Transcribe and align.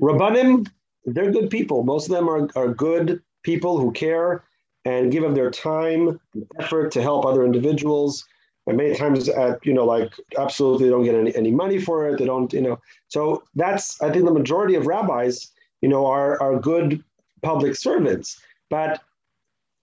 Rabbanim, 0.00 0.68
they're 1.04 1.30
good 1.30 1.50
people. 1.50 1.82
Most 1.82 2.08
of 2.08 2.14
them 2.14 2.28
are, 2.28 2.48
are 2.56 2.72
good 2.72 3.22
people 3.42 3.78
who 3.78 3.92
care 3.92 4.44
and 4.84 5.12
give 5.12 5.24
of 5.24 5.34
their 5.34 5.50
time 5.50 6.20
and 6.34 6.46
effort 6.58 6.90
to 6.92 7.02
help 7.02 7.26
other 7.26 7.44
individuals. 7.44 8.26
And 8.66 8.76
many 8.76 8.94
times, 8.94 9.28
at 9.28 9.64
you 9.64 9.72
know, 9.72 9.84
like 9.84 10.12
absolutely 10.38 10.88
don't 10.88 11.04
get 11.04 11.14
any, 11.14 11.34
any 11.34 11.50
money 11.50 11.78
for 11.78 12.08
it. 12.08 12.18
They 12.18 12.26
don't, 12.26 12.52
you 12.52 12.60
know. 12.62 12.78
So 13.08 13.42
that's 13.54 14.00
I 14.00 14.10
think 14.10 14.24
the 14.24 14.32
majority 14.32 14.74
of 14.74 14.86
rabbis, 14.86 15.50
you 15.80 15.88
know, 15.88 16.06
are 16.06 16.40
are 16.40 16.58
good 16.58 17.02
public 17.42 17.74
servants. 17.74 18.40
But 18.68 19.02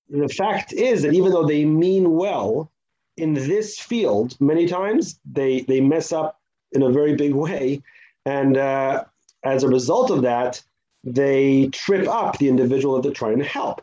the 0.10 0.30
fact 0.30 0.74
is 0.74 1.02
that 1.02 1.14
even 1.14 1.32
though 1.32 1.46
they 1.46 1.66
mean 1.66 2.14
well 2.14 2.72
in 3.18 3.34
this 3.34 3.78
field, 3.78 4.40
many 4.40 4.68
times 4.68 5.20
they 5.30 5.62
they 5.62 5.82
mess 5.82 6.12
up 6.12 6.40
in 6.72 6.84
a 6.84 6.90
very 6.90 7.16
big 7.16 7.34
way, 7.34 7.82
and 8.26 8.58
uh, 8.58 9.04
as 9.44 9.64
a 9.64 9.68
result 9.68 10.12
of 10.12 10.22
that, 10.24 10.62
they 11.04 11.68
trip 11.70 12.08
up 12.08 12.38
the 12.38 12.50
individual 12.50 12.96
that 12.96 13.04
they're 13.04 13.12
trying 13.12 13.40
to 13.40 13.46
help. 13.46 13.82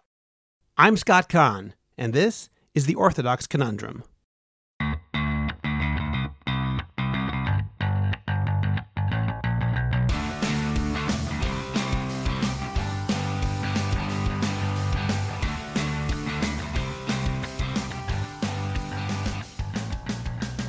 I'm 0.76 0.96
Scott 0.96 1.28
Kahn, 1.28 1.74
and 1.96 2.12
this 2.12 2.50
is 2.74 2.86
the 2.86 2.96
Orthodox 2.96 3.46
Conundrum. 3.46 4.02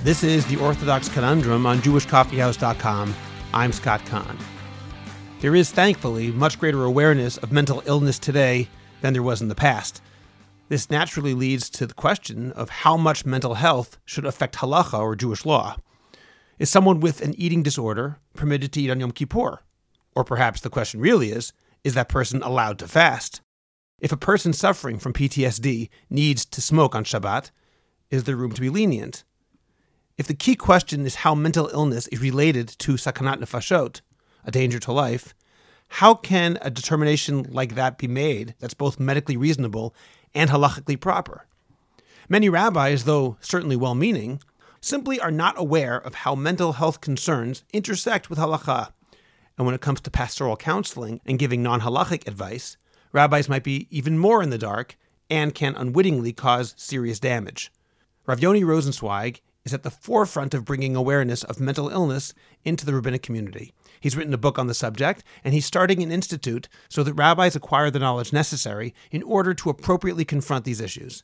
This 0.04 0.24
is 0.24 0.46
the 0.46 0.58
Orthodox 0.58 1.10
Conundrum 1.10 1.66
on 1.66 1.80
JewishCoffeehouse.com. 1.80 3.16
I'm 3.56 3.72
Scott 3.72 4.06
Kahn. 4.06 4.38
There 5.46 5.56
is, 5.56 5.70
thankfully, 5.70 6.32
much 6.32 6.58
greater 6.58 6.84
awareness 6.84 7.38
of 7.38 7.52
mental 7.52 7.84
illness 7.86 8.18
today 8.18 8.68
than 9.02 9.14
there 9.14 9.22
was 9.22 9.44
in 9.44 9.48
the 9.48 9.54
past. 9.54 10.02
This 10.70 10.90
naturally 10.90 11.36
leads 11.36 11.70
to 11.70 11.86
the 11.86 11.94
question 11.94 12.52
of 12.54 12.72
how 12.82 12.98
much 12.98 13.28
mental 13.28 13.54
health 13.54 14.00
should 14.06 14.26
affect 14.26 14.56
halacha 14.56 14.98
or 14.98 15.16
Jewish 15.16 15.46
law. 15.46 15.76
Is 16.58 16.72
someone 16.72 17.00
with 17.00 17.22
an 17.22 17.36
eating 17.40 17.62
disorder 17.62 18.18
permitted 18.34 18.74
to 18.74 18.82
eat 18.82 18.90
on 18.90 19.00
Yom 19.00 19.12
Kippur? 19.12 19.60
Or 20.16 20.24
perhaps 20.24 20.62
the 20.62 20.72
question 20.72 21.00
really 21.00 21.30
is 21.30 21.54
is 21.84 21.94
that 21.94 22.10
person 22.10 22.42
allowed 22.42 22.80
to 22.80 22.88
fast? 22.88 23.42
If 24.00 24.12
a 24.12 24.18
person 24.18 24.52
suffering 24.52 24.98
from 24.98 25.14
PTSD 25.14 25.90
needs 26.10 26.44
to 26.46 26.60
smoke 26.60 26.96
on 26.96 27.04
Shabbat, 27.04 27.52
is 28.10 28.24
there 28.24 28.36
room 28.36 28.54
to 28.54 28.62
be 28.62 28.72
lenient? 28.72 29.24
If 30.18 30.26
the 30.26 30.34
key 30.34 30.56
question 30.56 31.06
is 31.06 31.18
how 31.18 31.36
mental 31.36 31.70
illness 31.72 32.08
is 32.08 32.20
related 32.20 32.68
to 32.80 32.94
sakanat 32.94 33.38
nefashot, 33.38 34.02
a 34.46 34.52
danger 34.52 34.80
to 34.80 34.92
life, 34.92 35.34
how 35.90 36.14
can 36.14 36.58
a 36.62 36.70
determination 36.70 37.44
like 37.52 37.76
that 37.76 37.98
be 37.98 38.08
made 38.08 38.56
that's 38.60 38.74
both 38.74 39.00
medically 39.00 39.38
reasonable 39.38 39.94
and 40.34 40.50
halachically 40.50 41.00
proper? 41.00 41.46
Many 42.28 42.50
rabbis, 42.50 43.04
though 43.04 43.38
certainly 43.40 43.76
well 43.76 43.96
meaning, 43.96 44.42
simply 44.82 45.20
are 45.20 45.32
not 45.32 45.58
aware 45.58 45.98
of 45.98 46.16
how 46.16 46.36
mental 46.36 46.74
health 46.74 47.02
concerns 47.02 47.64
intersect 47.74 48.30
with 48.30 48.40
halacha. 48.40 48.92
And 49.58 49.66
when 49.66 49.76
it 49.76 49.82
comes 49.82 50.02
to 50.02 50.12
pastoral 50.12 50.58
counseling 50.58 51.22
and 51.26 51.40
giving 51.40 51.64
non 51.64 51.82
halachic 51.82 52.28
advice, 52.28 52.78
rabbis 53.12 53.48
might 53.48 53.64
be 53.64 53.88
even 53.90 54.18
more 54.18 54.44
in 54.44 54.50
the 54.50 54.58
dark 54.58 54.98
and 55.30 55.56
can 55.56 55.76
unwittingly 55.76 56.34
cause 56.34 56.76
serious 56.78 57.20
damage. 57.20 57.72
Rav 58.26 58.40
Yoni 58.42 58.64
Rosensweig 58.64 59.40
is 59.64 59.74
at 59.74 59.84
the 59.84 59.92
forefront 59.92 60.54
of 60.54 60.66
bringing 60.66 60.96
awareness 60.96 61.44
of 61.44 61.60
mental 61.60 61.90
illness 61.90 62.34
into 62.64 62.86
the 62.86 62.94
rabbinic 62.94 63.24
community. 63.24 63.74
He's 64.06 64.16
written 64.16 64.36
a 64.36 64.38
book 64.38 64.60
on 64.60 64.68
the 64.68 64.76
subject, 64.76 65.24
and 65.44 65.56
he's 65.56 65.66
starting 65.66 66.04
an 66.04 66.12
institute 66.12 66.70
so 66.90 67.02
that 67.02 67.16
rabbis 67.16 67.56
acquire 67.56 67.90
the 67.90 67.98
knowledge 67.98 68.32
necessary 68.32 68.94
in 69.10 69.24
order 69.24 69.56
to 69.56 69.72
appropriately 69.72 70.24
confront 70.24 70.64
these 70.64 70.80
issues. 70.80 71.24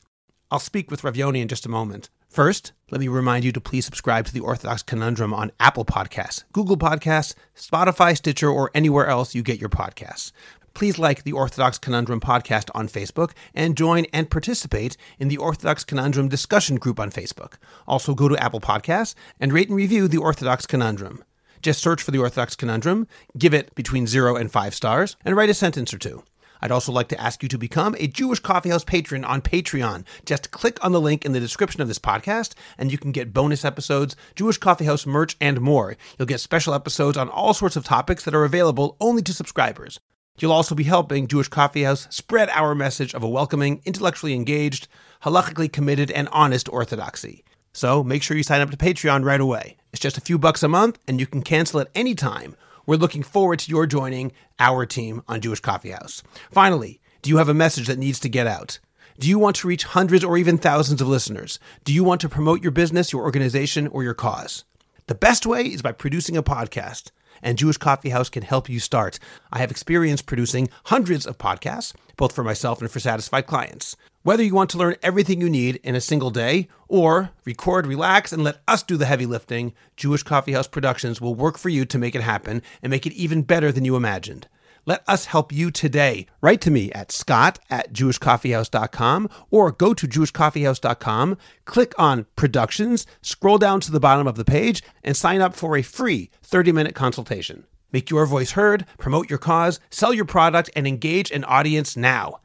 I'll 0.50 0.58
speak 0.58 0.90
with 0.90 1.04
Rav 1.04 1.16
Yoni 1.16 1.40
in 1.40 1.46
just 1.46 1.64
a 1.64 1.68
moment. 1.68 2.10
First, 2.28 2.72
let 2.90 3.00
me 3.00 3.06
remind 3.06 3.44
you 3.44 3.52
to 3.52 3.60
please 3.60 3.84
subscribe 3.84 4.26
to 4.26 4.34
the 4.34 4.40
Orthodox 4.40 4.82
Conundrum 4.82 5.32
on 5.32 5.52
Apple 5.60 5.84
Podcasts, 5.84 6.42
Google 6.50 6.76
Podcasts, 6.76 7.36
Spotify, 7.56 8.16
Stitcher, 8.16 8.50
or 8.50 8.72
anywhere 8.74 9.06
else 9.06 9.32
you 9.32 9.44
get 9.44 9.60
your 9.60 9.70
podcasts. 9.70 10.32
Please 10.74 10.98
like 10.98 11.22
the 11.22 11.30
Orthodox 11.30 11.78
Conundrum 11.78 12.20
podcast 12.20 12.68
on 12.74 12.88
Facebook 12.88 13.30
and 13.54 13.76
join 13.76 14.06
and 14.12 14.28
participate 14.28 14.96
in 15.20 15.28
the 15.28 15.36
Orthodox 15.36 15.84
Conundrum 15.84 16.28
discussion 16.28 16.78
group 16.78 16.98
on 16.98 17.12
Facebook. 17.12 17.58
Also, 17.86 18.12
go 18.12 18.26
to 18.26 18.42
Apple 18.42 18.60
Podcasts 18.60 19.14
and 19.38 19.52
rate 19.52 19.68
and 19.68 19.76
review 19.76 20.08
the 20.08 20.18
Orthodox 20.18 20.66
Conundrum. 20.66 21.22
Just 21.62 21.80
search 21.80 22.02
for 22.02 22.10
the 22.10 22.18
Orthodox 22.18 22.56
Conundrum, 22.56 23.06
give 23.38 23.54
it 23.54 23.72
between 23.76 24.08
zero 24.08 24.34
and 24.34 24.50
five 24.50 24.74
stars, 24.74 25.16
and 25.24 25.36
write 25.36 25.48
a 25.48 25.54
sentence 25.54 25.94
or 25.94 25.98
two. 25.98 26.24
I'd 26.60 26.72
also 26.72 26.90
like 26.92 27.08
to 27.08 27.20
ask 27.20 27.42
you 27.42 27.48
to 27.50 27.58
become 27.58 27.94
a 27.98 28.08
Jewish 28.08 28.40
Coffeehouse 28.40 28.84
patron 28.84 29.24
on 29.24 29.42
Patreon. 29.42 30.04
Just 30.24 30.50
click 30.50 30.84
on 30.84 30.90
the 30.90 31.00
link 31.00 31.24
in 31.24 31.32
the 31.32 31.40
description 31.40 31.80
of 31.80 31.88
this 31.88 31.98
podcast, 32.00 32.54
and 32.78 32.90
you 32.90 32.98
can 32.98 33.12
get 33.12 33.32
bonus 33.32 33.64
episodes, 33.64 34.16
Jewish 34.34 34.58
Coffeehouse 34.58 35.06
merch, 35.06 35.36
and 35.40 35.60
more. 35.60 35.96
You'll 36.18 36.26
get 36.26 36.40
special 36.40 36.74
episodes 36.74 37.16
on 37.16 37.28
all 37.28 37.54
sorts 37.54 37.76
of 37.76 37.84
topics 37.84 38.24
that 38.24 38.34
are 38.34 38.44
available 38.44 38.96
only 39.00 39.22
to 39.22 39.32
subscribers. 39.32 40.00
You'll 40.38 40.52
also 40.52 40.74
be 40.74 40.84
helping 40.84 41.28
Jewish 41.28 41.48
Coffeehouse 41.48 42.12
spread 42.12 42.48
our 42.50 42.74
message 42.74 43.14
of 43.14 43.22
a 43.22 43.28
welcoming, 43.28 43.82
intellectually 43.84 44.34
engaged, 44.34 44.88
halachically 45.24 45.72
committed, 45.72 46.10
and 46.10 46.28
honest 46.32 46.68
orthodoxy. 46.68 47.44
So 47.72 48.02
make 48.02 48.22
sure 48.22 48.36
you 48.36 48.42
sign 48.42 48.60
up 48.60 48.70
to 48.70 48.76
Patreon 48.76 49.24
right 49.24 49.40
away. 49.40 49.76
It's 49.92 50.00
just 50.00 50.18
a 50.18 50.22
few 50.22 50.38
bucks 50.38 50.62
a 50.62 50.68
month, 50.68 50.98
and 51.06 51.20
you 51.20 51.26
can 51.26 51.42
cancel 51.42 51.80
at 51.80 51.90
any 51.94 52.14
time. 52.14 52.56
We're 52.86 52.96
looking 52.96 53.22
forward 53.22 53.58
to 53.60 53.70
your 53.70 53.86
joining 53.86 54.32
our 54.58 54.86
team 54.86 55.22
on 55.28 55.40
Jewish 55.40 55.60
Coffeehouse. 55.60 56.22
Finally, 56.50 57.00
do 57.20 57.30
you 57.30 57.36
have 57.36 57.48
a 57.48 57.54
message 57.54 57.86
that 57.86 57.98
needs 57.98 58.18
to 58.20 58.28
get 58.28 58.46
out? 58.46 58.78
Do 59.18 59.28
you 59.28 59.38
want 59.38 59.56
to 59.56 59.68
reach 59.68 59.84
hundreds 59.84 60.24
or 60.24 60.38
even 60.38 60.58
thousands 60.58 61.00
of 61.00 61.08
listeners? 61.08 61.58
Do 61.84 61.92
you 61.92 62.02
want 62.02 62.20
to 62.22 62.28
promote 62.28 62.62
your 62.62 62.72
business, 62.72 63.12
your 63.12 63.22
organization, 63.22 63.86
or 63.86 64.02
your 64.02 64.14
cause? 64.14 64.64
The 65.06 65.14
best 65.14 65.44
way 65.46 65.66
is 65.66 65.82
by 65.82 65.92
producing 65.92 66.36
a 66.36 66.42
podcast 66.42 67.10
and 67.42 67.58
Jewish 67.58 67.76
Coffee 67.76 68.10
House 68.10 68.28
can 68.28 68.42
help 68.42 68.68
you 68.68 68.80
start. 68.80 69.18
I 69.52 69.58
have 69.58 69.70
experience 69.70 70.22
producing 70.22 70.68
hundreds 70.84 71.26
of 71.26 71.38
podcasts, 71.38 71.94
both 72.16 72.34
for 72.34 72.44
myself 72.44 72.80
and 72.80 72.90
for 72.90 73.00
satisfied 73.00 73.46
clients. 73.46 73.96
Whether 74.24 74.44
you 74.44 74.54
want 74.54 74.70
to 74.70 74.78
learn 74.78 74.94
everything 75.02 75.40
you 75.40 75.50
need 75.50 75.80
in 75.82 75.96
a 75.96 76.00
single 76.00 76.30
day 76.30 76.68
or 76.86 77.30
record, 77.44 77.88
relax, 77.88 78.32
and 78.32 78.44
let 78.44 78.60
us 78.68 78.84
do 78.84 78.96
the 78.96 79.06
heavy 79.06 79.26
lifting, 79.26 79.72
Jewish 79.96 80.22
Coffee 80.22 80.52
House 80.52 80.68
Productions 80.68 81.20
will 81.20 81.34
work 81.34 81.58
for 81.58 81.70
you 81.70 81.84
to 81.86 81.98
make 81.98 82.14
it 82.14 82.22
happen 82.22 82.62
and 82.82 82.92
make 82.92 83.04
it 83.04 83.14
even 83.14 83.42
better 83.42 83.72
than 83.72 83.84
you 83.84 83.96
imagined. 83.96 84.46
Let 84.86 85.02
us 85.08 85.24
help 85.24 85.50
you 85.50 85.72
today. 85.72 86.26
Write 86.40 86.60
to 86.60 86.70
me 86.70 86.92
at 86.92 87.10
scott 87.10 87.58
at 87.68 87.92
jewishcoffeehouse.com 87.92 89.28
or 89.50 89.72
go 89.72 89.92
to 89.92 90.06
jewishcoffeehouse.com, 90.06 91.38
click 91.64 91.92
on 91.98 92.26
productions, 92.36 93.06
scroll 93.22 93.58
down 93.58 93.80
to 93.80 93.90
the 93.90 93.98
bottom 93.98 94.28
of 94.28 94.36
the 94.36 94.44
page, 94.44 94.84
and 95.02 95.16
sign 95.16 95.40
up 95.40 95.56
for 95.56 95.76
a 95.76 95.82
free 95.82 96.30
30 96.44 96.70
minute 96.70 96.94
consultation. 96.94 97.64
Make 97.90 98.08
your 98.08 98.26
voice 98.26 98.52
heard, 98.52 98.86
promote 98.98 99.28
your 99.28 99.40
cause, 99.40 99.80
sell 99.90 100.14
your 100.14 100.24
product, 100.26 100.70
and 100.76 100.86
engage 100.86 101.32
an 101.32 101.42
audience 101.42 101.96
now. 101.96 102.38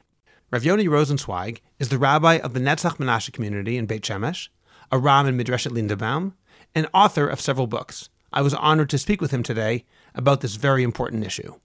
Rav 0.49 0.63
Yoni 0.63 0.85
Rosensweig 0.85 1.59
is 1.77 1.89
the 1.89 1.97
rabbi 1.97 2.35
of 2.35 2.53
the 2.53 2.61
Netzach 2.61 2.99
Menashe 2.99 3.33
community 3.33 3.75
in 3.75 3.85
Beit 3.85 4.03
Shemesh, 4.03 4.47
a 4.89 4.97
ram 4.97 5.27
in 5.27 5.37
Midreshet 5.37 5.73
Lindenbaum, 5.73 6.35
and 6.73 6.87
author 6.93 7.27
of 7.27 7.41
several 7.41 7.67
books. 7.67 8.07
I 8.31 8.41
was 8.41 8.53
honored 8.53 8.89
to 8.91 8.97
speak 8.97 9.19
with 9.19 9.31
him 9.31 9.43
today 9.43 9.83
about 10.15 10.39
this 10.39 10.55
very 10.55 10.83
important 10.83 11.25
issue. 11.25 11.55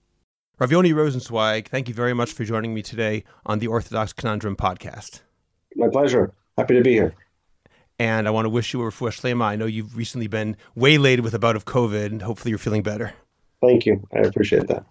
Rav 0.59 0.69
Yoni 0.69 0.91
Rosensweig, 0.91 1.67
thank 1.67 1.87
you 1.87 1.93
very 1.93 2.13
much 2.13 2.33
for 2.33 2.43
joining 2.43 2.73
me 2.73 2.81
today 2.81 3.23
on 3.45 3.59
the 3.59 3.67
Orthodox 3.67 4.11
Conundrum 4.11 4.57
podcast. 4.57 5.21
My 5.77 5.87
pleasure. 5.87 6.33
Happy 6.57 6.73
to 6.73 6.81
be 6.81 6.91
here. 6.91 7.15
And 7.99 8.27
I 8.27 8.31
want 8.31 8.47
to 8.47 8.49
wish 8.49 8.73
you 8.73 8.81
a 8.81 8.91
refuah 8.91 9.11
shlema. 9.11 9.43
I 9.43 9.55
know 9.55 9.65
you've 9.65 9.95
recently 9.95 10.27
been 10.27 10.57
waylaid 10.75 11.21
with 11.21 11.33
a 11.33 11.39
bout 11.39 11.55
of 11.55 11.63
COVID, 11.63 12.07
and 12.07 12.21
hopefully 12.21 12.49
you're 12.49 12.57
feeling 12.57 12.83
better. 12.83 13.13
Thank 13.61 13.85
you. 13.85 14.05
I 14.13 14.19
appreciate 14.19 14.67
that. 14.67 14.85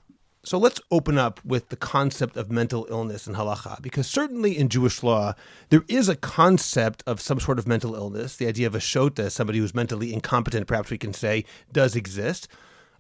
So 0.45 0.59
let's 0.59 0.81
open 0.91 1.19
up 1.19 1.39
with 1.45 1.69
the 1.69 1.77
concept 1.77 2.37
of 2.37 2.51
mental 2.51 2.89
illness 2.91 3.29
in 3.29 3.35
halacha, 3.35 3.81
because 3.81 4.09
certainly 4.09 4.59
in 4.59 4.69
Jewish 4.69 5.05
law, 5.05 5.35
there 5.69 5.85
is 5.87 6.09
a 6.09 6.17
concept 6.17 7.05
of 7.07 7.21
some 7.21 7.39
sort 7.39 7.61
of 7.61 7.69
mental 7.69 7.95
illness. 7.95 8.37
The 8.37 8.49
idea 8.49 8.67
of 8.67 8.75
a 8.75 8.81
shota, 8.81 9.31
somebody 9.31 9.61
who's 9.61 9.73
mentally 9.73 10.13
incompetent, 10.13 10.67
perhaps 10.67 10.91
we 10.91 10.99
can 10.99 11.15
say, 11.15 11.45
does 11.71 11.95
exist. 11.95 12.49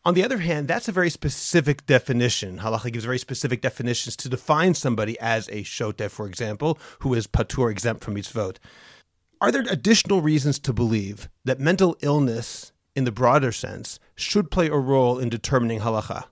On 0.05 0.14
the 0.14 0.25
other 0.25 0.38
hand, 0.38 0.69
that's 0.69 0.87
a 0.87 0.93
very 0.93 1.11
specific 1.11 1.84
definition. 1.84 2.61
Halacha 2.61 2.93
gives 2.93 3.05
very 3.05 3.19
specific 3.19 3.61
definitions 3.61 4.14
to 4.16 4.28
define 4.28 4.75
somebody 4.75 5.19
as 5.19 5.49
a 5.49 5.64
shoteh, 5.64 6.12
for 6.12 6.28
example, 6.28 6.78
who 7.00 7.12
is 7.12 7.26
patur 7.26 7.72
exempt 7.72 8.05
from 8.05 8.14
mitzvot. 8.14 8.58
Are 9.40 9.50
there 9.50 9.64
additional 9.69 10.22
reasons 10.22 10.61
to 10.61 10.72
believe 10.72 11.28
that 11.44 11.58
mental 11.58 11.96
illness, 12.02 12.70
in 12.94 13.02
the 13.02 13.11
broader 13.11 13.50
sense, 13.50 13.99
should 14.14 14.52
play 14.52 14.69
a 14.69 14.76
role 14.76 15.19
in 15.19 15.28
determining 15.28 15.81
halacha? 15.81 16.26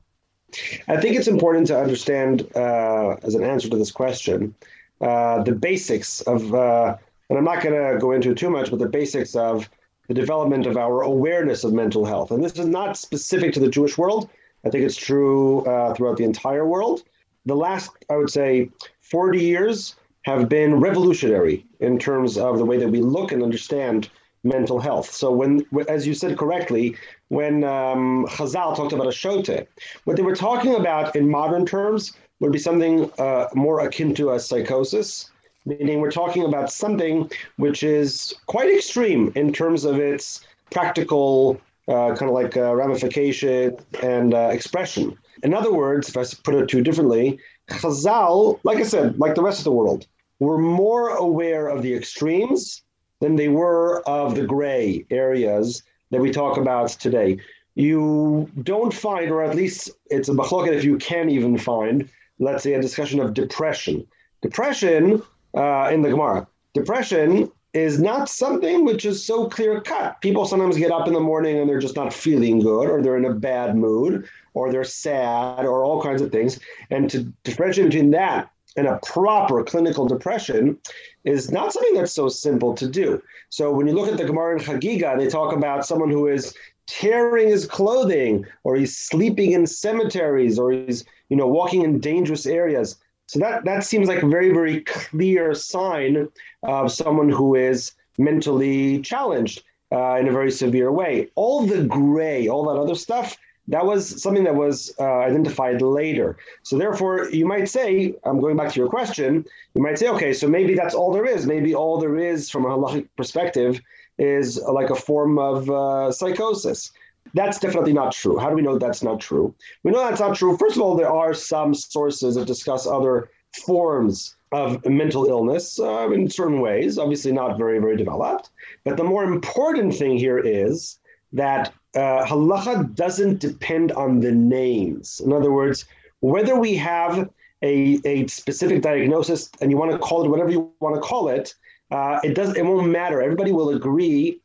I 0.89 1.01
think 1.01 1.17
it's 1.17 1.29
important 1.29 1.67
to 1.69 1.79
understand, 1.79 2.47
uh, 2.55 3.17
as 3.23 3.35
an 3.35 3.45
answer 3.45 3.69
to 3.69 3.77
this 3.77 3.93
question, 3.93 4.55
uh, 5.01 5.43
the 5.43 5.53
basics 5.53 6.21
of, 6.23 6.55
uh, 6.55 6.97
and 7.29 7.39
I'm 7.39 7.45
not 7.45 7.63
going 7.63 7.75
to 7.75 7.99
go 7.99 8.13
into 8.13 8.35
too 8.35 8.51
much, 8.51 8.71
but 8.71 8.79
the 8.79 8.89
basics 8.89 9.35
of 9.35 9.69
the 10.09 10.15
development 10.15 10.67
of 10.67 10.77
our 10.77 11.03
awareness 11.03 11.63
of 11.63 11.73
mental 11.73 12.05
health. 12.05 12.33
And 12.33 12.43
this 12.43 12.59
is 12.59 12.67
not 12.67 12.97
specific 12.97 13.53
to 13.55 13.61
the 13.61 13.69
Jewish 13.69 13.97
world. 13.97 14.29
I 14.65 14.71
think 14.71 14.85
it's 14.85 14.97
true 14.97 15.63
uh, 15.63 15.95
throughout 15.95 16.17
the 16.17 16.25
entire 16.25 16.67
world. 16.67 17.05
The 17.47 17.55
last, 17.55 17.91
I 18.11 18.17
would 18.17 18.31
say, 18.31 18.71
40 19.01 19.41
years 19.41 19.97
have 20.23 20.49
been 20.49 20.81
revolutionary 20.81 21.65
in 21.79 21.99
terms 21.99 22.37
of 22.37 22.59
the 22.59 22.65
way 22.65 22.77
that 22.77 22.89
we 22.89 23.01
look 23.01 23.33
and 23.33 23.43
understand 23.43 24.11
mental 24.43 24.79
health. 24.79 25.11
So 25.11 25.31
when, 25.31 25.67
as 25.89 26.07
you 26.07 26.15
said 26.15 26.39
correctly, 26.39 26.97
when 27.29 27.65
um, 27.65 28.27
Chazal 28.29 28.75
talked 28.77 28.93
about 28.93 29.07
a 29.07 29.13
shote, 29.13 29.69
what 30.05 30.17
they 30.17 30.23
were 30.23 30.35
talking 30.35 30.75
about 30.75 31.15
in 31.15 31.29
modern 31.29 31.67
terms 31.67 32.13
would 32.41 32.53
be 32.53 32.59
something 32.59 33.11
uh, 33.19 33.47
more 33.55 33.81
akin 33.81 34.15
to 34.15 34.33
a 34.33 34.41
psychosis, 34.41 35.31
meaning 35.67 36.01
we're 36.01 36.11
talking 36.11 36.45
about 36.45 36.73
something 36.73 37.31
which 37.57 37.83
is 37.83 38.35
quite 38.47 38.73
extreme 38.75 39.31
in 39.35 39.53
terms 39.53 39.85
of 39.85 39.99
its 39.99 40.41
practical 40.71 41.61
uh, 41.89 42.15
kind 42.15 42.31
of 42.31 42.31
like 42.31 42.57
uh, 42.57 42.75
ramification 42.75 43.77
and 44.03 44.33
uh, 44.33 44.49
expression. 44.53 45.17
In 45.43 45.53
other 45.55 45.73
words, 45.73 46.09
if 46.09 46.17
I 46.17 46.25
put 46.45 46.55
it 46.55 46.69
too 46.69 46.83
differently, 46.83 47.39
Chazal, 47.71 48.61
like 48.65 48.79
I 48.79 48.85
said, 48.85 49.19
like 49.19 49.35
the 49.35 49.43
rest 49.43 49.59
of 49.59 49.65
the 49.65 49.73
world, 49.73 50.07
were 50.39 50.59
more 50.59 51.11
aware 51.11 51.69
of 51.69 51.83
the 51.83 51.95
extremes 51.95 52.83
than 53.21 53.37
they 53.37 53.49
were 53.49 54.03
of 54.09 54.35
the 54.35 54.45
gray 54.45 55.05
areas 55.11 55.83
that 56.11 56.21
we 56.21 56.31
talk 56.31 56.57
about 56.57 56.89
today. 56.89 57.39
You 57.75 58.51
don't 58.63 58.93
find, 58.93 59.31
or 59.31 59.43
at 59.43 59.55
least 59.55 59.91
it's 60.11 60.29
a 60.29 60.33
machloket 60.33 60.73
if 60.73 60.85
you 60.85 60.99
can 60.99 61.31
even 61.31 61.57
find, 61.57 62.09
let's 62.39 62.65
say, 62.65 62.75
a 62.75 62.83
discussion 62.83 63.21
of 63.21 63.35
depression. 63.35 64.07
Depression 64.43 65.23
uh, 65.55 65.91
in 65.93 66.03
the 66.03 66.11
Gemara. 66.11 66.47
Depression 66.75 67.51
is 67.73 68.01
not 68.01 68.29
something 68.29 68.85
which 68.85 69.05
is 69.05 69.25
so 69.25 69.49
clear 69.49 69.81
cut. 69.81 70.21
People 70.21 70.45
sometimes 70.45 70.77
get 70.77 70.91
up 70.91 71.07
in 71.07 71.15
the 71.15 71.21
morning 71.21 71.59
and 71.59 71.69
they're 71.69 71.79
just 71.79 71.95
not 71.95 72.13
feeling 72.13 72.59
good, 72.59 72.89
or 72.89 73.01
they're 73.01 73.17
in 73.17 73.25
a 73.27 73.35
bad 73.35 73.77
mood, 73.77 74.29
or 74.55 74.73
they're 74.73 74.83
sad, 74.83 75.65
or 75.65 75.85
all 75.85 76.03
kinds 76.03 76.21
of 76.21 76.33
things. 76.33 76.59
And 76.91 77.09
to 77.11 77.23
differentiate 77.45 77.91
between 77.91 78.11
that 78.11 78.51
and 78.77 78.87
a 78.87 79.01
proper 79.05 79.63
clinical 79.65 80.07
depression 80.07 80.79
is 81.25 81.51
not 81.51 81.73
something 81.73 81.95
that's 81.95 82.13
so 82.13 82.29
simple 82.29 82.75
to 82.75 82.89
do. 82.89 83.23
So 83.49 83.73
when 83.73 83.87
you 83.87 83.95
look 83.95 84.09
at 84.09 84.17
the 84.17 84.25
Gemara 84.25 84.59
in 84.59 84.65
Chagiga, 84.65 85.19
they 85.19 85.29
talk 85.29 85.55
about 85.55 85.87
someone 85.87 86.11
who 86.11 86.29
is 86.29 86.55
tearing 86.87 87.49
his 87.49 87.67
clothing, 87.67 88.45
or 88.65 88.77
he's 88.77 88.97
sleeping 88.97 89.53
in 89.53 89.67
cemeteries, 89.67 90.59
or 90.59 90.73
he's 90.73 91.05
you 91.29 91.37
know 91.37 91.47
walking 91.47 91.83
in 91.83 92.01
dangerous 92.01 92.47
areas. 92.47 92.97
So 93.27 93.39
that 93.41 93.65
that 93.65 93.85
seems 93.85 94.09
like 94.09 94.23
a 94.23 94.29
very 94.29 94.53
very 94.53 94.81
clear 94.83 95.55
sign 95.55 96.29
of 96.63 96.93
someone 96.93 97.29
who 97.29 97.55
is 97.55 97.93
mentally 98.19 99.01
challenged 99.01 99.63
uh, 99.93 100.17
in 100.17 100.29
a 100.29 100.33
very 100.33 100.51
severe 100.51 100.93
way. 100.93 101.29
All 101.35 101.67
the 101.67 101.85
gray, 101.85 102.49
all 102.49 102.65
that 102.67 102.81
other 102.81 102.95
stuff, 102.95 103.37
that 103.71 103.87
was 103.87 104.21
something 104.21 104.45
that 104.45 104.55
was 104.55 104.93
uh, 104.99 105.19
identified 105.21 105.81
later. 105.81 106.37
So 106.65 106.77
therefore, 106.77 107.31
you 107.31 107.47
might 107.47 107.69
say, 107.69 108.15
I'm 108.25 108.41
going 108.41 108.57
back 108.57 108.73
to 108.73 108.81
your 108.81 108.89
question, 108.89 109.45
you 109.75 109.83
might 109.83 109.99
say, 109.99 110.09
okay, 110.09 110.33
so 110.33 110.49
maybe 110.49 110.75
that's 110.75 110.95
all 110.95 111.13
there 111.13 111.25
is. 111.25 111.47
Maybe 111.47 111.75
all 111.75 111.99
there 111.99 112.17
is 112.17 112.51
from 112.51 112.65
a 112.65 112.69
halachic 112.69 113.09
perspective 113.17 113.81
is 114.19 114.61
like 114.63 114.91
a 114.91 114.97
form 114.97 115.39
of 115.39 115.71
uh, 115.71 116.11
psychosis. 116.11 116.91
That's 117.33 117.61
definitely 117.61 117.93
not 117.93 118.13
true. 118.13 118.39
How 118.39 118.51
do 118.51 118.57
we 118.57 118.63
know 118.63 118.77
that's 118.77 119.05
not 119.05 119.21
true? 119.21 119.55
We 119.85 119.93
know 119.93 120.01
that's 120.01 120.21
not 120.21 120.37
true. 120.37 120.57
First 120.57 120.77
of 120.77 120.83
all, 120.83 120.97
there 120.97 121.13
are 121.13 121.33
some 121.33 121.73
sources 121.73 122.35
that 122.35 122.47
discuss 122.47 122.89
other 122.89 123.31
forms 123.65 124.35
of 124.53 124.85
mental 124.85 125.27
illness 125.27 125.79
uh, 125.79 126.11
in 126.11 126.29
certain 126.29 126.61
ways, 126.61 126.99
obviously 126.99 127.31
not 127.31 127.57
very, 127.57 127.79
very 127.79 127.97
developed. 127.97 128.51
But 128.85 128.97
the 128.97 129.05
more 129.05 129.23
important 129.23 129.95
thing 129.95 130.19
here 130.19 130.39
is 130.39 130.99
that 131.33 131.73
uh, 131.95 132.25
halacha 132.25 132.95
doesn't 132.95 133.41
depend 133.41 133.93
on 133.93 134.21
the 134.21 134.33
names. 134.33 135.21
In 135.21 135.33
other 135.33 135.53
words, 135.53 135.87
whether 136.21 136.59
we 136.59 136.77
have 136.77 137.31
a, 137.63 138.01
a 138.05 138.27
specific 138.27 138.83
diagnosis 138.83 139.51
and 139.61 139.71
you 139.71 139.77
want 139.77 139.91
to 139.93 139.99
call 139.99 140.25
it 140.25 140.29
whatever 140.29 140.51
you 140.51 140.73
want 140.81 140.95
to 140.95 141.01
call 141.01 141.29
it, 141.29 141.55
uh, 141.91 142.21
it 142.23 142.35
does 142.35 142.57
it 142.57 142.65
won't 142.65 142.89
matter. 142.89 143.21
Everybody 143.21 143.53
will 143.53 143.71
agree 143.71 144.41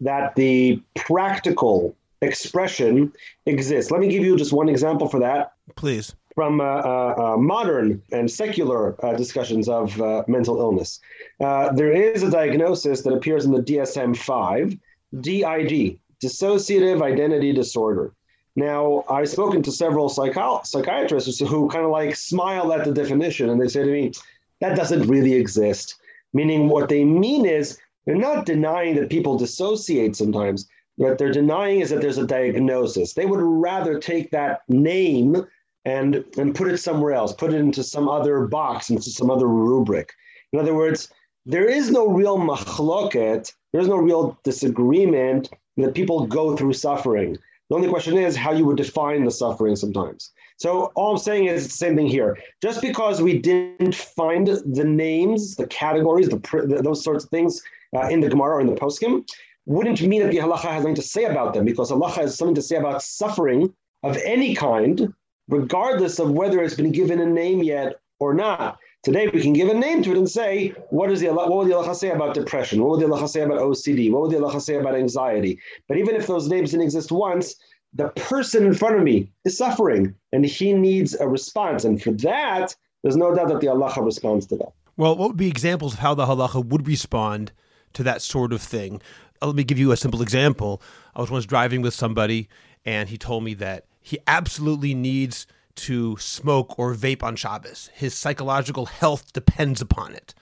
that 0.00 0.34
the 0.34 0.82
practical 0.94 1.94
expression 2.20 3.12
exists. 3.46 3.90
Let 3.90 4.00
me 4.00 4.08
give 4.08 4.24
you 4.24 4.36
just 4.36 4.52
one 4.52 4.68
example 4.68 5.08
for 5.08 5.20
that. 5.20 5.52
Please. 5.76 6.14
From 6.34 6.60
uh, 6.60 6.64
uh, 6.64 7.14
uh 7.34 7.36
modern 7.36 8.00
and 8.12 8.30
secular 8.30 8.94
uh, 9.04 9.14
discussions 9.14 9.68
of 9.68 10.00
uh, 10.00 10.22
mental 10.28 10.60
illness, 10.60 11.00
there 11.40 11.92
is 11.92 12.22
a 12.22 12.30
diagnosis 12.30 13.02
that 13.02 13.12
appears 13.12 13.44
in 13.44 13.52
the 13.52 13.62
DSM 13.62 14.16
5, 14.16 14.76
DID, 15.20 15.98
dissociative 16.22 17.02
identity 17.02 17.52
disorder. 17.52 18.12
Now, 18.56 19.04
I've 19.08 19.28
spoken 19.28 19.62
to 19.62 19.72
several 19.72 20.08
psycho- 20.08 20.62
psychiatrists 20.64 21.38
who 21.38 21.68
kind 21.68 21.84
of 21.84 21.92
like 21.92 22.16
smile 22.16 22.72
at 22.72 22.84
the 22.84 22.92
definition 22.92 23.50
and 23.50 23.60
they 23.60 23.68
say 23.68 23.84
to 23.84 23.92
me, 23.92 24.12
that 24.60 24.76
doesn't 24.76 25.06
really 25.06 25.34
exist. 25.34 25.94
Meaning, 26.32 26.68
what 26.68 26.88
they 26.88 27.04
mean 27.04 27.46
is 27.46 27.78
they're 28.04 28.16
not 28.16 28.46
denying 28.46 28.96
that 28.96 29.10
people 29.10 29.38
dissociate 29.38 30.16
sometimes. 30.16 30.68
What 30.96 31.18
they're 31.18 31.30
denying 31.30 31.80
is 31.80 31.90
that 31.90 32.00
there's 32.00 32.18
a 32.18 32.26
diagnosis. 32.26 33.12
They 33.12 33.26
would 33.26 33.40
rather 33.40 33.98
take 34.00 34.30
that 34.32 34.62
name 34.68 35.46
and, 35.84 36.24
and 36.36 36.54
put 36.54 36.68
it 36.68 36.78
somewhere 36.78 37.12
else, 37.12 37.32
put 37.32 37.54
it 37.54 37.60
into 37.60 37.84
some 37.84 38.08
other 38.08 38.46
box, 38.46 38.90
into 38.90 39.10
some 39.10 39.30
other 39.30 39.46
rubric. 39.46 40.12
In 40.52 40.58
other 40.58 40.74
words, 40.74 41.08
there 41.46 41.66
is 41.66 41.90
no 41.90 42.08
real 42.08 42.38
machloket, 42.38 43.52
there's 43.72 43.88
no 43.88 43.96
real 43.96 44.38
disagreement 44.42 45.48
that 45.78 45.94
people 45.94 46.26
go 46.26 46.56
through 46.56 46.72
suffering. 46.72 47.38
The 47.68 47.74
only 47.76 47.88
question 47.88 48.16
is 48.16 48.34
how 48.34 48.52
you 48.52 48.64
would 48.66 48.78
define 48.78 49.24
the 49.24 49.30
suffering 49.30 49.76
sometimes. 49.76 50.32
So 50.56 50.90
all 50.96 51.12
I'm 51.12 51.18
saying 51.18 51.46
is 51.46 51.64
the 51.64 51.72
same 51.72 51.94
thing 51.96 52.08
here. 52.08 52.36
Just 52.62 52.80
because 52.80 53.22
we 53.22 53.38
didn't 53.38 53.94
find 53.94 54.46
the 54.46 54.84
names, 54.84 55.54
the 55.54 55.66
categories, 55.66 56.28
the, 56.28 56.80
those 56.82 57.04
sorts 57.04 57.24
of 57.24 57.30
things 57.30 57.62
uh, 57.94 58.08
in 58.08 58.20
the 58.20 58.28
Gemara 58.28 58.56
or 58.56 58.60
in 58.60 58.66
the 58.66 58.74
Poskim, 58.74 59.24
wouldn't 59.66 60.00
mean 60.02 60.22
that 60.22 60.30
the 60.30 60.38
halacha 60.38 60.62
has 60.62 60.82
something 60.82 60.94
to 60.94 61.02
say 61.02 61.24
about 61.24 61.54
them, 61.54 61.64
because 61.64 61.90
halacha 61.90 62.22
has 62.22 62.36
something 62.36 62.54
to 62.54 62.62
say 62.62 62.76
about 62.76 63.02
suffering 63.02 63.72
of 64.02 64.16
any 64.24 64.54
kind, 64.54 65.12
regardless 65.48 66.18
of 66.18 66.32
whether 66.32 66.62
it's 66.62 66.74
been 66.74 66.90
given 66.90 67.20
a 67.20 67.26
name 67.26 67.62
yet 67.62 68.00
or 68.18 68.34
not. 68.34 68.78
Today 69.04 69.28
we 69.32 69.40
can 69.40 69.52
give 69.52 69.68
a 69.68 69.74
name 69.74 70.02
to 70.02 70.10
it 70.10 70.18
and 70.18 70.28
say, 70.28 70.70
what 70.90 71.10
is 71.10 71.20
the 71.20 71.28
what 71.32 71.50
would 71.50 71.68
the 71.68 71.74
halacha 71.74 71.94
say 71.94 72.10
about 72.10 72.34
depression? 72.34 72.82
What 72.82 72.98
would 72.98 73.00
the 73.00 73.06
halacha 73.06 73.28
say 73.28 73.42
about 73.42 73.60
OCD? 73.60 74.10
What 74.10 74.22
would 74.22 74.30
the 74.32 74.38
halacha 74.38 74.60
say 74.60 74.74
about 74.74 74.96
anxiety? 74.96 75.58
But 75.86 75.98
even 75.98 76.16
if 76.16 76.26
those 76.26 76.48
names 76.48 76.72
didn't 76.72 76.84
exist 76.84 77.12
once, 77.12 77.54
the 77.94 78.08
person 78.10 78.66
in 78.66 78.74
front 78.74 78.96
of 78.96 79.02
me 79.02 79.30
is 79.44 79.56
suffering 79.56 80.14
and 80.32 80.44
he 80.44 80.72
needs 80.72 81.14
a 81.14 81.28
response. 81.28 81.84
And 81.84 82.02
for 82.02 82.10
that, 82.12 82.74
there's 83.02 83.16
no 83.16 83.34
doubt 83.34 83.48
that 83.48 83.60
the 83.60 83.68
halacha 83.68 84.04
responds 84.04 84.46
to 84.46 84.56
that. 84.56 84.72
Well, 84.96 85.16
what 85.16 85.28
would 85.28 85.36
be 85.36 85.48
examples 85.48 85.94
of 85.94 86.00
how 86.00 86.14
the 86.14 86.26
halacha 86.26 86.64
would 86.64 86.88
respond 86.88 87.52
to 87.92 88.02
that 88.02 88.20
sort 88.20 88.52
of 88.52 88.60
thing? 88.60 89.00
Uh, 89.40 89.46
let 89.46 89.54
me 89.54 89.62
give 89.62 89.78
you 89.78 89.92
a 89.92 89.96
simple 89.96 90.22
example. 90.22 90.82
I 91.14 91.20
was 91.20 91.30
once 91.30 91.46
driving 91.46 91.82
with 91.82 91.94
somebody 91.94 92.48
and 92.84 93.08
he 93.08 93.16
told 93.16 93.44
me 93.44 93.54
that 93.54 93.86
he 94.00 94.18
absolutely 94.26 94.94
needs 94.94 95.46
to 95.78 96.16
smoke 96.18 96.78
or 96.78 96.94
vape 96.94 97.22
on 97.22 97.36
Shabbos. 97.36 97.90
His 97.94 98.14
psychological 98.14 98.86
health 98.86 99.32
depends 99.32 99.80
upon 99.80 100.14
it. 100.14 100.34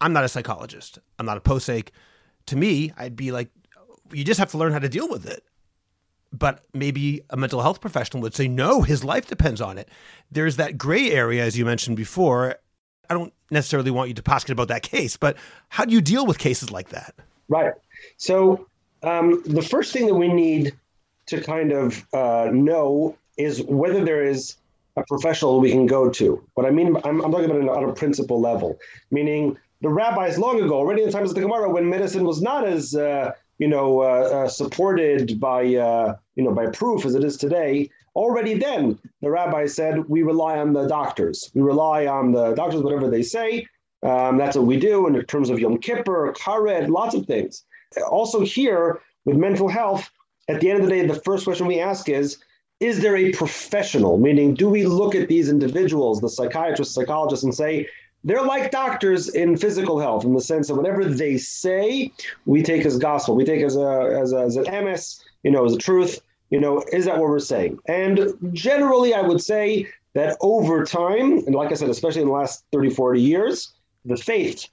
I'm 0.00 0.12
not 0.12 0.24
a 0.24 0.28
psychologist. 0.28 0.98
I'm 1.18 1.26
not 1.26 1.36
a 1.36 1.40
posek. 1.40 1.88
To 2.46 2.56
me, 2.56 2.92
I'd 2.96 3.16
be 3.16 3.32
like, 3.32 3.50
you 4.12 4.24
just 4.24 4.38
have 4.38 4.50
to 4.52 4.58
learn 4.58 4.72
how 4.72 4.78
to 4.78 4.88
deal 4.88 5.08
with 5.08 5.26
it. 5.26 5.44
But 6.32 6.64
maybe 6.74 7.22
a 7.30 7.36
mental 7.36 7.62
health 7.62 7.80
professional 7.80 8.22
would 8.22 8.34
say, 8.34 8.48
no, 8.48 8.82
his 8.82 9.04
life 9.04 9.26
depends 9.26 9.60
on 9.60 9.78
it. 9.78 9.88
There's 10.30 10.56
that 10.56 10.76
gray 10.76 11.10
area, 11.10 11.44
as 11.44 11.56
you 11.56 11.64
mentioned 11.64 11.96
before. 11.96 12.56
I 13.08 13.14
don't 13.14 13.32
necessarily 13.50 13.90
want 13.90 14.08
you 14.08 14.14
to 14.14 14.22
posket 14.22 14.50
about 14.50 14.68
that 14.68 14.82
case, 14.82 15.16
but 15.16 15.36
how 15.68 15.84
do 15.84 15.92
you 15.92 16.00
deal 16.00 16.26
with 16.26 16.38
cases 16.38 16.70
like 16.70 16.90
that? 16.90 17.14
Right. 17.48 17.72
So 18.16 18.66
um, 19.02 19.42
the 19.46 19.62
first 19.62 19.92
thing 19.92 20.06
that 20.06 20.14
we 20.14 20.28
need 20.28 20.74
to 21.26 21.40
kind 21.40 21.72
of 21.72 22.06
uh, 22.12 22.50
know 22.52 23.16
is 23.36 23.62
whether 23.64 24.04
there 24.04 24.24
is 24.24 24.56
a 24.96 25.04
professional 25.04 25.60
we 25.60 25.70
can 25.70 25.86
go 25.86 26.08
to. 26.10 26.42
What 26.54 26.66
I 26.66 26.70
mean, 26.70 26.96
I'm, 27.04 27.20
I'm 27.22 27.30
talking 27.30 27.50
about 27.50 27.62
it 27.62 27.68
on 27.68 27.88
a 27.88 27.92
principle 27.92 28.40
level, 28.40 28.78
meaning 29.10 29.56
the 29.82 29.88
rabbis 29.88 30.38
long 30.38 30.60
ago, 30.60 30.74
already 30.74 31.02
in 31.02 31.08
the 31.08 31.12
times 31.12 31.30
of 31.30 31.34
the 31.34 31.42
Gemara, 31.42 31.70
when 31.70 31.88
medicine 31.88 32.24
was 32.24 32.40
not 32.40 32.66
as 32.66 32.94
uh, 32.94 33.32
you 33.58 33.68
know 33.68 34.00
uh, 34.00 34.04
uh, 34.04 34.48
supported 34.48 35.38
by 35.38 35.74
uh, 35.74 36.16
you 36.34 36.44
know 36.44 36.52
by 36.52 36.66
proof 36.66 37.04
as 37.04 37.14
it 37.14 37.24
is 37.24 37.36
today, 37.36 37.90
already 38.14 38.54
then 38.54 38.98
the 39.20 39.30
rabbis 39.30 39.74
said 39.74 40.08
we 40.08 40.22
rely 40.22 40.58
on 40.58 40.72
the 40.72 40.86
doctors. 40.86 41.50
We 41.54 41.62
rely 41.62 42.06
on 42.06 42.32
the 42.32 42.54
doctors, 42.54 42.82
whatever 42.82 43.10
they 43.10 43.22
say. 43.22 43.66
Um, 44.02 44.36
that's 44.36 44.56
what 44.56 44.66
we 44.66 44.78
do 44.78 45.06
in 45.06 45.20
terms 45.24 45.50
of 45.50 45.58
Yom 45.58 45.78
Kippur, 45.78 46.32
Kared, 46.32 46.88
lots 46.90 47.14
of 47.14 47.26
things. 47.26 47.64
Also 48.10 48.40
here 48.40 49.00
with 49.24 49.36
mental 49.36 49.68
health, 49.68 50.10
at 50.48 50.60
the 50.60 50.70
end 50.70 50.80
of 50.80 50.88
the 50.88 50.94
day, 50.94 51.04
the 51.04 51.20
first 51.22 51.44
question 51.44 51.66
we 51.66 51.80
ask 51.80 52.08
is 52.08 52.38
is 52.80 53.00
there 53.00 53.16
a 53.16 53.32
professional? 53.32 54.18
Meaning, 54.18 54.54
do 54.54 54.68
we 54.68 54.86
look 54.86 55.14
at 55.14 55.28
these 55.28 55.48
individuals, 55.48 56.20
the 56.20 56.28
psychiatrists, 56.28 56.94
psychologists, 56.94 57.44
and 57.44 57.54
say, 57.54 57.88
they're 58.24 58.42
like 58.42 58.70
doctors 58.70 59.28
in 59.28 59.56
physical 59.56 60.00
health 60.00 60.24
in 60.24 60.34
the 60.34 60.40
sense 60.40 60.68
that 60.68 60.74
whatever 60.74 61.04
they 61.04 61.36
say, 61.36 62.12
we 62.44 62.62
take 62.62 62.84
as 62.84 62.98
gospel, 62.98 63.36
we 63.36 63.44
take 63.44 63.62
as 63.62 63.76
a 63.76 64.18
as, 64.20 64.32
a, 64.32 64.38
as 64.38 64.56
an 64.56 64.64
emes, 64.64 65.22
you 65.44 65.50
know, 65.50 65.64
as 65.64 65.74
a 65.74 65.78
truth. 65.78 66.20
You 66.50 66.60
know, 66.60 66.82
is 66.92 67.04
that 67.06 67.18
what 67.18 67.28
we're 67.28 67.38
saying? 67.38 67.78
And 67.86 68.34
generally, 68.52 69.14
I 69.14 69.20
would 69.20 69.40
say 69.40 69.88
that 70.14 70.36
over 70.40 70.84
time, 70.84 71.38
and 71.38 71.54
like 71.54 71.70
I 71.70 71.74
said, 71.74 71.88
especially 71.88 72.22
in 72.22 72.28
the 72.28 72.34
last 72.34 72.64
30, 72.72 72.90
40 72.90 73.20
years, 73.20 73.72
the 74.04 74.16
faith, 74.16 74.66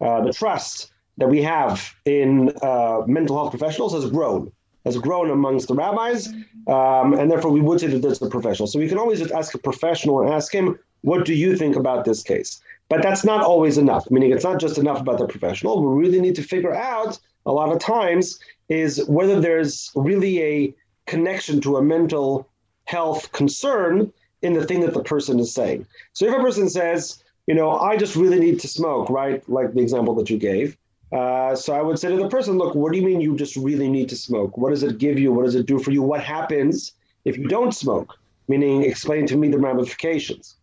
uh, 0.00 0.22
the 0.22 0.32
trust 0.32 0.92
that 1.18 1.28
we 1.28 1.42
have 1.42 1.94
in 2.04 2.52
uh, 2.62 3.02
mental 3.06 3.36
health 3.36 3.50
professionals 3.50 3.92
has 3.94 4.10
grown, 4.10 4.52
has 4.84 4.96
grown 4.96 5.30
amongst 5.30 5.68
the 5.68 5.74
rabbis, 5.74 6.28
um, 6.66 7.14
and 7.14 7.30
therefore 7.30 7.50
we 7.50 7.60
would 7.60 7.80
say 7.80 7.86
that 7.88 8.02
there's 8.02 8.22
a 8.22 8.28
professional. 8.28 8.66
So 8.66 8.78
we 8.78 8.88
can 8.88 8.98
always 8.98 9.18
just 9.18 9.32
ask 9.32 9.54
a 9.54 9.58
professional 9.58 10.20
and 10.20 10.32
ask 10.32 10.52
him, 10.52 10.78
what 11.02 11.24
do 11.24 11.34
you 11.34 11.56
think 11.56 11.76
about 11.76 12.04
this 12.04 12.22
case? 12.22 12.60
But 12.88 13.02
that's 13.02 13.24
not 13.24 13.42
always 13.42 13.78
enough, 13.78 14.10
meaning 14.10 14.32
it's 14.32 14.44
not 14.44 14.60
just 14.60 14.78
enough 14.78 15.00
about 15.00 15.18
the 15.18 15.26
professional. 15.26 15.82
We 15.82 16.02
really 16.02 16.20
need 16.20 16.34
to 16.36 16.42
figure 16.42 16.74
out 16.74 17.18
a 17.46 17.52
lot 17.52 17.72
of 17.72 17.78
times 17.78 18.38
is 18.68 19.04
whether 19.06 19.40
there's 19.40 19.90
really 19.94 20.42
a 20.42 20.74
connection 21.06 21.60
to 21.60 21.76
a 21.76 21.82
mental 21.82 22.48
health 22.84 23.30
concern 23.32 24.12
in 24.42 24.54
the 24.54 24.64
thing 24.64 24.80
that 24.80 24.94
the 24.94 25.02
person 25.02 25.38
is 25.38 25.52
saying. 25.52 25.86
So 26.12 26.26
if 26.26 26.34
a 26.34 26.40
person 26.40 26.68
says, 26.68 27.22
you 27.46 27.54
know, 27.54 27.78
I 27.78 27.96
just 27.96 28.16
really 28.16 28.40
need 28.40 28.60
to 28.60 28.68
smoke, 28.68 29.10
right? 29.10 29.46
Like 29.48 29.74
the 29.74 29.80
example 29.80 30.14
that 30.16 30.30
you 30.30 30.38
gave. 30.38 30.76
Uh, 31.12 31.56
so 31.56 31.74
I 31.74 31.82
would 31.82 31.98
say 31.98 32.08
to 32.08 32.16
the 32.16 32.28
person, 32.28 32.56
look, 32.56 32.74
what 32.74 32.92
do 32.92 32.98
you 32.98 33.04
mean 33.04 33.20
you 33.20 33.36
just 33.36 33.56
really 33.56 33.88
need 33.88 34.08
to 34.10 34.16
smoke? 34.16 34.56
What 34.56 34.70
does 34.70 34.82
it 34.82 34.98
give 34.98 35.18
you? 35.18 35.32
What 35.32 35.44
does 35.44 35.56
it 35.56 35.66
do 35.66 35.78
for 35.78 35.90
you? 35.90 36.02
What 36.02 36.22
happens 36.22 36.92
if 37.24 37.36
you 37.36 37.48
don't 37.48 37.72
smoke? 37.72 38.16
Meaning, 38.48 38.84
explain 38.84 39.26
to 39.26 39.36
me 39.36 39.48
the 39.48 39.58
ramifications. 39.58 40.56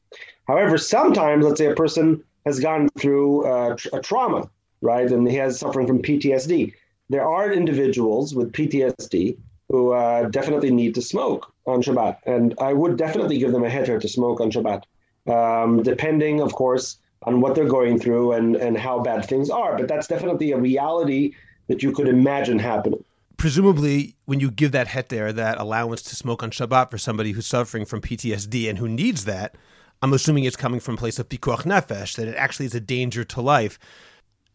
However, 0.48 0.78
sometimes, 0.78 1.46
let's 1.46 1.58
say 1.58 1.68
a 1.68 1.76
person 1.76 2.24
has 2.46 2.60
gone 2.60 2.90
through 2.98 3.46
uh, 3.46 3.76
a 3.92 4.00
trauma, 4.00 4.50
right, 4.82 5.10
and 5.12 5.30
he 5.30 5.36
has 5.36 5.60
suffering 5.60 5.88
from 5.88 6.02
PTSD. 6.02 6.74
There 7.10 7.28
are 7.28 7.52
individuals 7.52 8.34
with 8.34 8.54
PTSD 8.54 9.38
who 9.70 9.92
uh, 9.92 10.30
definitely 10.30 10.72
need 10.72 10.96
to 10.96 11.02
smoke 11.02 11.54
on 11.66 11.82
Shabbat, 11.82 12.18
and 12.26 12.54
I 12.60 12.72
would 12.72 12.98
definitely 12.98 13.38
give 13.38 13.52
them 13.52 13.66
a 13.66 13.70
heter 13.70 14.00
to 14.00 14.08
smoke 14.08 14.40
on 14.40 14.50
Shabbat, 14.50 14.84
um, 15.28 15.84
depending, 15.84 16.42
of 16.42 16.54
course, 16.54 16.98
on 17.24 17.42
what 17.42 17.56
they're 17.56 17.68
going 17.68 18.00
through 18.00 18.34
and 18.34 18.56
and 18.56 18.78
how 18.78 19.00
bad 19.00 19.26
things 19.26 19.50
are. 19.50 19.78
But 19.78 19.88
that's 19.88 20.08
definitely 20.08 20.52
a 20.52 20.58
reality 20.58 21.34
that 21.68 21.84
you 21.84 21.92
could 21.92 22.08
imagine 22.08 22.60
happening 22.60 23.04
presumably 23.38 24.16
when 24.26 24.40
you 24.40 24.52
give 24.52 24.72
that 24.72 24.88
heter, 24.88 25.34
that 25.34 25.60
allowance 25.60 26.02
to 26.02 26.16
smoke 26.16 26.44
on 26.44 26.52
Shabbat 26.52 26.92
for 26.92 26.98
somebody 26.98 27.32
who's 27.32 27.48
suffering 27.48 27.86
from 27.86 28.02
PTSD 28.02 28.70
and 28.70 28.80
who 28.80 28.90
needs 28.90 29.26
that, 29.26 29.56
I'm 30.02 30.14
assuming 30.14 30.44
it's 30.44 30.56
coming 30.56 30.80
from 30.80 30.96
a 30.96 30.98
place 30.98 31.18
of 31.20 31.30
pikuach 31.30 31.64
nefesh, 31.64 32.16
that 32.18 32.28
it 32.28 32.36
actually 32.36 32.66
is 32.66 32.76
a 32.76 32.80
danger 32.80 33.24
to 33.24 33.42
life. 33.42 33.80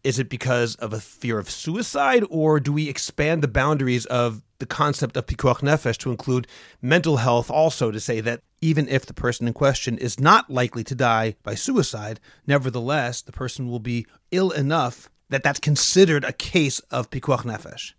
Is 0.04 0.18
it 0.18 0.28
because 0.28 0.74
of 0.76 0.92
a 0.92 1.00
fear 1.00 1.38
of 1.38 1.48
suicide, 1.48 2.24
or 2.28 2.58
do 2.58 2.72
we 2.72 2.88
expand 2.88 3.42
the 3.42 3.48
boundaries 3.48 4.04
of 4.06 4.42
the 4.58 4.66
concept 4.66 5.16
of 5.16 5.26
pikuach 5.26 5.60
nefesh 5.60 5.96
to 5.98 6.10
include 6.10 6.46
mental 6.80 7.18
health 7.18 7.50
also 7.50 7.90
to 7.90 8.00
say 8.00 8.20
that 8.20 8.42
even 8.62 8.88
if 8.88 9.04
the 9.04 9.12
person 9.12 9.46
in 9.46 9.52
question 9.52 9.98
is 9.98 10.18
not 10.18 10.48
likely 10.48 10.84
to 10.84 10.94
die 10.94 11.34
by 11.42 11.54
suicide, 11.54 12.20
nevertheless, 12.46 13.20
the 13.20 13.32
person 13.32 13.68
will 13.68 13.80
be 13.80 14.06
ill 14.30 14.50
enough 14.52 15.10
that 15.28 15.42
that's 15.42 15.60
considered 15.60 16.24
a 16.24 16.32
case 16.32 16.78
of 16.90 17.10
pikuach 17.10 17.42
nefesh? 17.42 17.92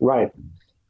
Right. 0.00 0.30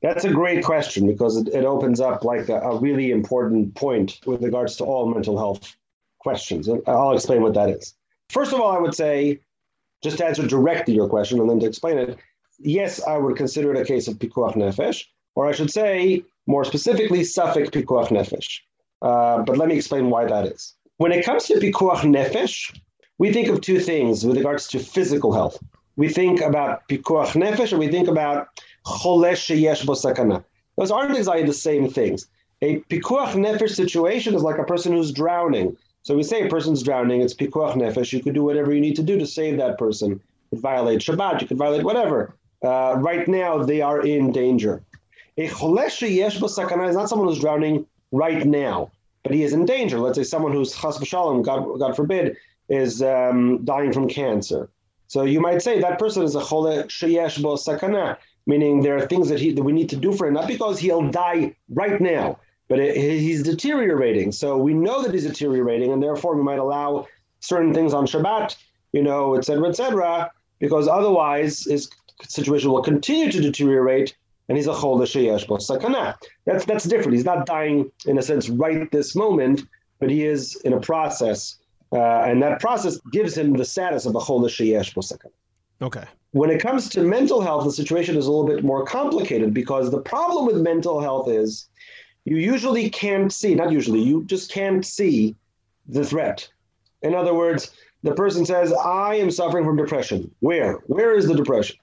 That's 0.03 0.25
a 0.25 0.31
great 0.31 0.65
question 0.65 1.07
because 1.07 1.37
it, 1.37 1.49
it 1.49 1.65
opens 1.65 2.01
up 2.01 2.25
like 2.25 2.49
a, 2.49 2.61
a, 2.61 2.79
really 2.79 3.11
important 3.11 3.75
point 3.75 4.21
with 4.25 4.43
regards 4.43 4.77
to 4.77 4.85
all 4.85 5.13
mental 5.13 5.37
health 5.37 5.77
questions. 6.21 6.69
And 6.69 6.83
I'll 6.87 7.13
explain 7.13 7.43
what 7.43 7.55
that 7.55 7.69
is. 7.69 7.95
First 8.31 8.53
of 8.53 8.61
all, 8.61 8.71
I 8.71 8.79
would 8.79 8.95
say, 8.95 9.41
just 10.03 10.19
to 10.19 10.27
answer 10.27 10.47
directly 10.47 10.95
your 10.95 11.09
question 11.09 11.41
and 11.41 11.51
then 11.51 11.61
to 11.61 11.67
explain 11.67 11.99
it, 11.99 12.19
yes, 12.59 13.03
I 13.07 13.19
would 13.19 13.37
consider 13.37 13.75
it 13.75 13.81
a 13.81 13.85
case 13.85 14.09
of 14.09 14.19
pikuach 14.19 14.55
nefesh, 14.55 15.05
or 15.35 15.47
I 15.47 15.53
should 15.53 15.71
say 15.71 16.25
more 16.47 16.65
specifically, 16.65 17.21
safek 17.21 17.71
pikuach 17.71 18.09
nefesh. 18.09 18.61
Uh, 19.03 19.43
but 19.43 19.57
let 19.57 19.69
me 19.69 19.77
explain 19.77 20.11
why 20.11 20.25
that 20.27 20.47
is. 20.47 20.75
When 20.99 21.13
it 21.13 21.25
comes 21.25 21.47
to 21.47 21.55
pikuach 21.55 22.03
nefesh, 22.03 22.79
we 23.19 23.33
think 23.33 23.49
of 23.49 23.61
two 23.61 23.81
things 23.81 24.25
with 24.25 24.37
regards 24.37 24.69
to 24.69 24.79
physical 24.79 25.33
health. 25.33 25.59
We 25.97 26.09
think 26.09 26.41
about 26.41 26.89
pikuach 26.89 27.33
nefesh, 27.33 27.71
and 27.71 27.79
we 27.79 27.89
think 27.89 28.09
about 28.09 28.49
cholesh 28.87 29.41
sheyesh 29.47 29.85
sakana. 29.85 30.45
Those 30.77 30.91
aren't 30.91 31.17
exactly 31.17 31.45
the 31.47 31.53
same 31.53 31.89
things. 31.89 32.27
A 32.63 32.81
pikuach 32.91 33.33
nefesh 33.33 33.71
situation 33.71 34.35
is 34.35 34.43
like 34.43 34.59
a 34.59 34.65
person 34.65 34.93
who's 34.93 35.13
drowning. 35.13 35.77
So 36.03 36.17
we 36.17 36.23
say 36.23 36.47
a 36.47 36.49
person's 36.49 36.83
drowning, 36.83 37.21
it's 37.21 37.35
pikuach 37.35 37.75
nefesh. 37.75 38.13
You 38.13 38.23
could 38.23 38.35
do 38.35 38.45
whatever 38.45 38.73
you 38.73 38.81
need 38.81 38.97
to 38.97 39.03
do 39.03 39.19
to 39.19 39.27
save 39.27 39.57
that 39.59 39.79
person. 39.79 40.11
You 40.11 40.21
could 40.51 40.61
violate 40.61 41.01
Shabbat, 41.01 41.41
you 41.41 41.49
could 41.49 41.59
violate 41.59 41.85
whatever. 41.85 42.35
Uh, 42.63 42.97
right 42.99 43.27
now, 43.27 43.63
they 43.63 43.81
are 43.81 44.03
in 44.03 44.33
danger. 44.33 44.83
A 45.39 45.49
cholesh 45.49 46.01
yesh 46.15 46.39
sakana 46.39 46.89
is 46.89 46.97
not 46.97 47.09
someone 47.09 47.29
who's 47.29 47.41
drowning 47.41 47.87
right 48.13 48.45
now, 48.47 48.91
but 49.23 49.33
he 49.33 49.43
is 49.43 49.53
in 49.53 49.67
danger. 49.67 49.99
Let's 49.99 50.17
say 50.17 50.25
someone 50.25 50.53
who's 50.53 50.75
chas 50.75 50.99
v'shalom, 50.99 51.45
God, 51.45 51.79
God 51.79 51.95
forbid, 51.95 52.37
is 52.69 53.03
um, 53.03 53.65
dying 53.65 53.93
from 53.93 54.09
cancer. 54.09 54.69
So 55.09 55.25
you 55.25 55.41
might 55.41 55.61
say 55.61 55.81
that 55.81 55.99
person 55.99 56.23
is 56.23 56.37
a 56.37 56.41
chole 56.41 56.85
sheyesh 56.87 57.43
bo 57.43 57.55
sakana, 57.55 58.17
meaning 58.47 58.83
there 58.83 58.97
are 58.97 59.07
things 59.07 59.29
that 59.29 59.41
he 59.41 59.53
that 59.53 59.63
we 59.63 59.73
need 59.73 59.89
to 59.91 59.97
do 59.97 60.13
for 60.13 60.27
him, 60.27 60.35
not 60.35 60.47
because 60.47 60.79
he'll 60.79 61.09
die 61.11 61.55
right 61.69 62.01
now, 62.01 62.39
but 62.69 62.79
it, 62.79 62.97
he's 62.97 63.43
deteriorating. 63.43 64.33
So 64.33 64.57
we 64.57 64.73
know 64.73 65.03
that 65.03 65.13
he's 65.13 65.27
deteriorating, 65.27 65.93
and 65.93 66.03
therefore 66.03 66.37
we 66.37 66.43
might 66.43 66.59
allow 66.59 67.07
certain 67.41 67.75
things 67.75 67.93
on 67.93 68.07
Shabbat, 68.07 68.57
you 68.93 69.03
know, 69.03 69.35
et 69.35 69.45
cetera, 69.45 69.69
et 69.69 69.77
cetera, 69.77 70.31
because 70.59 70.87
otherwise 70.89 71.65
his 71.65 71.91
situation 72.29 72.71
will 72.71 72.83
continue 72.83 73.31
to 73.33 73.41
deteriorate, 73.41 74.15
and 74.51 74.57
he's 74.57 74.67
a 74.67 74.73
chol 74.73 74.99
sheyesh 75.01 75.47
sakana. 75.47 76.17
That's 76.45 76.65
that's 76.65 76.85
different. 76.85 77.13
He's 77.13 77.25
not 77.25 77.47
dying 77.47 77.91
in 78.07 78.19
a 78.19 78.23
sense 78.23 78.49
right 78.49 78.91
this 78.91 79.15
moment, 79.15 79.63
but 80.01 80.11
he 80.11 80.27
is 80.27 80.57
in 80.65 80.73
a 80.73 80.81
process, 80.81 81.61
uh, 81.93 82.23
and 82.23 82.43
that 82.43 82.59
process 82.59 82.99
gives 83.13 83.39
him 83.39 83.53
the 83.53 83.65
status 83.65 84.07
of 84.07 84.17
a 84.17 84.19
chol 84.19 84.43
sheyesh 84.47 84.93
sakana. 84.93 85.31
Okay. 85.81 86.05
When 86.33 86.51
it 86.51 86.61
comes 86.61 86.89
to 86.91 87.01
mental 87.03 87.41
health, 87.41 87.65
the 87.65 87.71
situation 87.71 88.17
is 88.17 88.27
a 88.27 88.31
little 88.33 88.47
bit 88.47 88.65
more 88.65 88.85
complicated 88.85 89.55
because 89.55 89.93
the 89.93 90.01
problem 90.01 90.47
with 90.47 90.57
mental 90.57 91.01
health 91.01 91.29
is 91.29 91.69
you 92.25 92.37
usually 92.37 92.91
can't 92.91 93.33
see, 93.33 93.55
not 93.55 93.71
usually, 93.71 94.03
you 94.03 94.25
just 94.25 94.51
can't 94.51 94.85
see 94.85 95.37
the 95.87 96.05
threat. 96.05 96.49
In 97.03 97.15
other 97.15 97.35
words, 97.35 97.71
the 98.03 98.15
person 98.15 98.45
says, 98.45 98.73
I 98.73 99.15
am 99.15 99.31
suffering 99.31 99.65
from 99.65 99.77
depression. 99.77 100.31
Where? 100.41 100.75
Where 100.87 101.17
is 101.17 101.27
the 101.29 101.35
depression? 101.35 101.77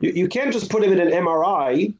You, 0.00 0.12
you 0.12 0.28
can't 0.28 0.52
just 0.52 0.70
put 0.70 0.82
him 0.82 0.92
in 0.92 1.00
an 1.00 1.10
MRI 1.10 1.94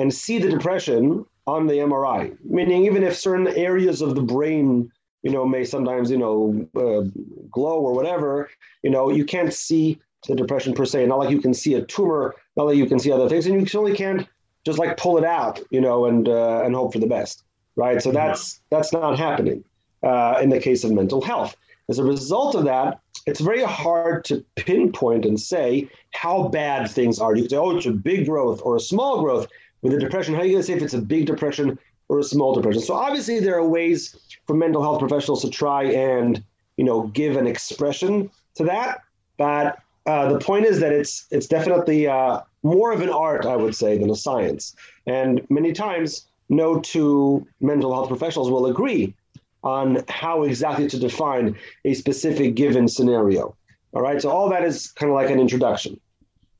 and 0.00 0.12
see 0.12 0.38
the 0.38 0.48
depression 0.48 1.26
on 1.46 1.66
the 1.66 1.74
MRI, 1.74 2.34
meaning 2.42 2.86
even 2.86 3.02
if 3.02 3.16
certain 3.16 3.48
areas 3.48 4.00
of 4.00 4.14
the 4.14 4.22
brain, 4.22 4.90
you 5.22 5.30
know, 5.30 5.44
may 5.44 5.62
sometimes, 5.62 6.10
you 6.10 6.16
know, 6.16 6.66
uh, 6.74 7.02
glow 7.50 7.80
or 7.80 7.92
whatever, 7.92 8.48
you 8.82 8.88
know, 8.88 9.10
you 9.10 9.26
can't 9.26 9.52
see 9.52 10.00
the 10.26 10.34
depression 10.34 10.72
per 10.72 10.86
se. 10.86 11.06
Not 11.06 11.18
like 11.18 11.30
you 11.30 11.40
can 11.40 11.52
see 11.52 11.74
a 11.74 11.82
tumor, 11.82 12.34
not 12.56 12.66
like 12.66 12.76
you 12.76 12.86
can 12.86 12.98
see 12.98 13.12
other 13.12 13.28
things, 13.28 13.46
and 13.46 13.60
you 13.60 13.66
certainly 13.66 13.94
can't 13.94 14.26
just 14.64 14.78
like 14.78 14.96
pull 14.96 15.18
it 15.18 15.24
out, 15.24 15.60
you 15.70 15.82
know, 15.82 16.06
and 16.06 16.28
uh, 16.28 16.62
and 16.64 16.74
hope 16.74 16.94
for 16.94 16.98
the 16.98 17.06
best, 17.06 17.44
right? 17.76 18.00
So 18.00 18.10
that's 18.10 18.62
that's 18.70 18.94
not 18.94 19.18
happening 19.18 19.64
uh, 20.02 20.38
in 20.42 20.48
the 20.48 20.60
case 20.60 20.82
of 20.82 20.92
mental 20.92 21.20
health. 21.20 21.56
As 21.90 21.98
a 21.98 22.04
result 22.04 22.54
of 22.54 22.64
that, 22.64 23.00
it's 23.26 23.40
very 23.40 23.64
hard 23.64 24.24
to 24.26 24.44
pinpoint 24.56 25.26
and 25.26 25.38
say 25.38 25.90
how 26.12 26.48
bad 26.48 26.90
things 26.90 27.18
are. 27.18 27.34
You 27.34 27.42
could 27.42 27.50
say, 27.50 27.56
oh, 27.56 27.76
it's 27.76 27.86
a 27.86 27.92
big 27.92 28.26
growth 28.26 28.62
or 28.64 28.76
a 28.76 28.80
small 28.80 29.20
growth. 29.20 29.48
With 29.82 29.94
a 29.94 29.98
depression, 29.98 30.34
how 30.34 30.40
are 30.40 30.44
you 30.44 30.52
going 30.52 30.62
to 30.62 30.66
say 30.66 30.74
if 30.74 30.82
it's 30.82 30.94
a 30.94 31.00
big 31.00 31.26
depression 31.26 31.78
or 32.08 32.18
a 32.18 32.24
small 32.24 32.54
depression? 32.54 32.82
So 32.82 32.94
obviously, 32.94 33.40
there 33.40 33.56
are 33.56 33.66
ways 33.66 34.16
for 34.46 34.54
mental 34.54 34.82
health 34.82 34.98
professionals 34.98 35.42
to 35.42 35.50
try 35.50 35.84
and 35.84 36.42
you 36.76 36.84
know 36.84 37.08
give 37.08 37.36
an 37.36 37.46
expression 37.46 38.30
to 38.56 38.64
that. 38.64 39.00
But 39.38 39.78
uh, 40.06 40.32
the 40.32 40.38
point 40.38 40.66
is 40.66 40.80
that 40.80 40.92
it's 40.92 41.26
it's 41.30 41.46
definitely 41.46 42.06
uh, 42.06 42.40
more 42.62 42.92
of 42.92 43.00
an 43.00 43.10
art, 43.10 43.46
I 43.46 43.56
would 43.56 43.74
say, 43.74 43.98
than 43.98 44.10
a 44.10 44.16
science. 44.16 44.74
And 45.06 45.46
many 45.50 45.72
times, 45.72 46.26
no 46.48 46.80
two 46.80 47.46
mental 47.60 47.92
health 47.92 48.08
professionals 48.08 48.50
will 48.50 48.66
agree 48.66 49.14
on 49.62 50.02
how 50.08 50.42
exactly 50.42 50.88
to 50.88 50.98
define 50.98 51.56
a 51.84 51.94
specific 51.94 52.54
given 52.54 52.88
scenario. 52.88 53.54
All 53.92 54.02
right. 54.02 54.20
So 54.20 54.30
all 54.30 54.48
that 54.50 54.64
is 54.64 54.90
kind 54.92 55.10
of 55.10 55.16
like 55.16 55.30
an 55.30 55.38
introduction. 55.38 56.00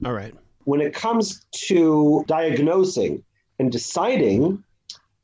All 0.05 0.13
right. 0.13 0.35
When 0.65 0.81
it 0.81 0.95
comes 0.95 1.45
to 1.67 2.25
diagnosing 2.27 3.23
and 3.59 3.73
deciding, 3.73 4.63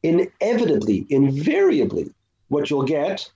inevitably, 0.02 1.06
invariably, 1.10 2.12
what 2.48 2.70
you'll 2.70 2.84
get 2.84 3.30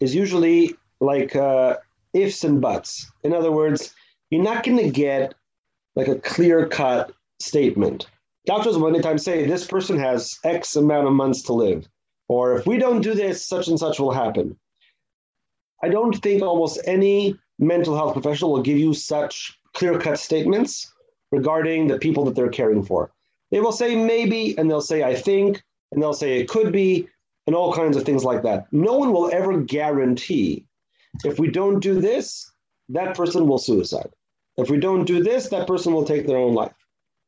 is 0.00 0.14
usually 0.14 0.74
like 1.00 1.34
uh, 1.36 1.76
ifs 2.12 2.44
and 2.44 2.60
buts. 2.60 3.10
In 3.24 3.32
other 3.34 3.52
words, 3.52 3.94
you're 4.30 4.42
not 4.42 4.64
going 4.64 4.78
to 4.78 4.90
get 4.90 5.34
like 5.96 6.08
a 6.08 6.16
clear 6.16 6.66
cut 6.66 7.12
statement. 7.40 8.06
Doctors 8.46 8.76
will 8.76 8.90
many 8.90 9.02
times 9.02 9.24
say 9.24 9.46
this 9.46 9.66
person 9.66 9.98
has 9.98 10.38
X 10.44 10.76
amount 10.76 11.06
of 11.06 11.12
months 11.12 11.42
to 11.42 11.52
live, 11.52 11.88
or 12.28 12.56
if 12.56 12.66
we 12.66 12.76
don't 12.76 13.00
do 13.00 13.14
this, 13.14 13.46
such 13.46 13.68
and 13.68 13.78
such 13.78 13.98
will 13.98 14.12
happen. 14.12 14.56
I 15.82 15.88
don't 15.88 16.16
think 16.22 16.42
almost 16.42 16.80
any 16.86 17.36
mental 17.58 17.96
health 17.96 18.12
professional 18.12 18.52
will 18.52 18.62
give 18.62 18.78
you 18.78 18.94
such 18.94 19.58
clear 19.72 19.98
cut 19.98 20.18
statements 20.18 20.93
regarding 21.36 21.86
the 21.86 21.98
people 21.98 22.24
that 22.24 22.34
they're 22.34 22.58
caring 22.60 22.82
for. 22.84 23.10
They 23.50 23.60
will 23.60 23.72
say 23.72 23.94
maybe, 23.96 24.56
and 24.58 24.70
they'll 24.70 24.88
say 24.92 25.02
I 25.02 25.14
think, 25.14 25.62
and 25.90 26.02
they'll 26.02 26.20
say 26.22 26.40
it 26.40 26.48
could 26.48 26.72
be, 26.72 27.08
and 27.46 27.54
all 27.54 27.72
kinds 27.72 27.96
of 27.96 28.04
things 28.04 28.24
like 28.24 28.42
that. 28.42 28.66
No 28.72 28.94
one 29.02 29.12
will 29.12 29.30
ever 29.32 29.60
guarantee 29.60 30.66
if 31.24 31.38
we 31.38 31.48
don't 31.50 31.80
do 31.80 32.00
this, 32.00 32.50
that 32.88 33.16
person 33.16 33.46
will 33.46 33.58
suicide. 33.58 34.10
If 34.56 34.70
we 34.70 34.78
don't 34.78 35.04
do 35.04 35.22
this, 35.22 35.48
that 35.48 35.66
person 35.66 35.92
will 35.92 36.04
take 36.04 36.26
their 36.26 36.36
own 36.36 36.54
life. 36.54 36.74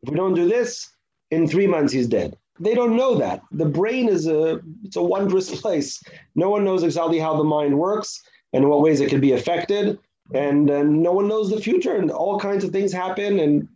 If 0.02 0.10
we 0.10 0.16
don't 0.16 0.34
do 0.34 0.48
this, 0.48 0.90
in 1.30 1.46
three 1.46 1.66
months 1.66 1.92
he's 1.92 2.06
dead. 2.06 2.36
They 2.58 2.75
don't 2.75 2.96
know 2.96 3.16
that. 3.16 3.42
The 3.50 3.66
brain 3.66 4.08
is 4.08 4.26
a 4.26 4.60
it's 4.84 4.96
a 4.96 5.02
wondrous 5.02 5.60
place. 5.60 6.02
No 6.34 6.50
one 6.50 6.64
knows 6.64 6.82
exactly 6.82 7.18
how 7.18 7.36
the 7.36 7.44
mind 7.44 7.78
works 7.78 8.22
and 8.52 8.68
what 8.68 8.82
ways 8.82 9.00
it 9.00 9.10
can 9.10 9.20
be 9.20 9.32
affected. 9.32 9.98
And, 10.34 10.68
and 10.70 11.02
no 11.02 11.12
one 11.12 11.28
knows 11.28 11.50
the 11.50 11.60
future, 11.60 11.96
and 11.96 12.10
all 12.10 12.40
kinds 12.40 12.64
of 12.64 12.72
things 12.72 12.92
happen, 12.92 13.38
and 13.38 13.68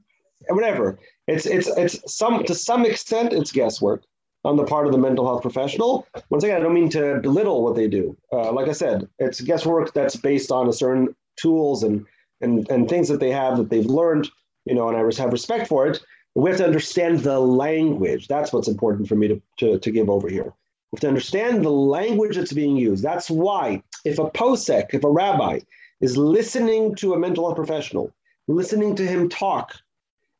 whatever. 0.53 0.99
It's 1.27 1.47
it's 1.47 1.69
it's 1.69 2.01
some 2.13 2.45
to 2.45 2.55
some 2.55 2.85
extent 2.85 3.33
it's 3.33 3.53
guesswork 3.53 4.03
on 4.45 4.57
the 4.57 4.65
part 4.65 4.87
of 4.87 4.93
the 4.93 4.99
mental 4.99 5.27
health 5.27 5.43
professional. 5.43 6.07
Once 6.31 6.45
again, 6.45 6.57
I 6.57 6.61
don't 6.61 6.75
mean 6.75 6.91
to 6.91 7.21
belittle 7.21 7.63
what 7.63 7.77
they 7.77 7.89
do. 7.89 8.17
Uh, 8.33 8.53
like 8.53 8.69
I 8.69 8.73
said, 8.73 9.09
it's 9.19 9.41
guesswork 9.41 9.93
that's 9.93 10.17
based 10.17 10.51
on 10.51 10.69
a 10.69 10.73
certain 10.73 11.15
tools 11.37 11.83
and 11.83 12.07
and 12.41 12.69
and 12.71 12.89
things 12.89 13.09
that 13.09 13.21
they 13.21 13.31
have 13.31 13.59
that 13.59 13.71
they've 13.71 13.87
learned. 13.87 14.31
You 14.65 14.75
know, 14.75 14.89
and 14.89 14.97
I 14.97 15.23
have 15.23 15.33
respect 15.33 15.69
for 15.69 15.87
it. 15.87 16.01
We 16.35 16.51
have 16.51 16.59
to 16.59 16.67
understand 16.67 17.21
the 17.21 17.41
language. 17.41 18.29
That's 18.29 18.53
what's 18.53 18.69
important 18.69 19.09
for 19.09 19.17
me 19.17 19.29
to, 19.29 19.43
to, 19.59 19.79
to 19.79 19.91
give 19.91 20.09
over 20.09 20.29
here. 20.29 20.53
We 20.93 20.97
have 20.97 21.01
to 21.01 21.09
understand 21.09 21.65
the 21.65 21.71
language 21.71 22.37
that's 22.37 22.53
being 22.53 22.77
used. 22.77 23.03
That's 23.03 23.31
why 23.31 23.83
if 24.05 24.19
a 24.19 24.31
posek, 24.31 24.95
if 24.95 25.03
a 25.03 25.11
rabbi 25.11 25.61
is 26.01 26.17
listening 26.17 26.95
to 26.97 27.15
a 27.15 27.19
mental 27.19 27.47
health 27.47 27.57
professional, 27.57 28.13
listening 28.49 28.95
to 28.97 29.07
him 29.07 29.29
talk, 29.29 29.75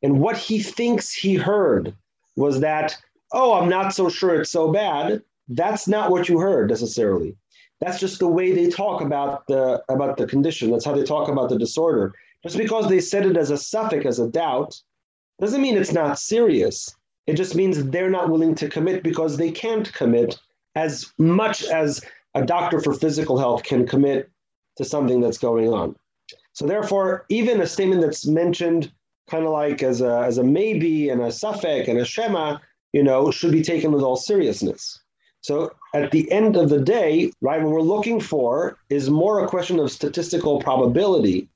and 0.03 0.19
what 0.19 0.37
he 0.37 0.59
thinks 0.59 1.13
he 1.13 1.35
heard 1.35 1.95
was 2.35 2.59
that, 2.61 2.97
oh, 3.31 3.53
I'm 3.53 3.69
not 3.69 3.93
so 3.93 4.09
sure 4.09 4.41
it's 4.41 4.51
so 4.51 4.71
bad. 4.71 5.21
That's 5.47 5.87
not 5.87 6.11
what 6.11 6.29
you 6.29 6.39
heard 6.39 6.69
necessarily. 6.69 7.35
That's 7.79 7.99
just 7.99 8.19
the 8.19 8.27
way 8.27 8.51
they 8.51 8.69
talk 8.69 9.01
about 9.01 9.47
the 9.47 9.83
about 9.89 10.17
the 10.17 10.27
condition. 10.27 10.71
That's 10.71 10.85
how 10.85 10.93
they 10.93 11.03
talk 11.03 11.27
about 11.27 11.49
the 11.49 11.57
disorder. 11.57 12.13
Just 12.43 12.57
because 12.57 12.87
they 12.87 12.99
said 12.99 13.25
it 13.25 13.37
as 13.37 13.51
a 13.51 13.55
safek, 13.55 14.05
as 14.05 14.19
a 14.19 14.27
doubt, 14.27 14.79
doesn't 15.39 15.61
mean 15.61 15.77
it's 15.77 15.91
not 15.91 16.19
serious. 16.19 16.95
It 17.27 17.33
just 17.33 17.55
means 17.55 17.83
they're 17.83 18.09
not 18.09 18.29
willing 18.29 18.55
to 18.55 18.69
commit 18.69 19.03
because 19.03 19.37
they 19.37 19.51
can't 19.51 19.91
commit 19.93 20.39
as 20.75 21.11
much 21.17 21.63
as 21.65 22.03
a 22.33 22.45
doctor 22.45 22.79
for 22.79 22.93
physical 22.93 23.37
health 23.37 23.63
can 23.63 23.85
commit 23.85 24.29
to 24.77 24.85
something 24.85 25.19
that's 25.19 25.37
going 25.37 25.69
on. 25.69 25.95
So 26.53 26.65
therefore, 26.65 27.25
even 27.29 27.61
a 27.61 27.67
statement 27.67 28.01
that's 28.01 28.25
mentioned 28.25 28.91
kind 29.31 29.45
of 29.45 29.51
like 29.51 29.81
as 29.81 30.01
a, 30.01 30.19
as 30.19 30.37
a 30.37 30.43
maybe 30.43 31.09
and 31.09 31.21
a 31.21 31.27
safek 31.27 31.87
and 31.87 31.97
a 31.97 32.05
shema, 32.05 32.57
you 32.91 33.01
know, 33.01 33.31
should 33.31 33.53
be 33.53 33.61
taken 33.61 33.93
with 33.93 34.03
all 34.03 34.17
seriousness. 34.17 34.99
So 35.39 35.71
at 35.95 36.11
the 36.11 36.29
end 36.31 36.57
of 36.57 36.69
the 36.69 36.81
day, 36.81 37.31
right, 37.39 37.61
what 37.61 37.71
we're 37.71 37.81
looking 37.81 38.19
for 38.19 38.77
is 38.89 39.09
more 39.09 39.43
a 39.43 39.47
question 39.47 39.79
of 39.79 39.89
statistical 39.89 40.59
probability 40.59 41.47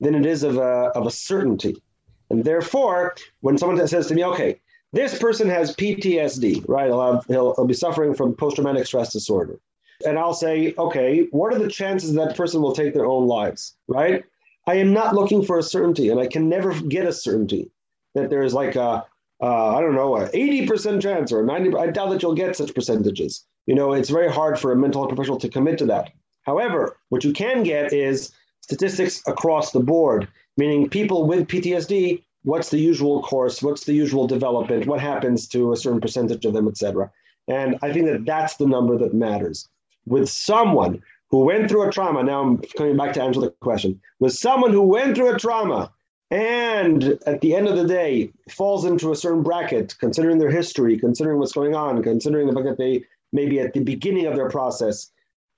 than 0.00 0.14
it 0.14 0.26
is 0.26 0.42
of 0.42 0.58
a, 0.58 0.92
of 0.94 1.06
a 1.06 1.10
certainty. 1.10 1.82
And 2.30 2.44
therefore, 2.44 3.16
when 3.40 3.56
someone 3.56 3.88
says 3.88 4.06
to 4.08 4.14
me, 4.14 4.24
okay, 4.24 4.60
this 4.92 5.18
person 5.18 5.48
has 5.48 5.74
PTSD, 5.74 6.64
right? 6.68 6.86
He'll, 6.86 7.12
have, 7.12 7.24
he'll, 7.26 7.54
he'll 7.54 7.66
be 7.66 7.74
suffering 7.74 8.14
from 8.14 8.34
post 8.34 8.56
traumatic 8.56 8.86
stress 8.86 9.12
disorder. 9.12 9.58
And 10.06 10.18
I'll 10.18 10.34
say, 10.34 10.74
okay, 10.76 11.26
what 11.30 11.54
are 11.54 11.58
the 11.58 11.68
chances 11.68 12.12
that 12.14 12.36
person 12.36 12.60
will 12.60 12.74
take 12.74 12.92
their 12.92 13.06
own 13.06 13.26
lives, 13.26 13.76
right? 13.88 14.24
I 14.66 14.76
am 14.76 14.92
not 14.92 15.14
looking 15.14 15.44
for 15.44 15.58
a 15.58 15.62
certainty, 15.62 16.08
and 16.08 16.18
I 16.18 16.26
can 16.26 16.48
never 16.48 16.72
get 16.82 17.06
a 17.06 17.12
certainty 17.12 17.70
that 18.14 18.30
there 18.30 18.42
is 18.42 18.54
like 18.54 18.76
a, 18.76 19.04
I 19.42 19.80
don't 19.80 19.94
know, 19.94 20.16
a 20.16 20.28
80% 20.30 21.02
chance 21.02 21.32
or 21.32 21.42
a 21.42 21.44
90. 21.44 21.76
I 21.76 21.88
doubt 21.88 22.10
that 22.10 22.22
you'll 22.22 22.34
get 22.34 22.56
such 22.56 22.74
percentages. 22.74 23.44
You 23.66 23.74
know, 23.74 23.92
it's 23.92 24.10
very 24.10 24.30
hard 24.30 24.58
for 24.58 24.72
a 24.72 24.76
mental 24.76 25.02
health 25.02 25.10
professional 25.10 25.38
to 25.38 25.48
commit 25.48 25.78
to 25.78 25.86
that. 25.86 26.12
However, 26.42 26.96
what 27.08 27.24
you 27.24 27.32
can 27.32 27.62
get 27.62 27.92
is 27.92 28.32
statistics 28.60 29.22
across 29.26 29.72
the 29.72 29.80
board, 29.80 30.28
meaning 30.56 30.88
people 30.88 31.26
with 31.26 31.48
PTSD, 31.48 32.22
what's 32.44 32.70
the 32.70 32.78
usual 32.78 33.22
course, 33.22 33.62
what's 33.62 33.84
the 33.84 33.94
usual 33.94 34.26
development, 34.26 34.86
what 34.86 35.00
happens 35.00 35.48
to 35.48 35.72
a 35.72 35.76
certain 35.76 36.00
percentage 36.00 36.44
of 36.44 36.52
them, 36.52 36.68
et 36.68 36.76
cetera. 36.76 37.10
And 37.48 37.78
I 37.82 37.92
think 37.92 38.06
that 38.06 38.24
that's 38.24 38.56
the 38.56 38.66
number 38.66 38.96
that 38.98 39.12
matters. 39.14 39.68
With 40.06 40.28
someone 40.28 41.02
who 41.30 41.44
went 41.44 41.68
through 41.68 41.88
a 41.88 41.92
trauma, 41.92 42.22
now 42.22 42.42
I'm 42.42 42.58
coming 42.76 42.96
back 42.96 43.12
to 43.14 43.22
answer 43.22 43.40
the 43.40 43.50
question, 43.60 44.00
with 44.20 44.32
someone 44.32 44.72
who 44.72 44.82
went 44.82 45.16
through 45.16 45.34
a 45.34 45.38
trauma 45.38 45.92
and 46.30 47.18
at 47.26 47.40
the 47.40 47.54
end 47.54 47.68
of 47.68 47.76
the 47.76 47.86
day 47.86 48.32
falls 48.50 48.84
into 48.84 49.12
a 49.12 49.16
certain 49.16 49.42
bracket, 49.42 49.94
considering 49.98 50.38
their 50.38 50.50
history, 50.50 50.98
considering 50.98 51.38
what's 51.38 51.52
going 51.52 51.74
on, 51.74 52.02
considering 52.02 52.46
the 52.46 52.52
fact 52.52 52.66
that 52.66 52.78
they 52.78 53.04
maybe 53.32 53.60
at 53.60 53.72
the 53.72 53.80
beginning 53.80 54.26
of 54.26 54.36
their 54.36 54.48
process, 54.48 55.10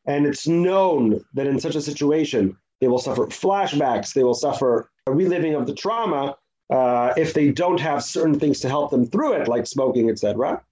and 0.07 0.27
it's 0.27 0.47
known 0.47 1.25
that 1.35 1.47
in 1.47 1.61
such 1.61 1.75
a 1.75 1.81
situation, 1.81 2.57
they 2.81 2.89
will 2.89 2.99
suffer 2.99 3.27
flashbacks, 3.27 4.13
they 4.13 4.25
will 4.25 4.35
suffer 4.35 4.91
a 5.07 5.13
reliving 5.13 5.55
of 5.55 5.67
the 5.67 5.75
trauma 5.75 6.37
uh, 6.71 7.13
if 7.17 7.33
they 7.33 7.51
don't 7.51 7.81
have 7.81 8.03
certain 8.03 8.39
things 8.39 8.61
to 8.61 8.69
help 8.69 8.91
them 8.91 9.07
through 9.07 9.35
it, 9.35 9.49
like 9.49 9.67
smoking, 9.67 10.11
etc. 10.11 10.63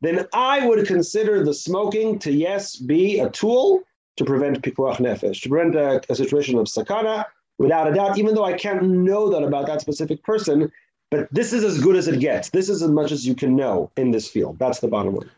Then 0.00 0.26
I 0.32 0.66
would 0.66 0.86
consider 0.86 1.44
the 1.44 1.54
smoking 1.54 2.18
to 2.20 2.30
yes 2.30 2.76
be 2.76 3.20
a 3.20 3.30
tool 3.30 3.82
to 4.16 4.24
prevent 4.24 4.62
pikuach 4.62 4.96
nefesh, 4.96 5.42
to 5.42 5.48
prevent 5.48 5.74
a, 5.74 6.00
a 6.10 6.14
situation 6.14 6.58
of 6.58 6.66
sakana, 6.66 7.24
without 7.58 7.90
a 7.90 7.94
doubt. 7.94 8.18
Even 8.18 8.34
though 8.34 8.44
I 8.44 8.54
can't 8.54 8.82
know 8.82 9.28
that 9.30 9.42
about 9.42 9.66
that 9.66 9.80
specific 9.80 10.22
person, 10.22 10.70
but 11.10 11.28
this 11.30 11.52
is 11.52 11.62
as 11.64 11.80
good 11.80 11.96
as 11.96 12.08
it 12.08 12.20
gets. 12.20 12.50
This 12.50 12.68
is 12.68 12.82
as 12.82 12.90
much 12.90 13.12
as 13.12 13.26
you 13.26 13.34
can 13.34 13.54
know 13.56 13.90
in 13.96 14.10
this 14.10 14.28
field. 14.28 14.58
That's 14.58 14.80
the 14.80 14.88
bottom 14.88 15.14
line. 15.14 15.30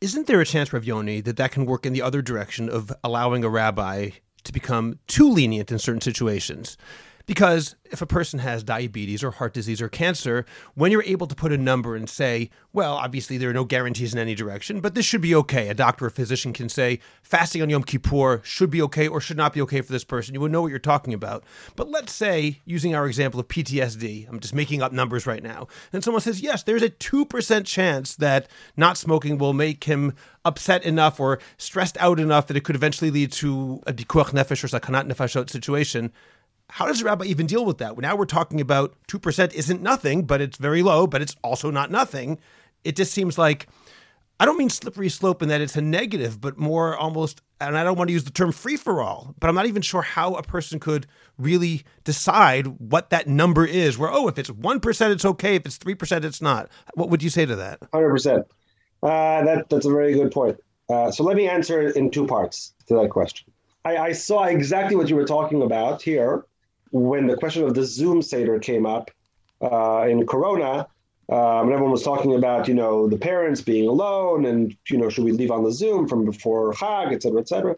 Isn't 0.00 0.26
there 0.26 0.40
a 0.40 0.44
chance, 0.44 0.72
Rav 0.72 0.84
Yoni, 0.84 1.20
that 1.20 1.36
that 1.36 1.52
can 1.52 1.64
work 1.64 1.86
in 1.86 1.92
the 1.92 2.02
other 2.02 2.22
direction 2.22 2.68
of 2.68 2.92
allowing 3.04 3.44
a 3.44 3.48
rabbi 3.48 4.10
to 4.44 4.52
become 4.52 4.98
too 5.06 5.30
lenient 5.30 5.70
in 5.70 5.78
certain 5.78 6.00
situations? 6.00 6.76
Because 7.26 7.76
if 7.92 8.00
a 8.00 8.06
person 8.06 8.38
has 8.40 8.64
diabetes 8.64 9.22
or 9.22 9.30
heart 9.30 9.52
disease 9.52 9.82
or 9.82 9.88
cancer, 9.88 10.46
when 10.74 10.90
you're 10.90 11.02
able 11.02 11.26
to 11.26 11.34
put 11.34 11.52
a 11.52 11.58
number 11.58 11.94
and 11.94 12.08
say, 12.08 12.50
well, 12.72 12.94
obviously 12.94 13.36
there 13.36 13.50
are 13.50 13.54
no 13.54 13.64
guarantees 13.64 14.14
in 14.14 14.18
any 14.18 14.34
direction, 14.34 14.80
but 14.80 14.94
this 14.94 15.04
should 15.04 15.20
be 15.20 15.34
okay. 15.34 15.68
A 15.68 15.74
doctor 15.74 16.06
or 16.06 16.10
physician 16.10 16.52
can 16.52 16.68
say 16.68 17.00
fasting 17.22 17.60
on 17.60 17.68
Yom 17.68 17.84
Kippur 17.84 18.40
should 18.42 18.70
be 18.70 18.80
okay 18.82 19.06
or 19.06 19.20
should 19.20 19.36
not 19.36 19.52
be 19.52 19.60
okay 19.62 19.82
for 19.82 19.92
this 19.92 20.04
person. 20.04 20.34
You 20.34 20.40
would 20.40 20.52
know 20.52 20.62
what 20.62 20.70
you're 20.70 20.78
talking 20.78 21.12
about. 21.12 21.44
But 21.76 21.90
let's 21.90 22.12
say, 22.12 22.60
using 22.64 22.94
our 22.94 23.06
example 23.06 23.38
of 23.40 23.48
PTSD, 23.48 24.28
I'm 24.28 24.40
just 24.40 24.54
making 24.54 24.82
up 24.82 24.92
numbers 24.92 25.26
right 25.26 25.42
now, 25.42 25.68
and 25.92 26.02
someone 26.02 26.22
says, 26.22 26.40
yes, 26.40 26.62
there's 26.62 26.82
a 26.82 26.90
2% 26.90 27.66
chance 27.66 28.16
that 28.16 28.48
not 28.76 28.96
smoking 28.96 29.38
will 29.38 29.52
make 29.52 29.84
him 29.84 30.14
upset 30.44 30.82
enough 30.84 31.20
or 31.20 31.38
stressed 31.56 31.96
out 31.98 32.18
enough 32.18 32.46
that 32.46 32.56
it 32.56 32.64
could 32.64 32.74
eventually 32.74 33.10
lead 33.10 33.30
to 33.32 33.80
a 33.86 33.92
pikuach 33.92 34.30
nefesh 34.30 34.64
or 34.64 34.68
sakanat 34.68 35.10
nefashot 35.10 35.50
situation 35.50 36.12
how 36.72 36.86
does 36.86 37.00
the 37.00 37.04
rabbi 37.04 37.26
even 37.26 37.44
deal 37.44 37.66
with 37.66 37.76
that? 37.78 37.98
Now 37.98 38.16
we're 38.16 38.24
talking 38.24 38.58
about 38.58 38.94
2% 39.06 39.52
isn't 39.52 39.82
nothing, 39.82 40.24
but 40.24 40.40
it's 40.40 40.56
very 40.56 40.82
low, 40.82 41.06
but 41.06 41.20
it's 41.20 41.36
also 41.44 41.70
not 41.70 41.90
nothing. 41.90 42.38
It 42.82 42.96
just 42.96 43.12
seems 43.12 43.36
like, 43.36 43.68
I 44.40 44.46
don't 44.46 44.56
mean 44.56 44.70
slippery 44.70 45.10
slope 45.10 45.42
in 45.42 45.50
that 45.50 45.60
it's 45.60 45.76
a 45.76 45.82
negative, 45.82 46.40
but 46.40 46.56
more 46.56 46.96
almost, 46.96 47.42
and 47.60 47.76
I 47.76 47.84
don't 47.84 47.98
want 47.98 48.08
to 48.08 48.14
use 48.14 48.24
the 48.24 48.30
term 48.30 48.52
free 48.52 48.78
for 48.78 49.02
all, 49.02 49.34
but 49.38 49.48
I'm 49.48 49.54
not 49.54 49.66
even 49.66 49.82
sure 49.82 50.00
how 50.00 50.32
a 50.32 50.42
person 50.42 50.80
could 50.80 51.06
really 51.36 51.82
decide 52.04 52.66
what 52.66 53.10
that 53.10 53.28
number 53.28 53.66
is. 53.66 53.98
Where, 53.98 54.10
oh, 54.10 54.26
if 54.28 54.38
it's 54.38 54.48
1%, 54.48 55.10
it's 55.10 55.26
okay. 55.26 55.56
If 55.56 55.66
it's 55.66 55.76
3%, 55.76 56.24
it's 56.24 56.40
not. 56.40 56.70
What 56.94 57.10
would 57.10 57.22
you 57.22 57.28
say 57.28 57.44
to 57.44 57.54
that? 57.54 57.80
100%. 57.92 58.38
Uh, 59.02 59.44
that, 59.44 59.66
that's 59.68 59.84
a 59.84 59.90
very 59.90 60.14
good 60.14 60.32
point. 60.32 60.58
Uh, 60.88 61.10
so 61.10 61.22
let 61.22 61.36
me 61.36 61.46
answer 61.46 61.90
in 61.90 62.10
two 62.10 62.26
parts 62.26 62.72
to 62.86 62.94
that 62.94 63.10
question. 63.10 63.52
I, 63.84 63.98
I 63.98 64.12
saw 64.12 64.44
exactly 64.44 64.96
what 64.96 65.10
you 65.10 65.16
were 65.16 65.26
talking 65.26 65.60
about 65.60 66.00
here 66.00 66.46
when 66.92 67.26
the 67.26 67.36
question 67.36 67.64
of 67.64 67.74
the 67.74 67.84
Zoom 67.84 68.22
Seder 68.22 68.58
came 68.58 68.86
up 68.86 69.10
uh, 69.60 70.06
in 70.08 70.26
Corona, 70.26 70.86
um, 71.28 71.64
and 71.64 71.72
everyone 71.72 71.90
was 71.90 72.02
talking 72.02 72.34
about, 72.34 72.68
you 72.68 72.74
know, 72.74 73.08
the 73.08 73.16
parents 73.16 73.60
being 73.60 73.88
alone 73.88 74.44
and, 74.44 74.76
you 74.88 74.98
know, 74.98 75.08
should 75.08 75.24
we 75.24 75.32
leave 75.32 75.50
on 75.50 75.64
the 75.64 75.72
Zoom 75.72 76.06
from 76.06 76.24
before 76.24 76.74
Chag, 76.74 77.12
et 77.12 77.22
cetera, 77.22 77.40
et 77.40 77.48
cetera. 77.48 77.76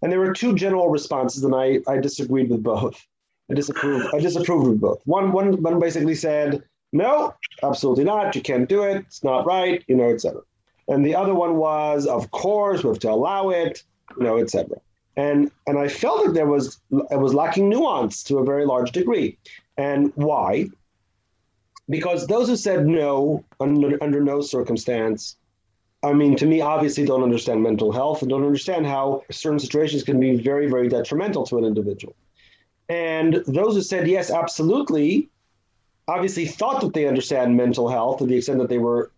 And 0.00 0.12
there 0.12 0.20
were 0.20 0.32
two 0.32 0.54
general 0.54 0.88
responses, 0.88 1.42
and 1.42 1.54
I, 1.54 1.80
I 1.88 1.98
disagreed 1.98 2.50
with 2.50 2.62
both. 2.62 3.04
I 3.50 3.54
disapproved. 3.54 4.14
I 4.14 4.20
disapproved 4.20 4.68
with 4.68 4.80
both. 4.80 5.00
One, 5.04 5.32
one, 5.32 5.60
one 5.62 5.80
basically 5.80 6.14
said, 6.14 6.62
no, 6.92 7.34
absolutely 7.62 8.04
not. 8.04 8.36
You 8.36 8.42
can't 8.42 8.68
do 8.68 8.84
it. 8.84 8.98
It's 8.98 9.24
not 9.24 9.46
right, 9.46 9.82
you 9.88 9.96
know, 9.96 10.10
et 10.10 10.20
cetera. 10.20 10.42
And 10.88 11.04
the 11.04 11.14
other 11.14 11.34
one 11.34 11.56
was, 11.56 12.06
of 12.06 12.30
course, 12.30 12.84
we 12.84 12.90
have 12.90 12.98
to 13.00 13.10
allow 13.10 13.50
it, 13.50 13.82
you 14.16 14.24
know, 14.24 14.36
et 14.36 14.50
cetera 14.50 14.78
and 15.16 15.50
and 15.66 15.78
I 15.78 15.88
felt 15.88 16.24
that 16.24 16.34
there 16.34 16.46
was 16.46 16.78
it 16.90 17.18
was 17.18 17.34
lacking 17.34 17.68
nuance 17.68 18.22
to 18.24 18.38
a 18.38 18.44
very 18.44 18.64
large 18.64 18.92
degree. 18.92 19.38
And 19.76 20.12
why? 20.14 20.68
Because 21.88 22.26
those 22.26 22.48
who 22.48 22.56
said 22.56 22.86
no 22.86 23.44
under, 23.60 24.02
under 24.02 24.22
no 24.22 24.40
circumstance, 24.40 25.36
I 26.02 26.12
mean, 26.12 26.36
to 26.36 26.46
me, 26.46 26.60
obviously 26.60 27.04
don't 27.04 27.22
understand 27.22 27.62
mental 27.62 27.92
health 27.92 28.22
and 28.22 28.30
don't 28.30 28.44
understand 28.44 28.86
how 28.86 29.24
certain 29.30 29.58
situations 29.58 30.02
can 30.02 30.20
be 30.20 30.36
very, 30.36 30.68
very 30.68 30.88
detrimental 30.88 31.44
to 31.46 31.58
an 31.58 31.64
individual. 31.64 32.14
And 32.88 33.42
those 33.46 33.74
who 33.74 33.82
said 33.82 34.08
yes, 34.08 34.30
absolutely, 34.30 35.28
obviously 36.08 36.46
thought 36.46 36.80
that 36.80 36.94
they 36.94 37.06
understand 37.06 37.56
mental 37.56 37.88
health 37.88 38.18
to 38.18 38.26
the 38.26 38.36
extent 38.36 38.58
that 38.58 38.68
they 38.68 38.78
were 38.78 39.10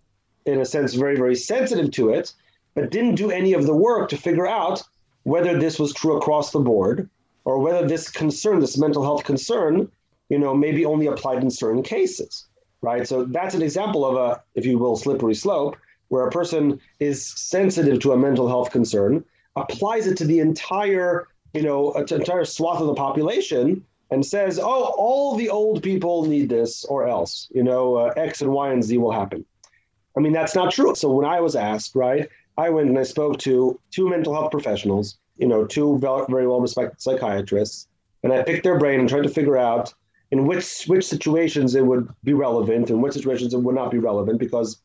in 0.46 0.60
a 0.60 0.64
sense, 0.64 0.94
very, 0.94 1.16
very 1.16 1.34
sensitive 1.34 1.90
to 1.92 2.10
it, 2.10 2.32
but 2.74 2.90
didn't 2.90 3.14
do 3.14 3.30
any 3.30 3.52
of 3.52 3.66
the 3.66 3.74
work 3.74 4.08
to 4.10 4.16
figure 4.16 4.46
out 4.46 4.82
whether 5.24 5.58
this 5.58 5.78
was 5.78 5.92
true 5.92 6.16
across 6.16 6.52
the 6.52 6.60
board 6.60 7.08
or 7.44 7.58
whether 7.58 7.86
this 7.86 8.10
concern, 8.10 8.60
this 8.60 8.78
mental 8.78 9.02
health 9.02 9.24
concern, 9.24 9.90
you 10.28 10.38
know, 10.38 10.54
maybe 10.54 10.86
only 10.86 11.06
applied 11.06 11.42
in 11.42 11.50
certain 11.50 11.82
cases, 11.82 12.46
right? 12.80 13.06
So 13.06 13.24
that's 13.24 13.54
an 13.54 13.62
example 13.62 14.06
of 14.06 14.16
a, 14.16 14.42
if 14.54 14.64
you 14.64 14.78
will, 14.78 14.96
slippery 14.96 15.34
slope 15.34 15.76
where 16.08 16.26
a 16.26 16.30
person 16.30 16.80
is 17.00 17.26
sensitive 17.26 17.98
to 18.00 18.12
a 18.12 18.16
mental 18.16 18.46
health 18.46 18.70
concern, 18.70 19.24
applies 19.56 20.06
it 20.06 20.16
to 20.18 20.24
the 20.24 20.38
entire, 20.38 21.28
you 21.54 21.62
know, 21.62 21.92
entire 21.92 22.44
swath 22.44 22.80
of 22.80 22.86
the 22.86 22.94
population, 22.94 23.84
and 24.10 24.24
says, 24.24 24.60
"Oh, 24.62 24.94
all 24.98 25.34
the 25.34 25.48
old 25.48 25.82
people 25.82 26.24
need 26.26 26.48
this, 26.48 26.84
or 26.84 27.08
else, 27.08 27.48
you 27.52 27.62
know, 27.62 27.96
uh, 27.96 28.12
X 28.16 28.42
and 28.42 28.52
Y 28.52 28.72
and 28.72 28.84
Z 28.84 28.96
will 28.98 29.10
happen." 29.10 29.44
I 30.16 30.20
mean, 30.20 30.32
that's 30.32 30.54
not 30.54 30.72
true. 30.72 30.94
So 30.94 31.10
when 31.10 31.26
I 31.26 31.40
was 31.40 31.56
asked, 31.56 31.96
right, 31.96 32.28
I 32.56 32.70
went 32.70 32.88
and 32.88 32.98
I 32.98 33.02
spoke 33.02 33.38
to 33.40 33.78
two 33.90 34.08
mental 34.08 34.32
health 34.32 34.50
professionals, 34.50 35.18
you 35.38 35.48
know, 35.48 35.64
two 35.64 35.98
very 35.98 36.46
well 36.46 36.60
respected 36.60 37.00
psychiatrists, 37.00 37.88
and 38.22 38.32
I 38.32 38.42
picked 38.42 38.64
their 38.64 38.78
brain 38.78 39.00
and 39.00 39.08
tried 39.08 39.24
to 39.24 39.28
figure 39.28 39.58
out 39.58 39.92
in 40.30 40.46
which 40.46 40.84
which 40.86 41.04
situations 41.04 41.74
it 41.74 41.84
would 41.86 42.08
be 42.22 42.32
relevant 42.32 42.90
and 42.90 43.02
which 43.02 43.14
situations 43.14 43.54
it 43.54 43.58
would 43.58 43.74
not 43.74 43.90
be 43.90 43.98
relevant 43.98 44.38
because 44.38 44.80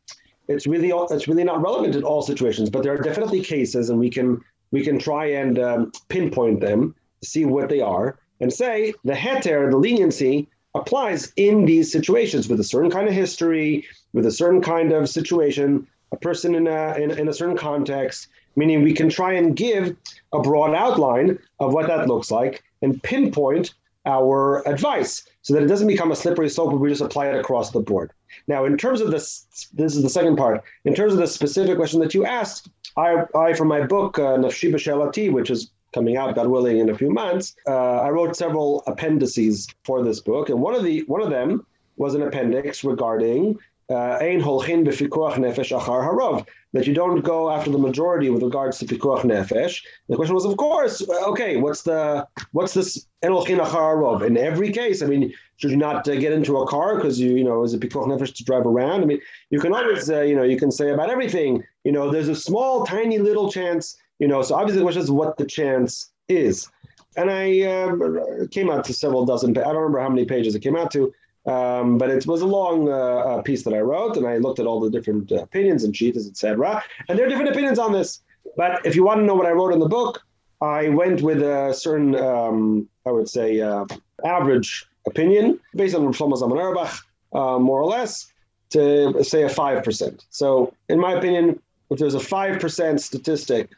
it's 0.47 0.65
really 0.65 0.91
it's 1.12 1.27
really 1.27 1.43
not 1.43 1.62
relevant 1.62 1.95
in 1.95 2.03
all 2.03 2.21
situations, 2.21 2.69
but 2.69 2.84
there 2.84 2.93
are 2.93 3.01
definitely 3.01 3.41
cases, 3.41 3.89
and 3.89 3.99
we 3.99 4.10
can 4.10 4.41
we 4.71 4.84
can 4.84 4.97
try 4.99 5.25
and 5.25 5.60
um, 5.60 5.91
pinpoint 6.10 6.60
them, 6.60 6.95
see 7.23 7.45
what 7.45 7.69
they 7.69 7.82
are, 7.82 8.19
and 8.39 8.51
say 8.51 8.93
the 9.03 9.13
heter, 9.13 9.69
the 9.69 9.77
leniency, 9.77 10.47
applies 10.75 11.32
in 11.36 11.65
these 11.65 11.91
situations 11.91 12.47
with 12.49 12.60
a 12.60 12.63
certain 12.63 12.91
kind 12.91 13.08
of 13.08 13.13
history, 13.13 13.86
with 14.13 14.25
a 14.25 14.32
certain 14.32 14.62
kind 14.62 14.91
of 14.91 15.10
situation, 15.10 15.88
a 16.12 16.17
person 16.17 16.56
in 16.56 16.67
a 16.67 16.95
in, 16.95 17.12
in 17.12 17.28
a 17.28 17.34
certain 17.34 17.58
context. 17.58 18.28
Meaning, 18.56 18.84
we 18.84 18.93
can 18.93 19.10
try 19.10 19.34
and 19.34 19.56
give 19.56 19.95
a 20.34 20.41
broad 20.41 20.74
outline 20.74 21.39
of 21.60 21.74
what 21.74 21.88
that 21.88 22.08
looks 22.08 22.30
like 22.32 22.63
and 22.82 23.02
pinpoint 23.04 23.74
our 24.06 24.67
advice 24.67 25.24
so 25.41 25.54
that 25.54 25.63
it 25.63 25.67
doesn't 25.67 25.88
become 25.88 26.12
a 26.12 26.15
slippery 26.15 26.50
slope 26.50 26.74
we 26.74 26.89
just 26.89 27.02
apply 27.02 27.28
it 27.28 27.39
across 27.39 27.72
the 27.72 27.80
board. 27.80 28.12
Now, 28.48 28.65
in 28.65 28.78
terms 28.78 29.02
of 29.02 29.12
this, 29.12 29.45
this 29.74 29.95
is 29.95 30.04
the 30.04 30.10
second 30.10 30.36
part. 30.36 30.63
In 30.86 30.93
terms 30.93 31.13
of 31.13 31.19
the 31.19 31.28
specific 31.28 31.78
question 31.78 32.00
that 32.00 32.13
you 32.13 32.26
asked, 32.26 32.69
I, 32.98 33.24
I 33.36 33.54
from 33.54 33.67
my 33.67 33.82
book, 33.86 34.19
uh, 34.19 34.38
Nafshi 34.38 35.32
which 35.32 35.50
is 35.50 35.72
coming 35.93 36.17
out, 36.17 36.36
God 36.36 36.48
willing, 36.48 36.80
in 36.80 36.89
a 36.89 36.98
few 36.98 37.12
months, 37.12 37.56
uh, 37.67 38.02
I 38.02 38.10
wrote 38.10 38.36
several 38.36 38.84
appendices 38.88 39.67
for 39.84 40.04
this 40.04 40.19
book, 40.19 40.50
and 40.50 40.62
one 40.62 40.76
of 40.76 40.84
the 40.84 41.02
one 41.08 41.22
of 41.22 41.30
them 41.30 41.65
was 41.98 42.15
an 42.15 42.22
appendix 42.22 42.84
regarding 42.84 43.60
Holchin 43.89 44.86
b'fikuach 44.86 45.36
nefesh 45.36 45.78
achar 45.78 46.04
harav. 46.08 46.47
That 46.73 46.86
you 46.86 46.93
don't 46.93 47.21
go 47.21 47.49
after 47.49 47.71
the 47.71 47.80
majority 47.80 48.30
with 48.30 48.43
regards 48.43 48.78
to 48.80 48.86
pikuach 48.86 49.21
nefesh. 49.23 49.82
The 50.08 50.15
question 50.15 50.36
was, 50.36 50.45
of 50.45 50.56
course, 50.58 51.08
okay. 51.10 51.58
What's 51.58 51.82
the 51.82 52.28
what's 52.52 52.73
this 52.73 53.08
ein 53.23 53.32
holchin 53.32 53.58
achar 53.58 53.95
harav? 53.95 54.25
In 54.25 54.38
every 54.38 54.71
case, 54.71 55.02
I 55.02 55.08
mean, 55.08 55.34
should 55.58 55.71
you 55.71 55.78
not 55.78 56.08
uh, 56.08 56.15
get 56.15 56.32
into 56.32 56.58
a 56.58 56.67
car 56.67 56.95
because 56.95 57.19
you 57.19 57.36
you 57.36 57.43
know 57.43 57.63
is 57.63 57.73
it 57.73 57.82
pikuach 57.82 58.08
nefesh 58.08 58.36
to 58.36 58.43
drive 58.43 58.65
around? 58.65 59.02
I 59.02 59.06
mean, 59.06 59.21
you 59.49 59.60
can 59.60 59.73
always 59.73 60.10
uh, 60.10 60.21
you 60.21 60.36
know 60.36 60.43
you 60.43 60.58
can 60.58 60.71
say 60.71 60.91
about 60.91 61.10
everything. 61.10 61.63
You 61.84 61.91
know, 61.91 62.12
there's 62.12 62.30
a 62.30 62.36
small, 62.36 62.86
tiny 62.86 63.17
little 63.17 63.52
chance. 63.52 63.97
You 64.19 64.28
know, 64.28 64.41
so 64.41 64.56
obviously 64.56 64.80
the 64.80 64.86
question 64.86 65.02
is 65.02 65.12
what 65.12 65.38
the 65.38 65.45
chance 65.45 66.12
is. 66.28 66.69
And 67.17 67.32
I 67.32 67.62
uh, 67.62 68.47
came 68.52 68.69
out 68.69 68.86
to 68.86 68.93
several 68.93 69.25
dozen. 69.25 69.58
I 69.58 69.62
don't 69.62 69.78
remember 69.78 69.99
how 69.99 70.10
many 70.10 70.25
pages 70.25 70.54
it 70.54 70.60
came 70.60 70.75
out 70.75 70.91
to. 70.91 71.12
Um, 71.45 71.97
but 71.97 72.10
it 72.10 72.25
was 72.28 72.41
a 72.41 72.45
long 72.45 72.89
uh, 72.89 72.91
uh, 72.91 73.41
piece 73.41 73.63
that 73.63 73.73
I 73.73 73.80
wrote, 73.80 74.17
and 74.17 74.28
I 74.28 74.38
looked 74.38 74.60
at 74.60 74.65
all 74.67 74.80
the 74.80 74.89
different 74.89 75.32
uh, 75.32 75.38
opinions 75.38 75.84
and 75.84 75.93
shitas, 75.93 76.30
etc. 76.30 76.84
And 77.08 77.17
there 77.17 77.25
are 77.25 77.30
different 77.30 77.49
opinions 77.49 77.80
on 77.80 77.93
this. 77.93 78.21
But 78.58 78.86
if 78.86 78.95
you 78.95 79.04
want 79.04 79.19
to 79.19 79.25
know 79.25 79.36
what 79.36 79.45
I 79.45 79.52
wrote 79.52 79.73
in 79.73 79.80
the 79.80 79.88
book, 79.88 80.21
I 80.62 80.89
went 80.89 81.21
with 81.21 81.41
a 81.41 81.73
certain, 81.73 82.15
um, 82.15 82.89
I 83.06 83.12
would 83.12 83.30
say, 83.30 83.62
uh, 83.62 83.86
average 84.25 84.86
opinion 85.08 85.60
based 85.75 85.95
on 85.95 86.02
Shlomo 86.13 86.34
Zalman 86.34 86.60
Auerbach, 86.60 86.93
uh, 87.34 87.58
more 87.58 87.80
or 87.80 87.86
less, 87.86 88.32
to 88.71 89.23
say 89.23 89.43
a 89.43 89.49
five 89.49 89.84
percent. 89.84 90.25
So, 90.30 90.73
in 90.89 90.99
my 90.99 91.13
opinion, 91.13 91.60
if 91.89 91.99
there's 91.99 92.15
a 92.15 92.19
five 92.19 92.60
percent 92.60 93.02
statistic, 93.02 93.69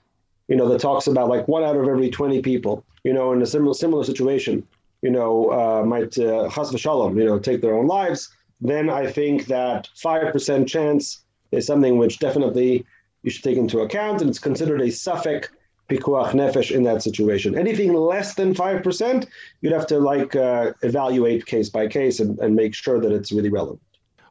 you 0.47 0.55
know, 0.55 0.67
that 0.67 0.81
talks 0.81 1.07
about 1.07 1.29
like 1.29 1.47
one 1.47 1.63
out 1.63 1.77
of 1.77 1.87
every 1.87 2.09
twenty 2.09 2.41
people, 2.41 2.83
you 3.03 3.13
know, 3.13 3.31
in 3.31 3.41
a 3.41 3.45
similar 3.45 3.73
similar 3.73 4.03
situation 4.03 4.67
you 5.01 5.11
know, 5.11 5.51
uh, 5.51 5.83
might 5.85 6.17
uh, 6.17 6.49
v'shalom, 6.49 7.17
you 7.17 7.25
know, 7.25 7.39
take 7.39 7.61
their 7.61 7.75
own 7.75 7.87
lives, 7.87 8.29
then 8.59 8.89
I 8.89 9.11
think 9.11 9.47
that 9.47 9.89
five 9.95 10.31
percent 10.31 10.67
chance 10.67 11.23
is 11.51 11.65
something 11.65 11.97
which 11.97 12.19
definitely 12.19 12.85
you 13.23 13.31
should 13.31 13.43
take 13.43 13.57
into 13.57 13.79
account, 13.81 14.21
and 14.21 14.29
it's 14.29 14.39
considered 14.39 14.81
a 14.81 14.87
safek 14.87 15.47
pikuach 15.89 16.31
nefesh 16.31 16.71
in 16.71 16.83
that 16.83 17.01
situation. 17.03 17.57
Anything 17.57 17.93
less 17.93 18.35
than 18.35 18.53
five 18.53 18.83
percent, 18.83 19.27
you'd 19.61 19.73
have 19.73 19.87
to 19.87 19.99
like 19.99 20.35
uh, 20.35 20.73
evaluate 20.83 21.45
case 21.45 21.69
by 21.69 21.87
case 21.87 22.19
and, 22.19 22.39
and 22.39 22.55
make 22.55 22.73
sure 22.73 22.99
that 22.99 23.11
it's 23.11 23.31
really 23.31 23.49
relevant. 23.49 23.81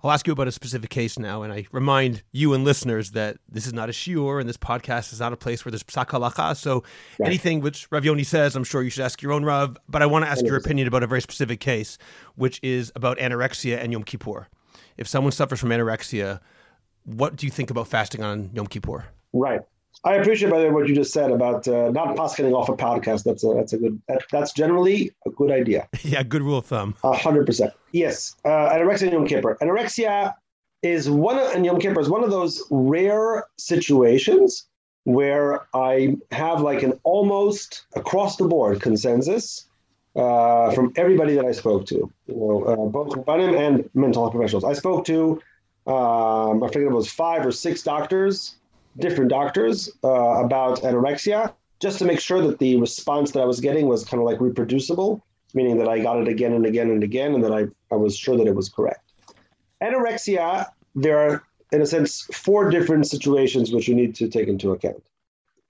I'll 0.02 0.10
ask 0.10 0.26
you 0.26 0.32
about 0.32 0.48
a 0.48 0.52
specific 0.52 0.88
case 0.90 1.18
now, 1.18 1.42
and 1.42 1.52
I 1.52 1.66
remind 1.72 2.22
you 2.32 2.54
and 2.54 2.64
listeners 2.64 3.10
that 3.12 3.36
this 3.48 3.66
is 3.66 3.72
not 3.72 3.88
a 3.88 3.92
shiur, 3.92 4.40
and 4.40 4.48
this 4.48 4.56
podcast 4.56 5.12
is 5.12 5.20
not 5.20 5.32
a 5.32 5.36
place 5.36 5.64
where 5.64 5.70
there's 5.70 5.82
psak 5.82 6.08
halacha. 6.08 6.56
So 6.56 6.82
right. 7.18 7.26
anything 7.26 7.60
which 7.60 7.86
Rav 7.90 8.04
Yoni 8.04 8.24
says, 8.24 8.56
I'm 8.56 8.64
sure 8.64 8.82
you 8.82 8.90
should 8.90 9.04
ask 9.04 9.20
your 9.20 9.32
own 9.32 9.44
Rav. 9.44 9.76
But 9.88 10.02
I 10.02 10.06
want 10.06 10.24
to 10.24 10.30
ask 10.30 10.44
your 10.44 10.56
opinion 10.56 10.88
about 10.88 11.02
a 11.02 11.06
very 11.06 11.20
specific 11.20 11.60
case, 11.60 11.98
which 12.34 12.60
is 12.62 12.90
about 12.96 13.18
anorexia 13.18 13.78
and 13.78 13.92
Yom 13.92 14.04
Kippur. 14.04 14.48
If 14.96 15.06
someone 15.06 15.32
suffers 15.32 15.60
from 15.60 15.70
anorexia, 15.70 16.40
what 17.04 17.36
do 17.36 17.46
you 17.46 17.50
think 17.50 17.70
about 17.70 17.88
fasting 17.88 18.22
on 18.22 18.50
Yom 18.54 18.66
Kippur? 18.66 19.06
Right. 19.32 19.60
I 20.02 20.14
appreciate, 20.14 20.50
by 20.50 20.58
the 20.58 20.64
way, 20.64 20.70
what 20.70 20.88
you 20.88 20.94
just 20.94 21.12
said 21.12 21.30
about 21.30 21.68
uh, 21.68 21.90
not 21.90 22.16
passing 22.16 22.52
off 22.54 22.68
a 22.70 22.76
podcast. 22.76 23.24
That's 23.24 23.44
a 23.44 23.52
that's 23.54 23.74
a 23.74 23.78
good. 23.78 24.00
That, 24.08 24.22
that's 24.30 24.52
generally 24.52 25.12
a 25.26 25.30
good 25.30 25.50
idea. 25.50 25.88
yeah, 26.02 26.22
good 26.22 26.42
rule 26.42 26.58
of 26.58 26.66
thumb. 26.66 26.94
A 27.04 27.12
hundred 27.12 27.46
percent. 27.46 27.74
Yes, 27.92 28.34
uh, 28.44 28.70
anorexia 28.70 29.02
and 29.02 29.12
Yom 29.12 29.26
Kippur. 29.26 29.58
Anorexia 29.60 30.34
is 30.82 31.10
one 31.10 31.38
of, 31.38 31.52
and 31.54 31.66
Yom 31.66 31.78
Kippur 31.78 32.00
is 32.00 32.08
one 32.08 32.24
of 32.24 32.30
those 32.30 32.62
rare 32.70 33.46
situations 33.58 34.66
where 35.04 35.66
I 35.74 36.16
have 36.30 36.62
like 36.62 36.82
an 36.82 36.98
almost 37.02 37.86
across 37.94 38.36
the 38.36 38.44
board 38.44 38.80
consensus 38.80 39.66
uh, 40.16 40.70
from 40.72 40.92
everybody 40.96 41.34
that 41.34 41.44
I 41.44 41.52
spoke 41.52 41.86
to. 41.86 42.10
You 42.26 42.36
know, 42.36 42.64
uh, 42.64 42.76
both 42.88 43.10
Rabbanim 43.10 43.58
and 43.58 43.90
mental 43.94 44.22
health 44.22 44.32
professionals. 44.32 44.64
I 44.64 44.72
spoke 44.72 45.04
to, 45.06 45.42
um, 45.86 46.62
I 46.62 46.68
forget 46.68 46.82
it 46.82 46.90
was 46.90 47.10
five 47.10 47.44
or 47.44 47.52
six 47.52 47.82
doctors 47.82 48.56
different 48.98 49.30
doctors 49.30 49.90
uh, 50.04 50.44
about 50.44 50.82
anorexia 50.82 51.54
just 51.80 51.98
to 51.98 52.04
make 52.04 52.20
sure 52.20 52.42
that 52.42 52.58
the 52.58 52.76
response 52.76 53.30
that 53.32 53.40
I 53.40 53.46
was 53.46 53.60
getting 53.60 53.86
was 53.86 54.04
kind 54.04 54.20
of 54.20 54.26
like 54.26 54.40
reproducible, 54.40 55.24
meaning 55.54 55.78
that 55.78 55.88
I 55.88 55.98
got 55.98 56.20
it 56.20 56.28
again 56.28 56.52
and 56.52 56.66
again 56.66 56.90
and 56.90 57.02
again, 57.02 57.34
and 57.34 57.42
that 57.42 57.52
I, 57.52 57.66
I 57.90 57.96
was 57.96 58.16
sure 58.16 58.36
that 58.36 58.46
it 58.46 58.54
was 58.54 58.68
correct. 58.68 59.12
Anorexia, 59.82 60.66
there 60.94 61.18
are, 61.18 61.42
in 61.72 61.80
a 61.80 61.86
sense, 61.86 62.28
four 62.34 62.68
different 62.68 63.06
situations 63.06 63.72
which 63.72 63.88
you 63.88 63.94
need 63.94 64.14
to 64.16 64.28
take 64.28 64.48
into 64.48 64.72
account. 64.72 65.02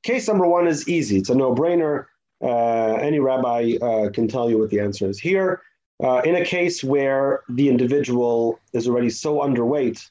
Case 0.03 0.27
number 0.27 0.47
one 0.47 0.67
is 0.67 0.89
easy, 0.89 1.19
it's 1.19 1.31
a 1.31 1.35
no 1.35 1.55
brainer. 1.55 2.07
Uh, 2.43 2.95
any 2.95 3.21
rabbi 3.21 3.75
uh, 3.83 4.09
can 4.11 4.27
tell 4.27 4.49
you 4.49 4.59
what 4.59 4.71
the 4.71 4.81
answer 4.81 5.09
is 5.09 5.19
here. 5.19 5.61
Uh, 6.03 6.23
in 6.25 6.37
a 6.37 6.45
case 6.45 6.83
where 6.83 7.43
the 7.51 7.69
individual 7.69 8.59
is 8.73 8.89
already 8.89 9.11
so 9.11 9.41
underweight 9.41 10.11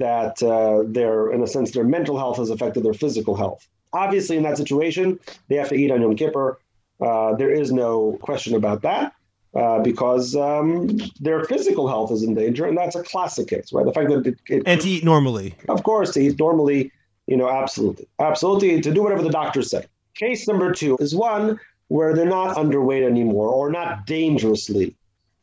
that 0.00 0.42
uh, 0.42 0.82
their, 0.86 1.30
in 1.30 1.42
a 1.42 1.46
sense, 1.46 1.70
their 1.70 1.84
mental 1.84 2.18
health 2.18 2.38
has 2.38 2.50
affected 2.50 2.82
their 2.82 2.94
physical 2.94 3.36
health. 3.36 3.68
Obviously, 3.92 4.36
in 4.36 4.42
that 4.42 4.56
situation, 4.56 5.20
they 5.48 5.56
have 5.56 5.68
to 5.68 5.76
eat 5.76 5.90
on 5.92 6.02
Yom 6.02 6.16
Kippur. 6.16 6.58
Uh, 7.00 7.34
there 7.36 7.50
is 7.50 7.70
no 7.70 8.18
question 8.20 8.56
about 8.56 8.82
that. 8.82 9.12
Uh, 9.52 9.80
because 9.80 10.36
um, 10.36 10.86
their 11.18 11.42
physical 11.44 11.88
health 11.88 12.12
is 12.12 12.22
in 12.22 12.34
danger, 12.34 12.66
and 12.66 12.78
that's 12.78 12.94
a 12.94 13.02
classic 13.02 13.48
case, 13.48 13.72
right? 13.72 13.84
The 13.84 13.92
fact 13.92 14.08
that 14.08 14.24
it, 14.24 14.38
it, 14.48 14.62
and 14.64 14.80
to 14.80 14.88
eat 14.88 15.02
normally, 15.02 15.56
of 15.68 15.82
course, 15.82 16.12
to 16.12 16.20
eat 16.20 16.38
normally, 16.38 16.92
you 17.26 17.36
know, 17.36 17.48
absolutely, 17.50 18.06
absolutely, 18.20 18.80
to 18.80 18.94
do 18.94 19.02
whatever 19.02 19.22
the 19.22 19.30
doctors 19.30 19.68
say. 19.68 19.86
Case 20.14 20.46
number 20.46 20.72
two 20.72 20.96
is 21.00 21.16
one 21.16 21.58
where 21.88 22.14
they're 22.14 22.26
not 22.26 22.56
underweight 22.56 23.04
anymore, 23.04 23.48
or 23.48 23.72
not 23.72 24.06
dangerously 24.06 24.94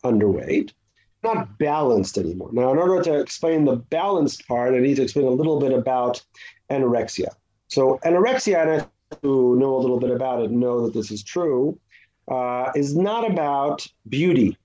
underweight, 0.06 0.72
not 1.24 1.58
balanced 1.58 2.18
anymore. 2.18 2.50
Now, 2.52 2.72
in 2.72 2.78
order 2.78 3.02
to 3.04 3.20
explain 3.20 3.66
the 3.66 3.76
balanced 3.76 4.48
part, 4.48 4.74
I 4.74 4.80
need 4.80 4.96
to 4.96 5.04
explain 5.04 5.26
a 5.26 5.32
little 5.32 5.60
bit 5.60 5.72
about 5.72 6.22
anorexia. 6.70 7.30
So, 7.68 8.00
anorexia, 8.04 8.62
and 8.62 8.82
I 8.82 8.88
who 9.22 9.58
know 9.58 9.76
a 9.76 9.80
little 9.80 10.00
bit 10.00 10.12
about 10.12 10.44
it 10.44 10.52
know 10.52 10.86
that 10.86 10.94
this 10.94 11.12
is 11.12 11.24
true, 11.24 11.80
uh, 12.30 12.72
is 12.76 12.96
not 12.96 13.30
about 13.30 13.88
beauty, 14.10 14.58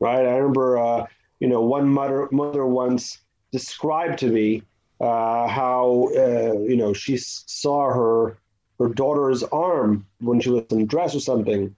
right? 0.00 0.26
I 0.26 0.36
remember, 0.36 0.78
uh, 0.78 1.06
you 1.40 1.48
know, 1.48 1.60
one 1.60 1.88
mother, 1.88 2.28
mother 2.32 2.66
once 2.66 3.18
described 3.52 4.18
to 4.20 4.28
me 4.28 4.62
uh, 5.00 5.46
how, 5.46 6.08
uh, 6.16 6.58
you 6.60 6.76
know, 6.76 6.92
she 6.92 7.16
saw 7.18 7.92
her 7.92 8.38
her 8.78 8.88
daughter's 8.88 9.42
arm 9.44 10.04
when 10.20 10.40
she 10.40 10.50
was 10.50 10.64
in 10.70 10.86
dress 10.86 11.14
or 11.14 11.20
something. 11.20 11.74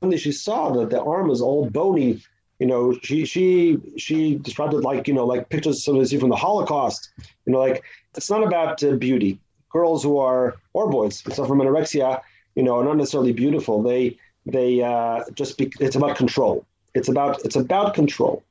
Suddenly 0.00 0.18
she 0.18 0.32
saw 0.32 0.70
that 0.74 0.90
the 0.90 1.02
arm 1.02 1.28
was 1.28 1.42
all 1.42 1.68
bony 1.68 2.22
You 2.58 2.66
know, 2.66 2.98
she 3.02 3.24
she 3.26 3.78
she 3.98 4.36
described 4.36 4.72
it 4.74 4.80
like 4.80 5.06
you 5.06 5.14
know 5.14 5.26
like 5.26 5.48
pictures 5.48 5.84
some 5.84 6.02
see 6.04 6.18
from 6.18 6.30
the 6.30 6.36
Holocaust. 6.36 7.10
You 7.44 7.52
know, 7.52 7.58
like 7.58 7.82
it's 8.14 8.30
not 8.30 8.42
about 8.42 8.82
uh, 8.82 8.92
beauty. 8.92 9.38
Girls 9.70 10.02
who 10.02 10.18
are 10.18 10.56
or 10.72 10.88
boys 10.90 11.20
who 11.20 11.32
suffer 11.32 11.48
from 11.48 11.58
anorexia, 11.58 12.22
you 12.54 12.62
know, 12.62 12.78
are 12.78 12.84
not 12.84 12.96
necessarily 12.96 13.32
beautiful. 13.32 13.82
They 13.82 14.16
they 14.46 14.82
uh, 14.82 15.24
just 15.34 15.58
be, 15.58 15.70
it's 15.80 15.96
about 15.96 16.16
control. 16.16 16.64
It's 16.94 17.08
about 17.08 17.44
it's 17.44 17.56
about 17.56 17.92
control, 17.94 18.42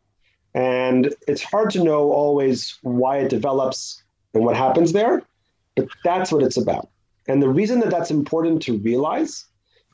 and 0.53 1.13
it's 1.27 1.41
hard 1.41 1.71
to 1.71 1.83
know 1.83 2.11
always 2.11 2.77
why 2.83 3.17
it 3.19 3.29
develops 3.29 4.03
and 4.35 4.45
what 4.45 4.55
happens 4.55 4.91
there, 4.91 5.23
but 5.75 5.87
that's 6.03 6.31
what 6.31 6.43
it's 6.43 6.57
about. 6.57 6.89
And 7.27 7.41
the 7.41 7.49
reason 7.49 7.79
that 7.79 7.89
that's 7.89 8.11
important 8.11 8.61
to 8.63 8.77
realize 8.77 9.45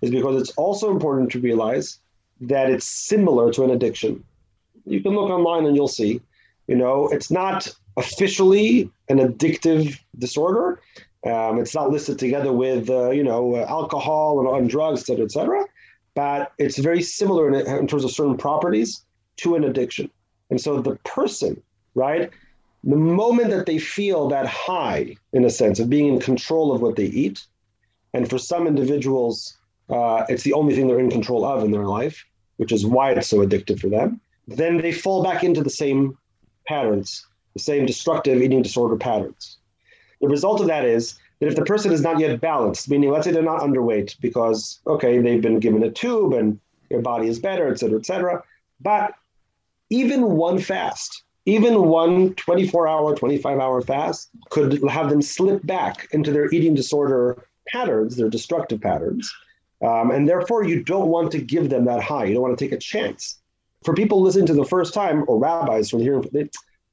is 0.01 0.11
because 0.11 0.41
it's 0.41 0.51
also 0.57 0.91
important 0.91 1.31
to 1.31 1.39
realize 1.39 1.99
that 2.41 2.69
it's 2.69 2.85
similar 2.85 3.51
to 3.53 3.63
an 3.63 3.69
addiction. 3.69 4.23
You 4.85 5.01
can 5.01 5.13
look 5.13 5.29
online 5.29 5.65
and 5.65 5.75
you'll 5.75 5.87
see, 5.87 6.21
you 6.67 6.75
know, 6.75 7.07
it's 7.09 7.29
not 7.29 7.67
officially 7.97 8.89
an 9.09 9.19
addictive 9.19 9.99
disorder. 10.17 10.81
Um, 11.25 11.59
it's 11.59 11.75
not 11.75 11.91
listed 11.91 12.17
together 12.17 12.51
with, 12.51 12.89
uh, 12.89 13.11
you 13.11 13.23
know, 13.23 13.57
alcohol 13.57 14.39
and, 14.39 14.57
and, 14.57 14.69
drugs, 14.69 15.01
et 15.01 15.05
cetera, 15.05 15.25
et 15.25 15.31
cetera. 15.31 15.65
But 16.15 16.51
it's 16.57 16.79
very 16.79 17.01
similar 17.01 17.47
in, 17.47 17.53
in 17.55 17.87
terms 17.87 18.03
of 18.03 18.11
certain 18.11 18.37
properties 18.37 19.05
to 19.37 19.55
an 19.55 19.63
addiction. 19.63 20.09
And 20.49 20.59
so 20.59 20.81
the 20.81 20.95
person, 21.05 21.61
right, 21.93 22.31
the 22.83 22.95
moment 22.95 23.51
that 23.51 23.67
they 23.67 23.77
feel 23.77 24.27
that 24.29 24.47
high, 24.47 25.15
in 25.33 25.45
a 25.45 25.49
sense, 25.49 25.79
of 25.79 25.89
being 25.89 26.07
in 26.07 26.19
control 26.19 26.73
of 26.73 26.81
what 26.81 26.95
they 26.95 27.05
eat, 27.05 27.45
and 28.13 28.29
for 28.29 28.39
some 28.39 28.65
individuals, 28.65 29.57
uh, 29.89 30.25
it's 30.27 30.43
the 30.43 30.53
only 30.53 30.75
thing 30.75 30.87
they're 30.87 30.99
in 30.99 31.11
control 31.11 31.45
of 31.45 31.63
in 31.63 31.71
their 31.71 31.85
life, 31.85 32.25
which 32.61 32.71
is 32.71 32.85
why 32.85 33.09
it's 33.09 33.27
so 33.27 33.39
addictive 33.39 33.79
for 33.79 33.89
them, 33.89 34.21
then 34.47 34.77
they 34.77 34.91
fall 34.91 35.23
back 35.23 35.43
into 35.43 35.63
the 35.63 35.69
same 35.83 36.15
patterns, 36.67 37.25
the 37.53 37.59
same 37.59 37.87
destructive 37.87 38.39
eating 38.39 38.61
disorder 38.61 38.95
patterns. 38.95 39.57
The 40.21 40.27
result 40.27 40.61
of 40.61 40.67
that 40.67 40.85
is 40.85 41.15
that 41.39 41.47
if 41.47 41.55
the 41.55 41.65
person 41.65 41.91
is 41.91 42.03
not 42.03 42.19
yet 42.19 42.39
balanced, 42.39 42.87
meaning 42.87 43.09
let's 43.09 43.25
say 43.25 43.31
they're 43.31 43.41
not 43.41 43.61
underweight 43.61 44.21
because, 44.21 44.79
okay, 44.85 45.17
they've 45.17 45.41
been 45.41 45.59
given 45.59 45.81
a 45.81 45.89
tube 45.89 46.33
and 46.33 46.59
their 46.91 47.01
body 47.01 47.27
is 47.27 47.39
better, 47.39 47.67
et 47.67 47.79
cetera, 47.79 47.97
et 47.97 48.05
cetera, 48.05 48.43
but 48.79 49.15
even 49.89 50.21
one 50.29 50.59
fast, 50.59 51.23
even 51.47 51.87
one 51.87 52.35
24 52.35 52.87
hour, 52.87 53.15
25 53.15 53.57
hour 53.57 53.81
fast 53.81 54.29
could 54.51 54.87
have 54.87 55.09
them 55.09 55.23
slip 55.23 55.65
back 55.65 56.07
into 56.11 56.31
their 56.31 56.47
eating 56.53 56.75
disorder 56.75 57.43
patterns, 57.69 58.17
their 58.17 58.29
destructive 58.29 58.79
patterns. 58.79 59.33
Um, 59.83 60.11
and 60.11 60.27
therefore, 60.27 60.63
you 60.63 60.83
don't 60.83 61.07
want 61.07 61.31
to 61.31 61.39
give 61.39 61.69
them 61.69 61.85
that 61.85 62.01
high. 62.01 62.25
You 62.25 62.33
don't 62.35 62.43
want 62.43 62.57
to 62.57 62.63
take 62.63 62.71
a 62.71 62.77
chance. 62.77 63.39
For 63.83 63.93
people 63.93 64.21
listening 64.21 64.45
to 64.47 64.53
the 64.53 64.65
first 64.65 64.93
time, 64.93 65.25
or 65.27 65.39
rabbis 65.39 65.89
from 65.89 66.01
hearing, 66.01 66.23
they, 66.31 66.49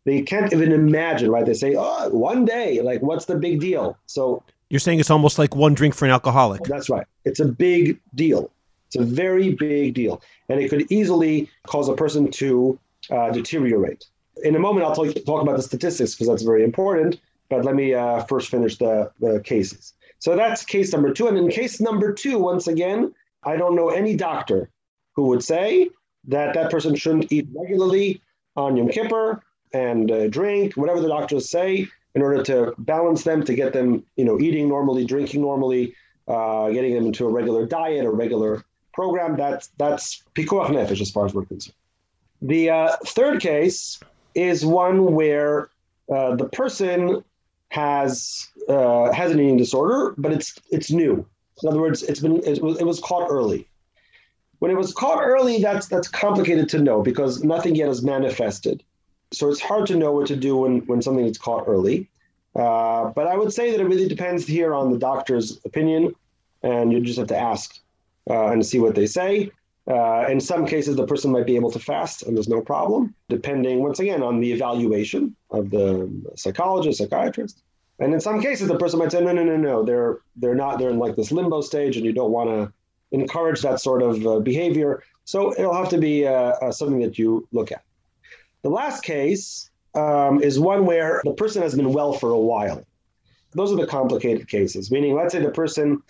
they 0.07 0.23
can't 0.23 0.53
even 0.53 0.73
imagine, 0.73 1.31
right? 1.31 1.45
They 1.45 1.55
say, 1.55 1.75
oh, 1.77 2.09
one 2.11 2.47
day, 2.47 2.81
like, 2.81 3.03
what's 3.03 3.27
the 3.27 3.37
big 3.37 3.61
deal? 3.61 3.99
So 4.07 4.43
you're 4.71 4.81
saying 4.81 5.01
it's 5.01 5.11
almost 5.11 5.39
like 5.39 5.55
one 5.55 5.75
drink 5.75 5.95
for 5.95 6.07
an 6.07 6.11
alcoholic. 6.11 6.63
That's 6.65 6.89
right. 6.89 7.07
It's 7.25 7.41
a 7.41 7.45
big 7.47 8.01
deal. 8.15 8.51
It's 8.87 8.97
a 8.97 9.05
very 9.05 9.55
big 9.55 9.95
deal. 9.95 10.23
And 10.49 10.61
it 10.61 10.71
could 10.71 10.91
easily 10.91 11.51
cause 11.67 11.89
a 11.91 11.95
person 11.95 12.31
to 12.33 12.79
uh, 13.11 13.31
deteriorate. 13.31 14.07
In 14.45 14.57
a 14.57 14.59
moment, 14.59 14.87
I'll 14.87 14.95
talk, 14.95 15.15
talk 15.27 15.43
about 15.43 15.57
the 15.57 15.63
statistics 15.63 16.15
because 16.15 16.29
that's 16.29 16.43
very 16.43 16.65
important. 16.65 17.21
But 17.51 17.65
let 17.65 17.75
me 17.75 17.95
uh, 17.95 18.25
first 18.25 18.51
finish 18.51 18.77
the, 18.77 19.11
the 19.21 19.41
cases. 19.41 19.95
So 20.19 20.37
that's 20.37 20.65
case 20.65 20.93
number 20.93 21.13
two. 21.13 21.29
And 21.29 21.39
in 21.39 21.49
case 21.49 21.81
number 21.81 22.13
two, 22.13 22.39
once 22.39 22.67
again, 22.67 23.15
I 23.45 23.57
don't 23.57 23.77
know 23.77 23.91
any 23.91 24.17
doctor 24.17 24.69
who 25.15 25.27
would 25.29 25.45
say 25.45 25.91
that 26.27 26.55
that 26.55 26.71
person 26.71 26.95
shouldn't 26.95 27.33
eat 27.33 27.49
regularly 27.55 28.21
on 28.57 28.77
Yom 28.77 28.89
Kippur 28.89 29.43
and 29.73 30.11
uh, 30.11 30.29
drink, 30.29 30.77
whatever 30.77 31.01
the 31.01 31.09
doctors 31.09 31.49
say, 31.49 31.87
in 32.15 32.23
order 32.23 32.43
to 32.43 32.75
balance 32.79 33.23
them, 33.23 33.45
to 33.45 33.55
get 33.55 33.73
them, 33.73 34.03
you 34.17 34.25
know, 34.25 34.41
eating 34.41 34.69
normally, 34.69 35.05
drinking 35.05 35.41
normally, 35.41 35.95
uh, 36.27 36.69
getting 36.71 36.95
them 36.95 37.07
into 37.07 37.27
a 37.27 37.31
regular 37.31 37.67
diet, 37.67 38.05
a 38.05 38.11
regular 38.11 38.65
program. 38.93 39.37
That's 39.37 39.69
that's 39.79 40.23
pikuach 40.35 40.69
nefesh 40.69 41.01
as 41.01 41.11
far 41.11 41.27
as 41.27 41.35
we're 41.35 41.45
concerned. 41.45 41.75
The 42.43 42.71
uh, 42.71 42.97
third 43.07 43.41
case 43.41 44.01
is 44.35 44.65
one 44.65 45.13
where 45.15 45.71
uh, 46.13 46.37
the 46.37 46.49
person 46.49 47.25
has 47.71 48.49
uh, 48.69 49.13
has 49.13 49.31
an 49.33 49.41
eating 49.41 49.57
disorder, 49.57 50.15
but 50.19 50.33
it's 50.33 50.59
it's 50.71 50.91
new. 50.91 51.27
In 51.63 51.69
other 51.69 51.81
words, 51.81 52.03
it's 52.03 52.21
been 52.21 52.43
it 52.45 52.63
was, 52.63 52.79
it 52.81 52.85
was 52.85 53.01
caught 53.01 53.29
early. 53.31 53.69
When 54.59 54.71
it 54.71 54.77
was 54.77 54.93
caught 54.93 55.23
early, 55.23 55.63
that's 55.63 55.87
that's 55.89 56.09
complicated 56.09 56.69
to 56.71 56.79
know 56.79 57.03
because 57.03 57.45
nothing 57.45 57.75
yet 57.75 57.89
is 57.89 58.03
manifested. 58.03 58.83
So 59.33 59.51
it's 59.51 59.61
hard 59.61 59.87
to 59.89 59.97
know 59.97 60.13
what 60.13 60.27
to 60.29 60.37
do 60.37 60.57
when 60.57 60.81
when 60.87 61.03
something 61.03 61.27
is 61.27 61.39
caught 61.39 61.65
early. 61.67 62.09
Uh, 62.57 63.11
but 63.11 63.27
I 63.27 63.37
would 63.37 63.53
say 63.53 63.71
that 63.71 63.81
it 63.81 63.85
really 63.85 64.09
depends 64.09 64.47
here 64.47 64.75
on 64.75 64.91
the 64.91 64.99
doctor's 64.99 65.61
opinion, 65.65 66.15
and 66.63 66.93
you 66.93 67.01
just 67.01 67.19
have 67.19 67.29
to 67.29 67.39
ask 67.39 67.79
uh, 68.29 68.47
and 68.49 68.65
see 68.65 68.81
what 68.81 68.95
they 68.95 69.07
say. 69.07 69.51
Uh, 69.89 70.27
in 70.29 70.39
some 70.39 70.67
cases, 70.67 70.97
the 70.97 71.07
person 71.07 71.33
might 71.33 71.47
be 71.47 71.57
able 71.57 71.71
to 71.71 71.79
fast, 71.79 72.23
and 72.25 72.37
there's 72.37 72.49
no 72.49 72.61
problem, 72.61 73.15
depending 73.29 73.83
once 73.83 74.01
again 74.01 74.23
on 74.23 74.39
the 74.39 74.53
evaluation 74.53 75.35
of 75.51 75.71
the 75.71 76.11
psychologist, 76.37 76.99
psychiatrist. 76.99 77.63
And 77.99 78.13
in 78.13 78.21
some 78.21 78.41
cases, 78.41 78.69
the 78.69 78.77
person 78.77 78.99
might 78.99 79.11
say, 79.11 79.23
no, 79.23 79.33
no, 79.33 79.43
no, 79.43 79.57
no, 79.57 79.83
they're 79.83 80.19
they're 80.37 80.55
not. 80.55 80.79
They're 80.79 80.91
in 80.91 80.99
like 80.99 81.17
this 81.17 81.33
limbo 81.33 81.63
stage, 81.63 81.97
and 81.97 82.05
you 82.05 82.13
don't 82.13 82.31
want 82.31 82.51
to 82.51 82.73
encourage 83.13 83.63
that 83.63 83.81
sort 83.81 84.03
of 84.03 84.27
uh, 84.27 84.41
behavior. 84.41 85.03
So 85.25 85.53
it'll 85.59 85.75
have 85.75 85.89
to 85.89 85.99
be 85.99 86.27
uh, 86.27 86.33
uh, 86.33 86.71
something 86.71 87.01
that 87.01 87.19
you 87.19 87.49
look 87.53 87.73
at. 87.73 87.83
The 88.63 88.71
last 88.71 89.03
case 89.03 89.71
um, 89.95 90.43
is 90.43 90.61
one 90.61 90.85
where 90.85 91.23
the 91.25 91.33
person 91.33 91.63
has 91.63 91.75
been 91.75 91.93
well 91.93 92.13
for 92.13 92.31
a 92.31 92.39
while. 92.39 92.85
Those 93.53 93.73
are 93.73 93.77
the 93.77 93.87
complicated 93.87 94.49
cases. 94.49 94.91
Meaning, 94.91 95.15
let's 95.15 95.33
say 95.33 95.41
the 95.41 95.51
person 95.51 96.03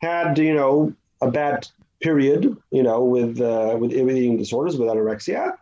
had, 0.00 0.36
you 0.38 0.54
know, 0.54 0.92
a 1.20 1.30
bad 1.30 1.68
period, 2.02 2.56
you 2.70 2.82
know, 2.82 3.04
with 3.04 3.40
uh, 3.40 3.76
with 3.78 3.92
eating 3.92 4.36
disorders, 4.36 4.76
with 4.76 4.88
anorexia. 4.88 5.52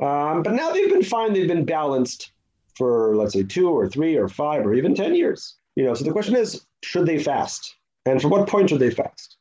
Um, 0.00 0.42
but 0.42 0.52
now 0.54 0.70
they've 0.70 0.88
been 0.88 1.02
fine. 1.02 1.32
They've 1.32 1.48
been 1.48 1.64
balanced 1.64 2.32
for 2.74 3.16
let's 3.16 3.34
say 3.34 3.42
two 3.42 3.68
or 3.68 3.88
three 3.88 4.16
or 4.16 4.28
five 4.28 4.66
or 4.66 4.74
even 4.74 4.94
ten 4.94 5.14
years. 5.14 5.56
You 5.76 5.84
know, 5.84 5.94
so 5.94 6.04
the 6.04 6.12
question 6.12 6.36
is, 6.36 6.66
should 6.82 7.06
they 7.06 7.22
fast, 7.22 7.76
and 8.06 8.20
from 8.20 8.30
what 8.30 8.48
point 8.48 8.70
should 8.70 8.80
they 8.80 8.90
fast? 8.90 9.36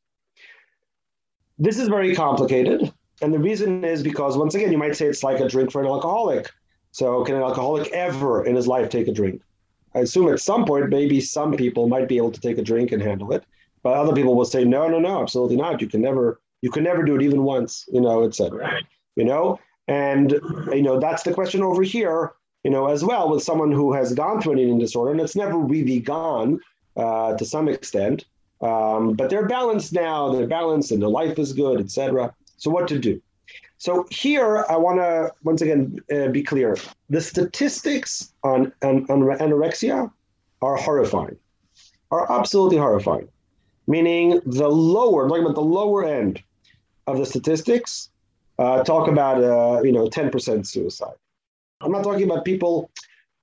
This 1.57 1.79
is 1.79 1.87
very 1.87 2.15
complicated, 2.15 2.93
and 3.21 3.33
the 3.33 3.39
reason 3.39 3.83
is 3.83 4.03
because 4.03 4.37
once 4.37 4.55
again, 4.55 4.71
you 4.71 4.77
might 4.77 4.95
say 4.95 5.07
it's 5.07 5.23
like 5.23 5.39
a 5.39 5.47
drink 5.47 5.71
for 5.71 5.81
an 5.81 5.87
alcoholic. 5.87 6.49
So, 6.91 7.23
can 7.23 7.35
an 7.35 7.41
alcoholic 7.41 7.91
ever 7.91 8.45
in 8.45 8.55
his 8.55 8.67
life 8.67 8.89
take 8.89 9.07
a 9.07 9.11
drink? 9.11 9.41
I 9.95 9.99
assume 9.99 10.29
at 10.29 10.39
some 10.39 10.65
point, 10.65 10.89
maybe 10.89 11.19
some 11.19 11.55
people 11.55 11.87
might 11.87 12.07
be 12.07 12.17
able 12.17 12.31
to 12.31 12.41
take 12.41 12.57
a 12.57 12.61
drink 12.61 12.91
and 12.91 13.01
handle 13.01 13.31
it, 13.33 13.43
but 13.83 13.93
other 13.93 14.13
people 14.13 14.35
will 14.35 14.45
say, 14.45 14.63
no, 14.63 14.87
no, 14.87 14.99
no, 14.99 15.21
absolutely 15.21 15.55
not. 15.55 15.81
You 15.81 15.87
can 15.87 16.01
never 16.01 16.39
you 16.61 16.69
can 16.71 16.83
never 16.83 17.03
do 17.03 17.15
it 17.15 17.21
even 17.21 17.43
once, 17.43 17.87
you 17.91 18.01
know, 18.01 18.23
etc. 18.23 18.79
You 19.15 19.25
know, 19.25 19.59
and 19.87 20.31
you 20.71 20.81
know 20.81 20.99
that's 20.99 21.23
the 21.23 21.33
question 21.33 21.63
over 21.63 21.83
here, 21.83 22.33
you 22.63 22.71
know, 22.71 22.87
as 22.87 23.03
well 23.03 23.29
with 23.29 23.43
someone 23.43 23.71
who 23.71 23.93
has 23.93 24.13
gone 24.13 24.41
through 24.41 24.53
an 24.53 24.59
eating 24.59 24.79
disorder 24.79 25.11
and 25.11 25.21
it's 25.21 25.35
never 25.35 25.57
really 25.57 25.99
gone 25.99 26.59
uh, 26.97 27.35
to 27.35 27.45
some 27.45 27.67
extent, 27.67 28.25
um, 28.61 29.13
but 29.13 29.29
they're 29.29 29.47
balanced 29.47 29.93
now. 29.93 30.31
They're 30.31 30.47
balanced 30.47 30.91
and 30.91 31.01
their 31.01 31.09
life 31.09 31.39
is 31.39 31.53
good, 31.53 31.79
etc. 31.79 32.33
So 32.57 32.69
what 32.69 32.87
to 32.89 32.99
do? 32.99 33.21
So 33.77 34.05
here 34.11 34.65
I 34.69 34.75
want 34.75 34.99
to 34.99 35.33
once 35.43 35.61
again 35.61 35.99
uh, 36.13 36.27
be 36.27 36.43
clear. 36.43 36.75
The 37.09 37.21
statistics 37.21 38.33
on, 38.43 38.73
on, 38.83 39.05
on 39.09 39.21
anorexia 39.39 40.11
are 40.61 40.75
horrifying, 40.75 41.37
are 42.11 42.29
absolutely 42.29 42.77
horrifying 42.77 43.29
meaning 43.89 44.39
the 44.45 44.69
lower, 44.69 45.23
I'm 45.23 45.29
talking 45.29 45.43
about 45.43 45.55
the 45.55 45.61
lower 45.61 46.05
end 46.05 46.41
of 47.11 47.17
the 47.17 47.25
statistics 47.25 48.09
uh, 48.57 48.83
talk 48.83 49.07
about 49.07 49.43
uh, 49.43 49.81
you 49.83 49.91
know 49.91 50.07
10% 50.09 50.65
suicide. 50.65 51.15
I'm 51.81 51.91
not 51.91 52.03
talking 52.03 52.23
about 52.23 52.45
people 52.45 52.91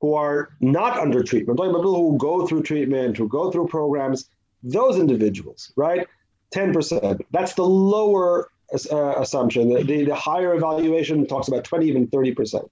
who 0.00 0.14
are 0.14 0.50
not 0.60 0.98
under 0.98 1.22
treatment. 1.22 1.50
I'm 1.50 1.56
talking 1.56 1.70
about 1.70 1.80
people 1.80 2.10
who 2.10 2.18
go 2.18 2.46
through 2.46 2.62
treatment, 2.62 3.16
who 3.16 3.28
go 3.28 3.50
through 3.50 3.68
programs. 3.68 4.28
Those 4.62 4.98
individuals, 4.98 5.72
right? 5.76 6.06
10%. 6.54 7.20
That's 7.30 7.54
the 7.54 7.64
lower 7.64 8.50
uh, 8.90 9.14
assumption. 9.20 9.72
The, 9.72 9.82
the, 9.82 10.04
the 10.04 10.14
higher 10.14 10.54
evaluation 10.54 11.26
talks 11.26 11.48
about 11.48 11.64
20, 11.64 11.86
even 11.86 12.08
30%. 12.08 12.68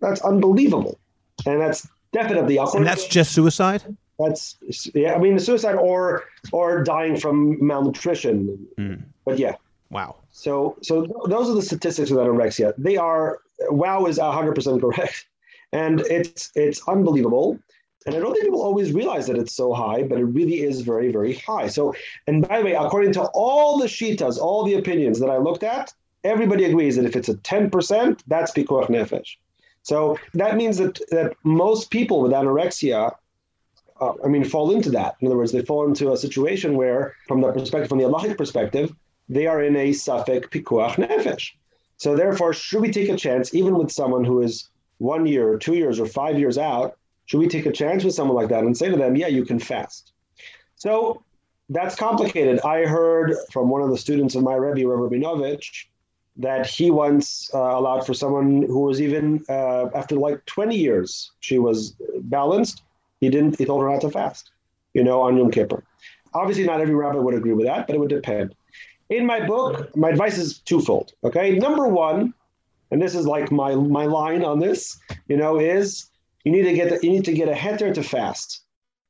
That's 0.00 0.20
unbelievable. 0.22 0.98
And 1.44 1.60
that's 1.60 1.86
definitely. 2.12 2.58
And 2.58 2.86
that's 2.86 3.06
just 3.06 3.32
suicide? 3.32 3.82
That's 4.18 4.56
yeah. 4.94 5.14
I 5.14 5.18
mean, 5.18 5.38
suicide 5.38 5.74
or 5.74 6.24
or 6.52 6.82
dying 6.82 7.16
from 7.16 7.64
malnutrition. 7.64 8.66
Mm. 8.78 9.02
But 9.24 9.38
yeah. 9.38 9.56
Wow. 9.90 10.16
So 10.32 10.76
so 10.82 11.02
th- 11.02 11.16
those 11.28 11.48
are 11.48 11.54
the 11.54 11.62
statistics 11.62 12.10
of 12.10 12.18
anorexia. 12.18 12.74
They 12.76 12.96
are 12.96 13.40
wow 13.70 14.06
is 14.06 14.18
hundred 14.18 14.54
percent 14.54 14.80
correct, 14.80 15.26
and 15.72 16.00
it's 16.00 16.50
it's 16.54 16.86
unbelievable. 16.88 17.58
And 18.06 18.14
I 18.14 18.20
don't 18.20 18.32
think 18.32 18.44
people 18.44 18.62
always 18.62 18.92
realize 18.92 19.26
that 19.26 19.36
it's 19.36 19.52
so 19.52 19.72
high, 19.72 20.04
but 20.04 20.18
it 20.18 20.24
really 20.24 20.62
is 20.62 20.82
very, 20.82 21.10
very 21.10 21.34
high. 21.34 21.66
So, 21.66 21.92
and 22.28 22.46
by 22.46 22.58
the 22.58 22.64
way, 22.64 22.74
according 22.74 23.12
to 23.14 23.22
all 23.34 23.78
the 23.78 23.86
shitas, 23.86 24.38
all 24.38 24.64
the 24.64 24.74
opinions 24.74 25.18
that 25.18 25.28
I 25.28 25.38
looked 25.38 25.64
at, 25.64 25.92
everybody 26.22 26.66
agrees 26.66 26.94
that 26.96 27.04
if 27.04 27.16
it's 27.16 27.28
a 27.28 27.34
10%, 27.34 28.20
that's 28.28 28.52
pikuach 28.52 28.88
nefesh. 28.88 29.36
So 29.82 30.18
that 30.34 30.56
means 30.56 30.78
that, 30.78 31.00
that 31.10 31.34
most 31.42 31.90
people 31.90 32.20
with 32.20 32.30
anorexia, 32.30 33.12
uh, 34.00 34.12
I 34.24 34.28
mean, 34.28 34.44
fall 34.44 34.70
into 34.70 34.90
that. 34.90 35.16
In 35.20 35.26
other 35.26 35.36
words, 35.36 35.50
they 35.50 35.62
fall 35.62 35.84
into 35.86 36.12
a 36.12 36.16
situation 36.16 36.76
where, 36.76 37.16
from 37.26 37.40
the 37.40 37.50
perspective, 37.50 37.88
from 37.88 37.98
the 37.98 38.04
halachic 38.04 38.38
perspective, 38.38 38.94
they 39.28 39.46
are 39.46 39.62
in 39.62 39.76
a 39.76 39.90
safek 39.90 40.50
pikuach 40.50 40.94
nefesh. 40.96 41.52
So 41.96 42.14
therefore, 42.14 42.52
should 42.52 42.82
we 42.82 42.90
take 42.90 43.08
a 43.08 43.16
chance, 43.16 43.54
even 43.54 43.76
with 43.76 43.90
someone 43.90 44.24
who 44.24 44.42
is 44.42 44.68
one 44.98 45.26
year 45.26 45.48
or 45.48 45.58
two 45.58 45.74
years 45.74 45.98
or 45.98 46.06
five 46.06 46.38
years 46.38 46.58
out, 46.58 46.96
should 47.26 47.38
we 47.38 47.48
take 47.48 47.66
a 47.66 47.72
chance 47.72 48.04
with 48.04 48.14
someone 48.14 48.36
like 48.36 48.48
that 48.48 48.64
and 48.64 48.76
say 48.76 48.88
to 48.88 48.96
them, 48.96 49.16
yeah, 49.16 49.26
you 49.26 49.44
can 49.44 49.58
fast? 49.58 50.12
So 50.76 51.22
that's 51.68 51.96
complicated. 51.96 52.60
I 52.60 52.86
heard 52.86 53.34
from 53.50 53.68
one 53.68 53.82
of 53.82 53.90
the 53.90 53.98
students 53.98 54.34
of 54.34 54.42
my 54.42 54.54
Rebbe, 54.54 54.86
Rabbi 54.86 55.16
Rabinovich, 55.16 55.86
that 56.36 56.66
he 56.66 56.90
once 56.90 57.50
uh, 57.54 57.58
allowed 57.58 58.06
for 58.06 58.14
someone 58.14 58.62
who 58.62 58.80
was 58.80 59.00
even 59.00 59.42
uh, 59.48 59.86
after 59.94 60.16
like 60.16 60.44
20 60.46 60.76
years, 60.76 61.32
she 61.40 61.58
was 61.58 61.96
balanced. 62.20 62.82
He 63.20 63.30
didn't. 63.30 63.58
He 63.58 63.64
told 63.64 63.82
her 63.82 63.90
not 63.90 64.02
to 64.02 64.10
fast, 64.10 64.50
you 64.92 65.02
know, 65.02 65.22
on 65.22 65.36
Yom 65.38 65.50
Kippur. 65.50 65.82
Obviously, 66.34 66.64
not 66.64 66.80
every 66.80 66.94
rabbi 66.94 67.18
would 67.18 67.34
agree 67.34 67.54
with 67.54 67.66
that, 67.66 67.86
but 67.86 67.96
it 67.96 67.98
would 67.98 68.10
depend. 68.10 68.54
In 69.10 69.24
my 69.24 69.46
book, 69.46 69.96
my 69.96 70.10
advice 70.10 70.38
is 70.38 70.58
twofold. 70.58 71.12
Okay, 71.22 71.58
number 71.58 71.86
one, 71.86 72.34
and 72.90 73.00
this 73.00 73.14
is 73.14 73.26
like 73.26 73.50
my 73.52 73.74
my 73.74 74.04
line 74.06 74.44
on 74.44 74.58
this, 74.58 74.98
you 75.28 75.36
know, 75.36 75.58
is 75.58 76.10
you 76.44 76.52
need 76.52 76.64
to 76.64 76.72
get 76.72 76.90
the, 76.90 76.98
you 77.06 77.12
need 77.12 77.24
to 77.24 77.32
get 77.32 77.48
a 77.48 77.52
heter 77.52 77.92
to 77.94 78.02
fast, 78.02 78.62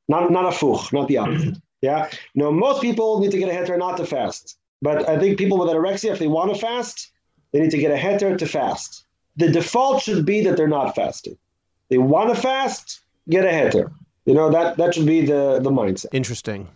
not 0.08 0.30
not 0.30 0.44
a 0.44 0.56
fuch, 0.56 0.92
not 0.92 1.08
the 1.08 1.18
opposite. 1.18 1.56
Yeah, 1.82 2.08
you 2.34 2.42
know, 2.42 2.50
most 2.50 2.80
people 2.82 3.20
need 3.20 3.30
to 3.32 3.38
get 3.38 3.48
a 3.48 3.52
heter 3.52 3.78
not 3.78 3.96
to 3.98 4.06
fast, 4.06 4.58
but 4.82 5.08
I 5.08 5.18
think 5.18 5.38
people 5.38 5.58
with 5.58 5.68
anorexia, 5.68 6.10
if 6.12 6.18
they 6.18 6.26
want 6.26 6.52
to 6.52 6.58
fast, 6.58 7.12
they 7.52 7.60
need 7.60 7.70
to 7.70 7.78
get 7.78 7.90
a 7.90 7.96
heter 7.96 8.36
to 8.36 8.46
fast. 8.46 9.04
The 9.36 9.50
default 9.50 10.02
should 10.02 10.24
be 10.24 10.42
that 10.44 10.56
they're 10.56 10.68
not 10.68 10.94
fasting. 10.94 11.36
They 11.90 11.98
want 11.98 12.34
to 12.34 12.40
fast, 12.40 13.00
get 13.28 13.44
a 13.44 13.48
heter. 13.48 13.92
You 14.24 14.34
know 14.34 14.50
that 14.50 14.76
that 14.78 14.94
should 14.94 15.06
be 15.06 15.24
the 15.24 15.60
the 15.62 15.70
mindset. 15.70 16.06
Interesting. 16.12 16.68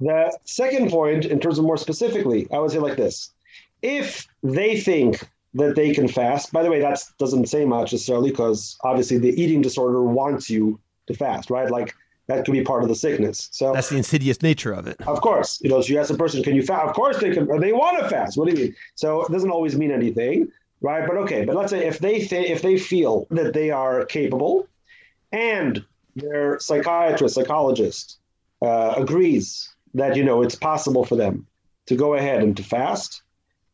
The 0.00 0.36
second 0.44 0.90
point, 0.90 1.24
in 1.24 1.40
terms 1.40 1.58
of 1.58 1.64
more 1.64 1.76
specifically, 1.76 2.46
I 2.52 2.58
would 2.58 2.70
say 2.70 2.78
like 2.78 2.96
this: 2.96 3.30
if 3.82 4.26
they 4.42 4.78
think 4.80 5.28
that 5.54 5.74
they 5.74 5.92
can 5.92 6.08
fast, 6.08 6.52
by 6.52 6.62
the 6.62 6.70
way, 6.70 6.80
that 6.80 7.02
doesn't 7.18 7.46
say 7.48 7.64
much 7.64 7.92
necessarily 7.92 8.30
because 8.30 8.76
obviously 8.84 9.18
the 9.18 9.30
eating 9.40 9.60
disorder 9.60 10.02
wants 10.02 10.48
you 10.48 10.78
to 11.06 11.14
fast, 11.14 11.50
right? 11.50 11.70
Like 11.70 11.94
that 12.28 12.44
could 12.44 12.52
be 12.52 12.62
part 12.62 12.82
of 12.82 12.88
the 12.88 12.94
sickness. 12.94 13.48
So 13.52 13.72
that's 13.72 13.88
the 13.88 13.96
insidious 13.96 14.42
nature 14.42 14.72
of 14.72 14.86
it. 14.86 15.00
Of 15.06 15.20
course, 15.20 15.60
you 15.62 15.70
know, 15.70 15.80
so 15.80 15.92
you 15.92 15.98
ask 15.98 16.10
a 16.10 16.16
person, 16.16 16.42
"Can 16.42 16.54
you 16.54 16.62
fast?" 16.62 16.88
Of 16.88 16.94
course 16.94 17.18
they 17.18 17.30
can. 17.30 17.46
They 17.60 17.72
want 17.72 17.98
to 17.98 18.08
fast. 18.08 18.36
What 18.36 18.48
do 18.48 18.54
you 18.54 18.66
mean? 18.66 18.76
So 18.94 19.22
it 19.22 19.32
doesn't 19.32 19.50
always 19.50 19.76
mean 19.76 19.90
anything, 19.90 20.48
right? 20.80 21.06
But 21.06 21.16
okay, 21.16 21.44
but 21.44 21.56
let's 21.56 21.70
say 21.70 21.86
if 21.86 21.98
they 21.98 22.20
th- 22.20 22.50
if 22.50 22.62
they 22.62 22.78
feel 22.78 23.26
that 23.30 23.52
they 23.52 23.70
are 23.70 24.04
capable, 24.04 24.68
and 25.32 25.84
their 26.14 26.58
psychiatrist, 26.60 27.34
psychologist 27.34 28.18
uh, 28.62 28.94
agrees 28.96 29.74
that 29.94 30.16
you 30.16 30.24
know 30.24 30.42
it's 30.42 30.54
possible 30.54 31.04
for 31.04 31.16
them 31.16 31.46
to 31.86 31.96
go 31.96 32.14
ahead 32.14 32.42
and 32.42 32.56
to 32.56 32.62
fast, 32.62 33.22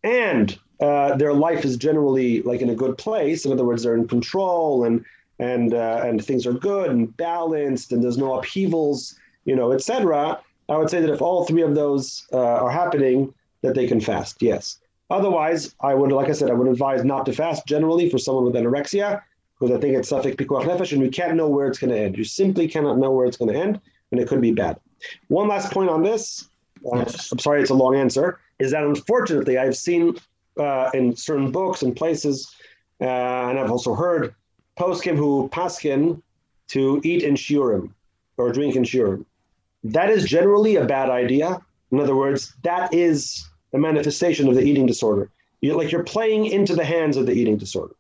and 0.03 0.59
uh, 0.81 1.17
their 1.17 1.33
life 1.33 1.65
is 1.65 1.77
generally 1.77 2.43
like 2.43 2.61
in 2.61 2.71
a 2.71 2.75
good 2.75 2.99
place. 2.99 3.45
In 3.45 3.53
other 3.53 3.65
words, 3.65 3.83
they're 3.83 3.97
in 3.97 4.09
control 4.09 4.85
and 4.85 5.05
and 5.39 5.75
uh, 5.75 6.03
and 6.05 6.25
things 6.25 6.47
are 6.47 6.53
good 6.53 6.91
and 6.91 7.17
balanced 7.17 7.93
and 7.93 8.03
there's 8.03 8.19
no 8.19 8.35
upheavals, 8.35 9.17
you 9.45 9.57
know, 9.57 9.73
etc. 9.73 10.41
I 10.69 10.77
would 10.77 10.91
say 10.91 11.01
that 11.01 11.11
if 11.11 11.21
all 11.21 11.45
three 11.45 11.63
of 11.63 11.75
those 11.75 12.27
uh, 12.33 12.39
are 12.39 12.71
happening, 12.71 13.35
that 13.63 13.75
they 13.75 13.87
can 13.87 14.01
fast. 14.01 14.43
Yes. 14.43 14.79
Otherwise, 15.11 15.75
I 15.81 15.95
would, 15.95 16.13
like 16.13 16.29
I 16.29 16.33
said, 16.33 16.51
I 16.51 16.55
would 16.55 16.69
advise 16.69 17.05
not 17.05 17.27
to 17.27 17.33
fast 17.33 17.67
generally 17.67 18.09
for 18.09 18.19
someone 18.19 18.45
with 18.45 18.55
anorexia 18.55 19.23
because 19.59 19.77
I 19.77 19.81
think 19.81 19.97
it's 19.97 20.11
safek 20.11 20.37
pikuach 20.37 20.65
nefesh, 20.65 20.93
and 20.93 21.03
you 21.03 21.11
can't 21.11 21.37
know 21.37 21.49
where 21.49 21.67
it's 21.67 21.79
going 21.79 21.93
to 21.93 21.99
end. 21.99 22.17
You 22.17 22.25
simply 22.25 22.67
cannot 22.67 22.99
know 22.99 23.11
where 23.11 23.27
it's 23.27 23.37
going 23.37 23.53
to 23.53 23.59
end, 23.59 23.81
and 24.11 24.21
it 24.21 24.29
could 24.29 24.41
be 24.41 24.53
bad. 24.53 24.79
One 25.29 25.49
last 25.49 25.73
point 25.73 25.91
on 25.91 26.03
this. 26.03 26.49
Uh, 26.85 27.05
I'm 27.33 27.39
sorry, 27.39 27.63
it's 27.63 27.71
a 27.71 27.75
long 27.75 27.97
answer. 27.97 28.39
Is 28.59 28.71
that 28.73 28.85
unfortunately 28.85 29.59
I've 29.59 29.77
seen 29.77 30.17
uh, 30.59 30.91
in 30.95 31.17
certain 31.17 31.51
books 31.51 31.83
and 31.83 31.97
places, 31.97 32.55
uh, 33.01 33.05
and 33.05 33.59
I've 33.59 33.71
also 33.71 33.95
heard 33.95 34.35
poskim 34.79 35.17
who 35.17 35.49
paskin 35.53 36.21
to 36.69 37.01
eat 37.05 37.23
in 37.23 37.35
shiurim 37.35 37.91
or 38.37 38.53
drink 38.53 38.77
in 38.77 38.85
shiurim. 38.85 39.25
That 39.83 40.11
is 40.11 40.25
generally 40.25 40.77
a 40.77 40.85
bad 40.85 41.11
idea. 41.11 41.61
In 41.93 42.01
other 42.01 42.17
words, 42.17 42.55
that 42.63 42.93
is 42.93 43.47
a 43.73 43.79
manifestation 43.79 44.49
of 44.49 44.55
the 44.55 44.63
eating 44.63 44.87
disorder. 44.87 45.31
You're 45.61 45.77
like 45.77 45.93
you're 45.93 46.05
playing 46.05 46.47
into 46.47 46.75
the 46.75 46.85
hands 46.85 47.17
of 47.17 47.27
the 47.27 47.33
eating 47.33 47.57
disorder. 47.57 47.95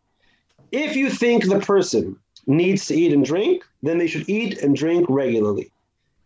If 0.72 0.96
you 0.96 1.10
think 1.10 1.46
the 1.46 1.60
person 1.60 2.16
needs 2.46 2.86
to 2.86 2.94
eat 2.94 3.12
and 3.12 3.24
drink, 3.24 3.64
then 3.82 3.98
they 3.98 4.06
should 4.06 4.28
eat 4.28 4.58
and 4.58 4.74
drink 4.74 5.06
regularly. 5.08 5.70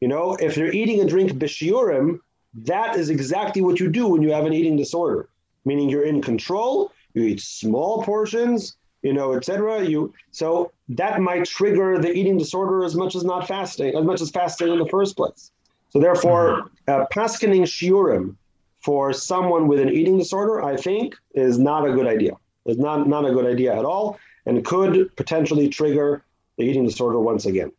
You 0.01 0.09
know, 0.09 0.37
if 0.37 0.57
you're 0.57 0.73
eating 0.73 1.01
and 1.01 1.09
drink 1.09 1.33
bishiurim, 1.33 2.21
that 2.55 2.97
is 2.97 3.11
exactly 3.11 3.63
what 3.63 3.81
you 3.81 3.89
do 3.89 4.07
when 4.07 4.23
you 4.23 4.33
have 4.33 4.47
an 4.47 4.53
eating 4.53 4.77
disorder, 4.77 5.29
meaning 5.65 5.89
you're 5.89 6.05
in 6.05 6.23
control, 6.23 6.93
you 7.15 7.23
eat 7.23 7.41
small 7.41 8.03
portions, 8.03 8.77
you 9.03 9.13
know, 9.13 9.35
etc. 9.35 9.85
You 9.85 10.13
so 10.31 10.73
that 10.91 11.21
might 11.21 11.45
trigger 11.45 11.99
the 11.99 12.13
eating 12.13 12.39
disorder 12.39 12.85
as 12.85 12.95
much 12.95 13.15
as 13.15 13.25
not 13.25 13.47
fasting, 13.47 13.95
as 13.97 14.05
much 14.05 14.21
as 14.21 14.31
fasting 14.31 14.69
in 14.69 14.79
the 14.79 14.87
first 14.87 15.17
place. 15.17 15.51
So 15.91 15.99
therefore, 15.99 16.63
mm-hmm. 16.89 17.03
uh, 17.03 17.07
paskening 17.07 17.63
shiurim 17.63 18.37
for 18.81 19.13
someone 19.13 19.69
with 19.69 19.81
an 19.81 19.89
eating 19.89 20.19
disorder, 20.19 20.63
I 20.63 20.77
think, 20.77 21.17
is 21.35 21.59
not 21.59 21.87
a 21.87 21.93
good 21.93 22.07
idea. 22.07 22.33
It's 22.67 22.79
not 22.79 23.09
not 23.09 23.25
a 23.25 23.33
good 23.33 23.47
idea 23.47 23.77
at 23.77 23.85
all, 23.85 24.19
and 24.47 24.65
could 24.65 25.15
potentially 25.17 25.69
trigger 25.69 26.25
the 26.57 26.65
eating 26.65 26.85
disorder 26.85 27.19
once 27.19 27.47
again. 27.47 27.73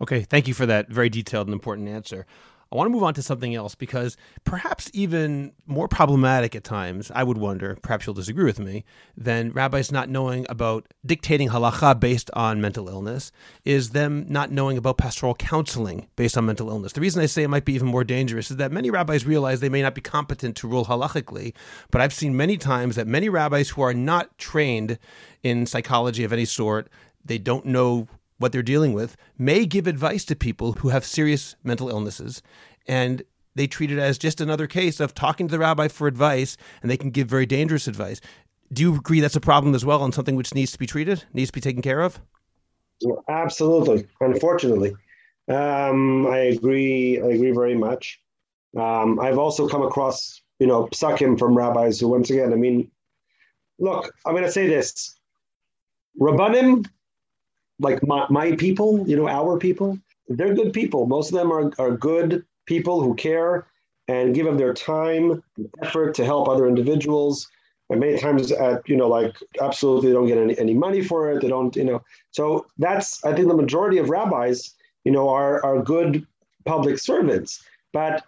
Okay, 0.00 0.22
thank 0.22 0.46
you 0.46 0.54
for 0.54 0.66
that 0.66 0.88
very 0.88 1.08
detailed 1.08 1.46
and 1.46 1.54
important 1.54 1.88
answer. 1.88 2.26
I 2.72 2.74
want 2.74 2.86
to 2.86 2.92
move 2.92 3.04
on 3.04 3.14
to 3.14 3.22
something 3.22 3.54
else 3.54 3.76
because 3.76 4.16
perhaps 4.44 4.90
even 4.92 5.52
more 5.66 5.86
problematic 5.86 6.56
at 6.56 6.64
times, 6.64 7.12
I 7.14 7.22
would 7.22 7.38
wonder, 7.38 7.78
perhaps 7.80 8.06
you'll 8.06 8.14
disagree 8.14 8.44
with 8.44 8.58
me, 8.58 8.84
than 9.16 9.52
rabbis 9.52 9.92
not 9.92 10.08
knowing 10.08 10.46
about 10.48 10.92
dictating 11.04 11.50
halacha 11.50 12.00
based 12.00 12.28
on 12.32 12.60
mental 12.60 12.88
illness 12.88 13.30
is 13.64 13.90
them 13.90 14.26
not 14.28 14.50
knowing 14.50 14.76
about 14.76 14.98
pastoral 14.98 15.34
counseling 15.36 16.08
based 16.16 16.36
on 16.36 16.46
mental 16.46 16.68
illness. 16.68 16.92
The 16.92 17.00
reason 17.00 17.22
I 17.22 17.26
say 17.26 17.44
it 17.44 17.48
might 17.48 17.64
be 17.64 17.74
even 17.74 17.86
more 17.86 18.04
dangerous 18.04 18.50
is 18.50 18.56
that 18.56 18.72
many 18.72 18.90
rabbis 18.90 19.24
realize 19.24 19.60
they 19.60 19.68
may 19.68 19.82
not 19.82 19.94
be 19.94 20.00
competent 20.00 20.56
to 20.56 20.68
rule 20.68 20.86
halachically, 20.86 21.54
but 21.92 22.00
I've 22.00 22.12
seen 22.12 22.36
many 22.36 22.56
times 22.56 22.96
that 22.96 23.06
many 23.06 23.28
rabbis 23.28 23.70
who 23.70 23.82
are 23.82 23.94
not 23.94 24.36
trained 24.38 24.98
in 25.44 25.66
psychology 25.66 26.24
of 26.24 26.32
any 26.32 26.44
sort, 26.44 26.88
they 27.24 27.38
don't 27.38 27.64
know 27.66 28.08
what 28.38 28.52
they're 28.52 28.62
dealing 28.62 28.92
with, 28.92 29.16
may 29.38 29.66
give 29.66 29.86
advice 29.86 30.24
to 30.26 30.36
people 30.36 30.72
who 30.72 30.88
have 30.88 31.04
serious 31.04 31.56
mental 31.64 31.88
illnesses. 31.88 32.42
And 32.86 33.22
they 33.54 33.66
treat 33.66 33.90
it 33.90 33.98
as 33.98 34.18
just 34.18 34.40
another 34.40 34.66
case 34.66 35.00
of 35.00 35.14
talking 35.14 35.48
to 35.48 35.52
the 35.52 35.58
rabbi 35.58 35.88
for 35.88 36.06
advice, 36.06 36.56
and 36.82 36.90
they 36.90 36.96
can 36.96 37.10
give 37.10 37.28
very 37.28 37.46
dangerous 37.46 37.88
advice. 37.88 38.20
Do 38.72 38.82
you 38.82 38.94
agree 38.94 39.20
that's 39.20 39.36
a 39.36 39.40
problem 39.40 39.74
as 39.74 39.84
well 39.84 40.04
and 40.04 40.12
something 40.12 40.36
which 40.36 40.54
needs 40.54 40.72
to 40.72 40.78
be 40.78 40.86
treated, 40.86 41.24
needs 41.32 41.50
to 41.50 41.54
be 41.54 41.60
taken 41.60 41.82
care 41.82 42.02
of? 42.02 42.20
Absolutely. 43.28 44.06
Unfortunately, 44.20 44.94
um, 45.48 46.26
I 46.26 46.38
agree. 46.38 47.20
I 47.20 47.26
agree 47.26 47.52
very 47.52 47.74
much. 47.74 48.20
Um, 48.76 49.20
I've 49.20 49.38
also 49.38 49.68
come 49.68 49.82
across, 49.82 50.40
you 50.58 50.66
know, 50.66 50.86
psakim 50.88 51.38
from 51.38 51.56
rabbis 51.56 52.00
who, 52.00 52.08
once 52.08 52.30
again, 52.30 52.52
I 52.52 52.56
mean, 52.56 52.90
look, 53.78 54.12
I'm 54.24 54.32
going 54.32 54.44
to 54.44 54.50
say 54.50 54.66
this: 54.66 55.14
rabbanim 56.20 56.86
like 57.78 58.06
my, 58.06 58.26
my 58.30 58.56
people, 58.56 59.06
you 59.08 59.16
know, 59.16 59.28
our 59.28 59.58
people, 59.58 59.98
they're 60.28 60.54
good 60.54 60.72
people. 60.72 61.06
Most 61.06 61.30
of 61.30 61.38
them 61.38 61.52
are, 61.52 61.72
are 61.78 61.96
good 61.96 62.44
people 62.66 63.00
who 63.00 63.14
care 63.14 63.66
and 64.08 64.34
give 64.34 64.46
of 64.46 64.58
their 64.58 64.72
time, 64.72 65.42
effort 65.82 66.14
to 66.14 66.24
help 66.24 66.48
other 66.48 66.66
individuals. 66.66 67.48
And 67.90 68.00
many 68.00 68.18
times 68.18 68.50
at, 68.52 68.88
you 68.88 68.96
know, 68.96 69.08
like 69.08 69.36
absolutely 69.60 70.12
don't 70.12 70.26
get 70.26 70.38
any, 70.38 70.58
any 70.58 70.74
money 70.74 71.02
for 71.02 71.30
it. 71.30 71.42
They 71.42 71.48
don't, 71.48 71.74
you 71.76 71.84
know. 71.84 72.02
So 72.30 72.66
that's, 72.78 73.24
I 73.24 73.32
think 73.32 73.48
the 73.48 73.54
majority 73.54 73.98
of 73.98 74.10
rabbis, 74.10 74.74
you 75.04 75.12
know, 75.12 75.28
are, 75.28 75.64
are 75.64 75.82
good 75.82 76.26
public 76.64 76.98
servants. 76.98 77.62
But 77.92 78.24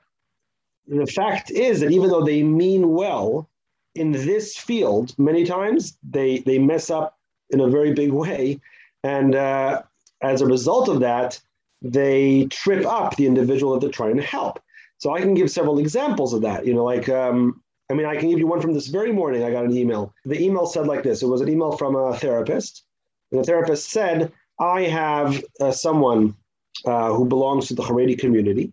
the 0.86 1.06
fact 1.06 1.50
is 1.50 1.80
that 1.80 1.90
even 1.90 2.08
though 2.08 2.24
they 2.24 2.42
mean 2.42 2.90
well 2.90 3.48
in 3.94 4.12
this 4.12 4.56
field, 4.56 5.14
many 5.18 5.44
times 5.44 5.98
they, 6.08 6.38
they 6.40 6.58
mess 6.58 6.90
up 6.90 7.18
in 7.50 7.60
a 7.60 7.68
very 7.68 7.92
big 7.92 8.12
way 8.12 8.60
and 9.04 9.34
uh, 9.34 9.82
as 10.22 10.40
a 10.40 10.46
result 10.46 10.88
of 10.88 11.00
that, 11.00 11.40
they 11.82 12.46
trip 12.46 12.84
up 12.86 13.16
the 13.16 13.26
individual 13.26 13.72
that 13.72 13.80
they're 13.80 13.90
trying 13.90 14.16
to 14.16 14.22
help. 14.22 14.60
So 14.98 15.14
I 15.14 15.20
can 15.20 15.34
give 15.34 15.50
several 15.50 15.78
examples 15.78 16.32
of 16.32 16.42
that. 16.42 16.66
You 16.66 16.74
know, 16.74 16.84
like, 16.84 17.08
um, 17.08 17.62
I 17.90 17.94
mean, 17.94 18.06
I 18.06 18.16
can 18.16 18.28
give 18.28 18.38
you 18.38 18.46
one 18.46 18.60
from 18.60 18.74
this 18.74 18.88
very 18.88 19.12
morning. 19.12 19.44
I 19.44 19.50
got 19.50 19.64
an 19.64 19.76
email. 19.76 20.12
The 20.24 20.42
email 20.42 20.66
said 20.66 20.86
like 20.86 21.02
this 21.02 21.22
it 21.22 21.26
was 21.26 21.40
an 21.40 21.48
email 21.48 21.72
from 21.72 21.94
a 21.94 22.16
therapist. 22.18 22.84
And 23.30 23.40
the 23.40 23.44
therapist 23.44 23.90
said, 23.90 24.32
I 24.58 24.82
have 24.82 25.42
uh, 25.60 25.70
someone 25.70 26.34
uh, 26.84 27.12
who 27.12 27.24
belongs 27.24 27.68
to 27.68 27.74
the 27.74 27.82
Haredi 27.82 28.18
community. 28.18 28.72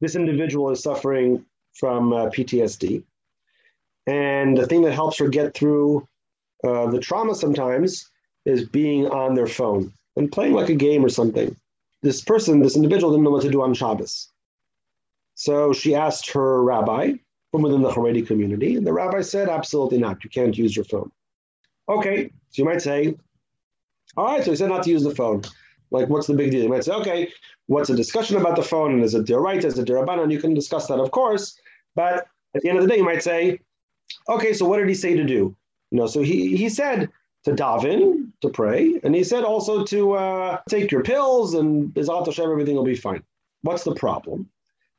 This 0.00 0.14
individual 0.14 0.70
is 0.70 0.82
suffering 0.82 1.44
from 1.74 2.12
uh, 2.12 2.26
PTSD. 2.26 3.02
And 4.06 4.58
the 4.58 4.66
thing 4.66 4.82
that 4.82 4.92
helps 4.92 5.18
her 5.18 5.28
get 5.28 5.54
through 5.54 6.06
uh, 6.64 6.90
the 6.90 6.98
trauma 6.98 7.34
sometimes 7.34 8.10
is 8.44 8.68
being 8.68 9.06
on 9.08 9.34
their 9.34 9.46
phone 9.46 9.92
and 10.16 10.30
playing 10.32 10.52
like 10.52 10.68
a 10.68 10.74
game 10.74 11.04
or 11.04 11.08
something. 11.08 11.54
This 12.02 12.20
person, 12.20 12.60
this 12.60 12.76
individual, 12.76 13.12
didn't 13.12 13.24
know 13.24 13.30
what 13.30 13.42
to 13.42 13.50
do 13.50 13.62
on 13.62 13.74
Shabbos. 13.74 14.28
So 15.34 15.72
she 15.72 15.94
asked 15.94 16.30
her 16.32 16.62
rabbi 16.62 17.14
from 17.50 17.62
within 17.62 17.82
the 17.82 17.90
Haredi 17.90 18.26
community, 18.26 18.76
and 18.76 18.86
the 18.86 18.92
rabbi 18.92 19.20
said, 19.20 19.48
absolutely 19.48 19.98
not. 19.98 20.24
You 20.24 20.30
can't 20.30 20.56
use 20.56 20.74
your 20.74 20.84
phone. 20.84 21.10
Okay, 21.88 22.30
so 22.50 22.62
you 22.62 22.64
might 22.64 22.82
say, 22.82 23.14
all 24.16 24.24
right, 24.26 24.44
so 24.44 24.50
he 24.50 24.56
said 24.56 24.68
not 24.68 24.82
to 24.84 24.90
use 24.90 25.04
the 25.04 25.14
phone. 25.14 25.42
Like, 25.90 26.08
what's 26.08 26.26
the 26.26 26.34
big 26.34 26.50
deal? 26.50 26.62
You 26.62 26.68
might 26.68 26.84
say, 26.84 26.92
okay, 26.92 27.32
what's 27.66 27.88
the 27.88 27.96
discussion 27.96 28.36
about 28.36 28.56
the 28.56 28.62
phone? 28.62 28.92
And 28.92 29.04
is 29.04 29.14
it 29.14 29.28
right? 29.30 29.62
Is 29.62 29.78
it 29.78 29.88
And 29.90 30.32
You 30.32 30.40
can 30.40 30.54
discuss 30.54 30.86
that, 30.86 30.98
of 30.98 31.10
course. 31.10 31.58
But 31.94 32.26
at 32.54 32.62
the 32.62 32.68
end 32.68 32.78
of 32.78 32.84
the 32.84 32.90
day, 32.90 32.96
you 32.96 33.04
might 33.04 33.22
say, 33.22 33.60
okay, 34.28 34.52
so 34.52 34.66
what 34.66 34.78
did 34.78 34.88
he 34.88 34.94
say 34.94 35.14
to 35.14 35.24
do? 35.24 35.54
You 35.90 35.98
know, 35.98 36.06
so 36.06 36.22
he, 36.22 36.56
he 36.56 36.68
said 36.68 37.10
to 37.44 37.52
daven, 37.52 38.30
to 38.40 38.48
pray, 38.48 39.00
and 39.02 39.14
he 39.14 39.24
said 39.24 39.44
also 39.44 39.84
to 39.84 40.12
uh, 40.12 40.60
take 40.68 40.90
your 40.90 41.02
pills 41.02 41.54
and 41.54 41.92
B'ezrat 41.92 42.26
Hashem, 42.26 42.50
everything 42.50 42.76
will 42.76 42.84
be 42.84 42.94
fine. 42.94 43.22
What's 43.62 43.84
the 43.84 43.94
problem? 43.94 44.48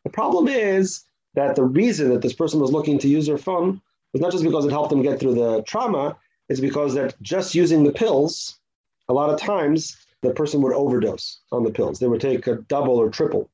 The 0.04 0.10
problem 0.10 0.48
is 0.48 1.04
that 1.36 1.56
the 1.56 1.64
reason 1.64 2.10
that 2.10 2.22
this 2.22 2.34
person 2.34 2.60
was 2.60 2.72
looking 2.72 3.00
to 3.00 3.08
use 3.08 3.28
their 3.28 3.38
phone 3.38 3.82
was 4.12 4.22
not 4.22 4.32
just 4.32 4.44
because 4.44 4.66
it 4.66 4.72
helped 4.72 4.90
them 4.90 5.02
get 5.02 5.20
through 5.20 5.36
the 5.36 5.64
trauma, 5.64 6.18
it's 6.50 6.60
because 6.60 6.94
that 6.96 7.20
just 7.22 7.56
using 7.56 7.84
the 7.84 7.92
pills, 7.92 8.60
a 9.08 9.14
lot 9.14 9.30
of 9.30 9.40
times 9.40 9.98
the 10.22 10.32
person 10.32 10.62
would 10.62 10.74
overdose 10.74 11.40
on 11.52 11.64
the 11.64 11.72
pills. 11.72 12.00
They 12.00 12.08
would 12.08 12.22
take 12.22 12.48
a 12.48 12.56
double 12.56 12.98
or 12.98 13.10
triple, 13.10 13.50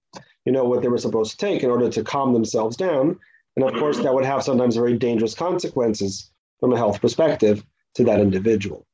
you 0.45 0.51
know, 0.51 0.65
what 0.65 0.81
they 0.81 0.87
were 0.87 0.97
supposed 0.97 1.31
to 1.31 1.37
take 1.37 1.63
in 1.63 1.69
order 1.69 1.89
to 1.89 2.03
calm 2.03 2.33
themselves 2.33 2.75
down. 2.75 3.19
And 3.55 3.65
of 3.65 3.73
course, 3.75 3.99
that 3.99 4.13
would 4.13 4.25
have 4.25 4.43
sometimes 4.43 4.75
very 4.75 4.97
dangerous 4.97 5.35
consequences 5.35 6.31
from 6.59 6.73
a 6.73 6.77
health 6.77 7.01
perspective 7.01 7.63
to 7.95 8.03
that 8.05 8.19
individual. 8.19 8.85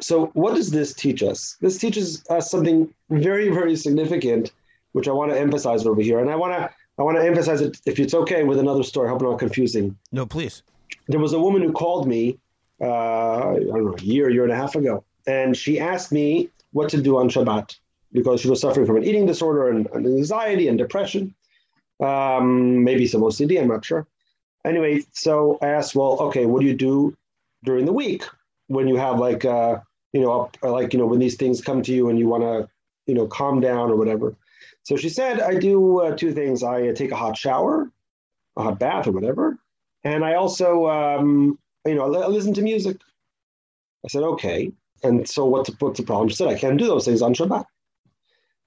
So, 0.00 0.26
what 0.34 0.54
does 0.54 0.70
this 0.70 0.94
teach 0.94 1.22
us? 1.22 1.56
This 1.60 1.78
teaches 1.78 2.24
us 2.30 2.50
something 2.50 2.92
very, 3.10 3.48
very 3.48 3.74
significant, 3.74 4.52
which 4.92 5.08
I 5.08 5.12
want 5.12 5.32
to 5.32 5.38
emphasize 5.38 5.84
over 5.86 6.00
here. 6.00 6.20
And 6.20 6.30
I 6.30 6.36
want 6.36 6.52
to 6.54 6.70
I 6.98 7.02
want 7.02 7.16
to 7.16 7.24
emphasize 7.24 7.60
it, 7.60 7.78
if 7.86 7.98
it's 8.00 8.14
okay, 8.14 8.42
with 8.42 8.58
another 8.58 8.82
story. 8.82 9.08
I 9.08 9.12
hope 9.12 9.22
I'm 9.22 9.30
not 9.30 9.38
confusing. 9.38 9.96
No, 10.10 10.26
please. 10.26 10.62
There 11.06 11.20
was 11.20 11.32
a 11.32 11.38
woman 11.38 11.62
who 11.62 11.72
called 11.72 12.08
me, 12.08 12.38
uh, 12.80 13.50
I 13.50 13.54
don't 13.54 13.84
know, 13.84 13.94
a 13.96 14.02
year, 14.02 14.30
year 14.30 14.42
and 14.42 14.52
a 14.52 14.56
half 14.56 14.74
ago, 14.74 15.04
and 15.26 15.56
she 15.56 15.78
asked 15.78 16.10
me 16.10 16.48
what 16.72 16.88
to 16.90 17.00
do 17.00 17.18
on 17.18 17.28
Shabbat 17.28 17.76
because 18.12 18.40
she 18.40 18.48
was 18.48 18.60
suffering 18.60 18.86
from 18.86 18.96
an 18.96 19.04
eating 19.04 19.26
disorder 19.26 19.68
and, 19.68 19.86
and 19.92 20.06
anxiety 20.06 20.68
and 20.68 20.78
depression, 20.78 21.34
um, 22.00 22.82
maybe 22.82 23.06
some 23.06 23.20
OCD, 23.20 23.60
I'm 23.60 23.68
not 23.68 23.84
sure. 23.84 24.06
Anyway, 24.64 25.02
so 25.12 25.58
I 25.62 25.68
asked, 25.68 25.94
well, 25.94 26.18
okay, 26.20 26.46
what 26.46 26.60
do 26.60 26.66
you 26.66 26.74
do 26.74 27.16
during 27.64 27.84
the 27.84 27.92
week 27.92 28.24
when 28.68 28.88
you 28.88 28.96
have 28.96 29.18
like, 29.18 29.44
uh, 29.44 29.78
you 30.12 30.20
know, 30.20 30.50
like, 30.62 30.92
you 30.92 30.98
know, 30.98 31.06
when 31.06 31.18
these 31.18 31.36
things 31.36 31.60
come 31.60 31.82
to 31.82 31.92
you 31.92 32.08
and 32.08 32.18
you 32.18 32.28
want 32.28 32.42
to, 32.42 32.68
you 33.06 33.14
know, 33.14 33.26
calm 33.26 33.60
down 33.60 33.90
or 33.90 33.96
whatever. 33.96 34.34
So 34.82 34.96
she 34.96 35.08
said, 35.08 35.40
I 35.40 35.54
do 35.58 36.00
uh, 36.00 36.16
two 36.16 36.32
things. 36.32 36.62
I 36.62 36.88
uh, 36.88 36.94
take 36.94 37.10
a 37.10 37.16
hot 37.16 37.36
shower, 37.36 37.90
a 38.56 38.62
hot 38.62 38.78
bath, 38.78 39.06
or 39.06 39.12
whatever, 39.12 39.58
and 40.04 40.24
I 40.24 40.34
also, 40.34 40.86
um, 40.86 41.58
you 41.84 41.94
know, 41.94 42.14
I 42.14 42.26
listen 42.26 42.54
to 42.54 42.62
music. 42.62 42.98
I 44.04 44.08
said, 44.08 44.22
okay. 44.22 44.72
And 45.02 45.28
so 45.28 45.44
what's, 45.44 45.70
what's 45.80 45.98
the 45.98 46.06
problem? 46.06 46.28
She 46.28 46.36
said, 46.36 46.48
I 46.48 46.58
can't 46.58 46.78
do 46.78 46.86
those 46.86 47.04
things 47.04 47.22
on 47.22 47.34
Shabbat. 47.34 47.64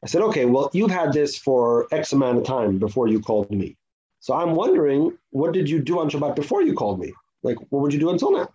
I 0.04 0.08
said, 0.08 0.22
okay, 0.24 0.46
well, 0.46 0.70
you've 0.74 0.92
had 0.92 1.14
this 1.14 1.38
for 1.38 1.88
X 1.92 2.14
amount 2.14 2.38
of 2.38 2.44
time 2.44 2.80
before 2.80 3.08
you 3.08 3.20
called 3.20 3.52
me. 3.52 3.78
So 4.20 4.34
I'm 4.34 4.56
wondering, 4.56 5.18
what 5.32 5.54
did 5.54 5.70
you 5.70 5.80
do 5.80 6.00
on 6.00 6.10
Shabbat 6.10 6.36
before 6.36 6.62
you 6.62 6.74
called 6.74 7.00
me? 7.00 7.14
Like, 7.44 7.58
what 7.70 7.82
would 7.82 7.94
you 7.94 8.00
do 8.00 8.10
until 8.10 8.32
now? 8.32 8.50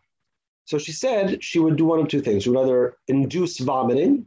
So 0.67 0.79
she 0.79 0.93
said 0.93 1.43
she 1.43 1.59
would 1.59 1.77
do 1.77 1.85
one 1.85 2.01
of 2.01 2.09
two 2.09 2.21
things. 2.21 2.43
She 2.43 2.51
would 2.51 2.61
either 2.61 2.97
induce 3.09 3.59
vomiting, 3.59 4.27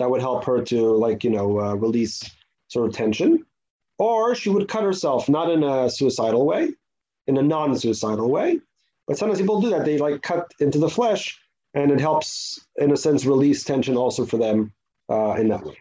that 0.00 0.10
would 0.10 0.22
help 0.22 0.44
her 0.44 0.62
to, 0.62 0.92
like, 0.96 1.22
you 1.22 1.30
know, 1.30 1.60
uh, 1.60 1.74
release 1.74 2.22
sort 2.68 2.88
of 2.88 2.94
tension, 2.94 3.44
or 3.98 4.34
she 4.34 4.48
would 4.48 4.66
cut 4.66 4.82
herself, 4.82 5.28
not 5.28 5.50
in 5.50 5.62
a 5.62 5.90
suicidal 5.90 6.46
way, 6.46 6.70
in 7.26 7.36
a 7.36 7.42
non 7.42 7.76
suicidal 7.76 8.30
way. 8.30 8.60
But 9.06 9.18
sometimes 9.18 9.40
people 9.40 9.60
do 9.60 9.70
that. 9.70 9.84
They 9.84 9.98
like 9.98 10.22
cut 10.22 10.54
into 10.60 10.78
the 10.78 10.88
flesh, 10.88 11.38
and 11.74 11.90
it 11.90 12.00
helps, 12.00 12.66
in 12.76 12.92
a 12.92 12.96
sense, 12.96 13.26
release 13.26 13.62
tension 13.62 13.96
also 13.96 14.24
for 14.24 14.38
them 14.38 14.72
uh, 15.10 15.32
in 15.32 15.48
that 15.48 15.64
way. 15.64 15.76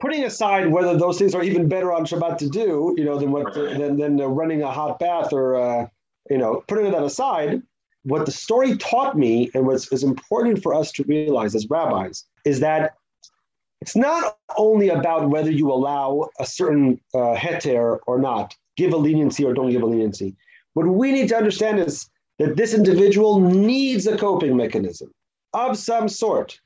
Putting 0.00 0.24
aside 0.24 0.68
whether 0.68 0.96
those 0.96 1.18
things 1.18 1.34
are 1.34 1.42
even 1.42 1.68
better 1.68 1.92
on 1.92 2.04
Shabbat 2.04 2.38
to 2.38 2.48
do, 2.48 2.94
you 2.96 3.04
know, 3.04 3.18
than 3.18 3.30
what 3.30 3.54
than, 3.54 3.96
than 3.96 4.20
uh, 4.20 4.26
running 4.26 4.62
a 4.62 4.72
hot 4.72 4.98
bath 4.98 5.32
or, 5.32 5.54
uh, 5.56 5.86
you 6.30 6.38
know, 6.38 6.64
putting 6.66 6.90
that 6.90 7.02
aside, 7.02 7.62
what 8.08 8.24
the 8.24 8.32
story 8.32 8.76
taught 8.78 9.18
me 9.18 9.50
and 9.54 9.66
what's 9.66 9.92
is 9.92 10.02
important 10.02 10.62
for 10.62 10.72
us 10.74 10.90
to 10.92 11.04
realize 11.04 11.54
as 11.54 11.68
rabbis 11.68 12.24
is 12.46 12.60
that 12.60 12.94
it's 13.82 13.94
not 13.94 14.38
only 14.56 14.88
about 14.88 15.28
whether 15.28 15.50
you 15.50 15.70
allow 15.70 16.28
a 16.40 16.46
certain 16.46 17.00
uh, 17.14 17.36
heter 17.36 17.98
or 18.06 18.18
not, 18.18 18.56
give 18.76 18.92
a 18.92 18.96
leniency 18.96 19.44
or 19.44 19.52
don't 19.52 19.70
give 19.70 19.82
a 19.82 19.86
leniency. 19.86 20.34
What 20.72 20.86
we 20.88 21.12
need 21.12 21.28
to 21.28 21.36
understand 21.36 21.80
is 21.80 22.08
that 22.38 22.56
this 22.56 22.72
individual 22.72 23.40
needs 23.40 24.06
a 24.06 24.16
coping 24.16 24.56
mechanism 24.56 25.12
of 25.52 25.76
some 25.76 26.08
sort. 26.08 26.58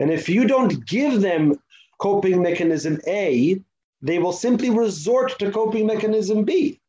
And 0.00 0.10
if 0.10 0.28
you 0.28 0.44
don't 0.46 0.84
give 0.86 1.20
them 1.20 1.60
coping 1.98 2.42
mechanism 2.42 3.00
A, 3.06 3.62
they 4.02 4.18
will 4.18 4.32
simply 4.32 4.70
resort 4.70 5.38
to 5.38 5.52
coping 5.52 5.86
mechanism 5.86 6.44
B. 6.44 6.80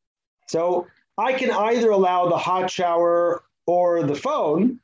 So 0.48 0.88
I 1.18 1.34
can 1.34 1.52
either 1.52 1.92
allow 1.92 2.28
the 2.28 2.38
hot 2.38 2.72
shower 2.72 3.44
or 3.68 4.04
the 4.04 4.16
phone, 4.16 4.80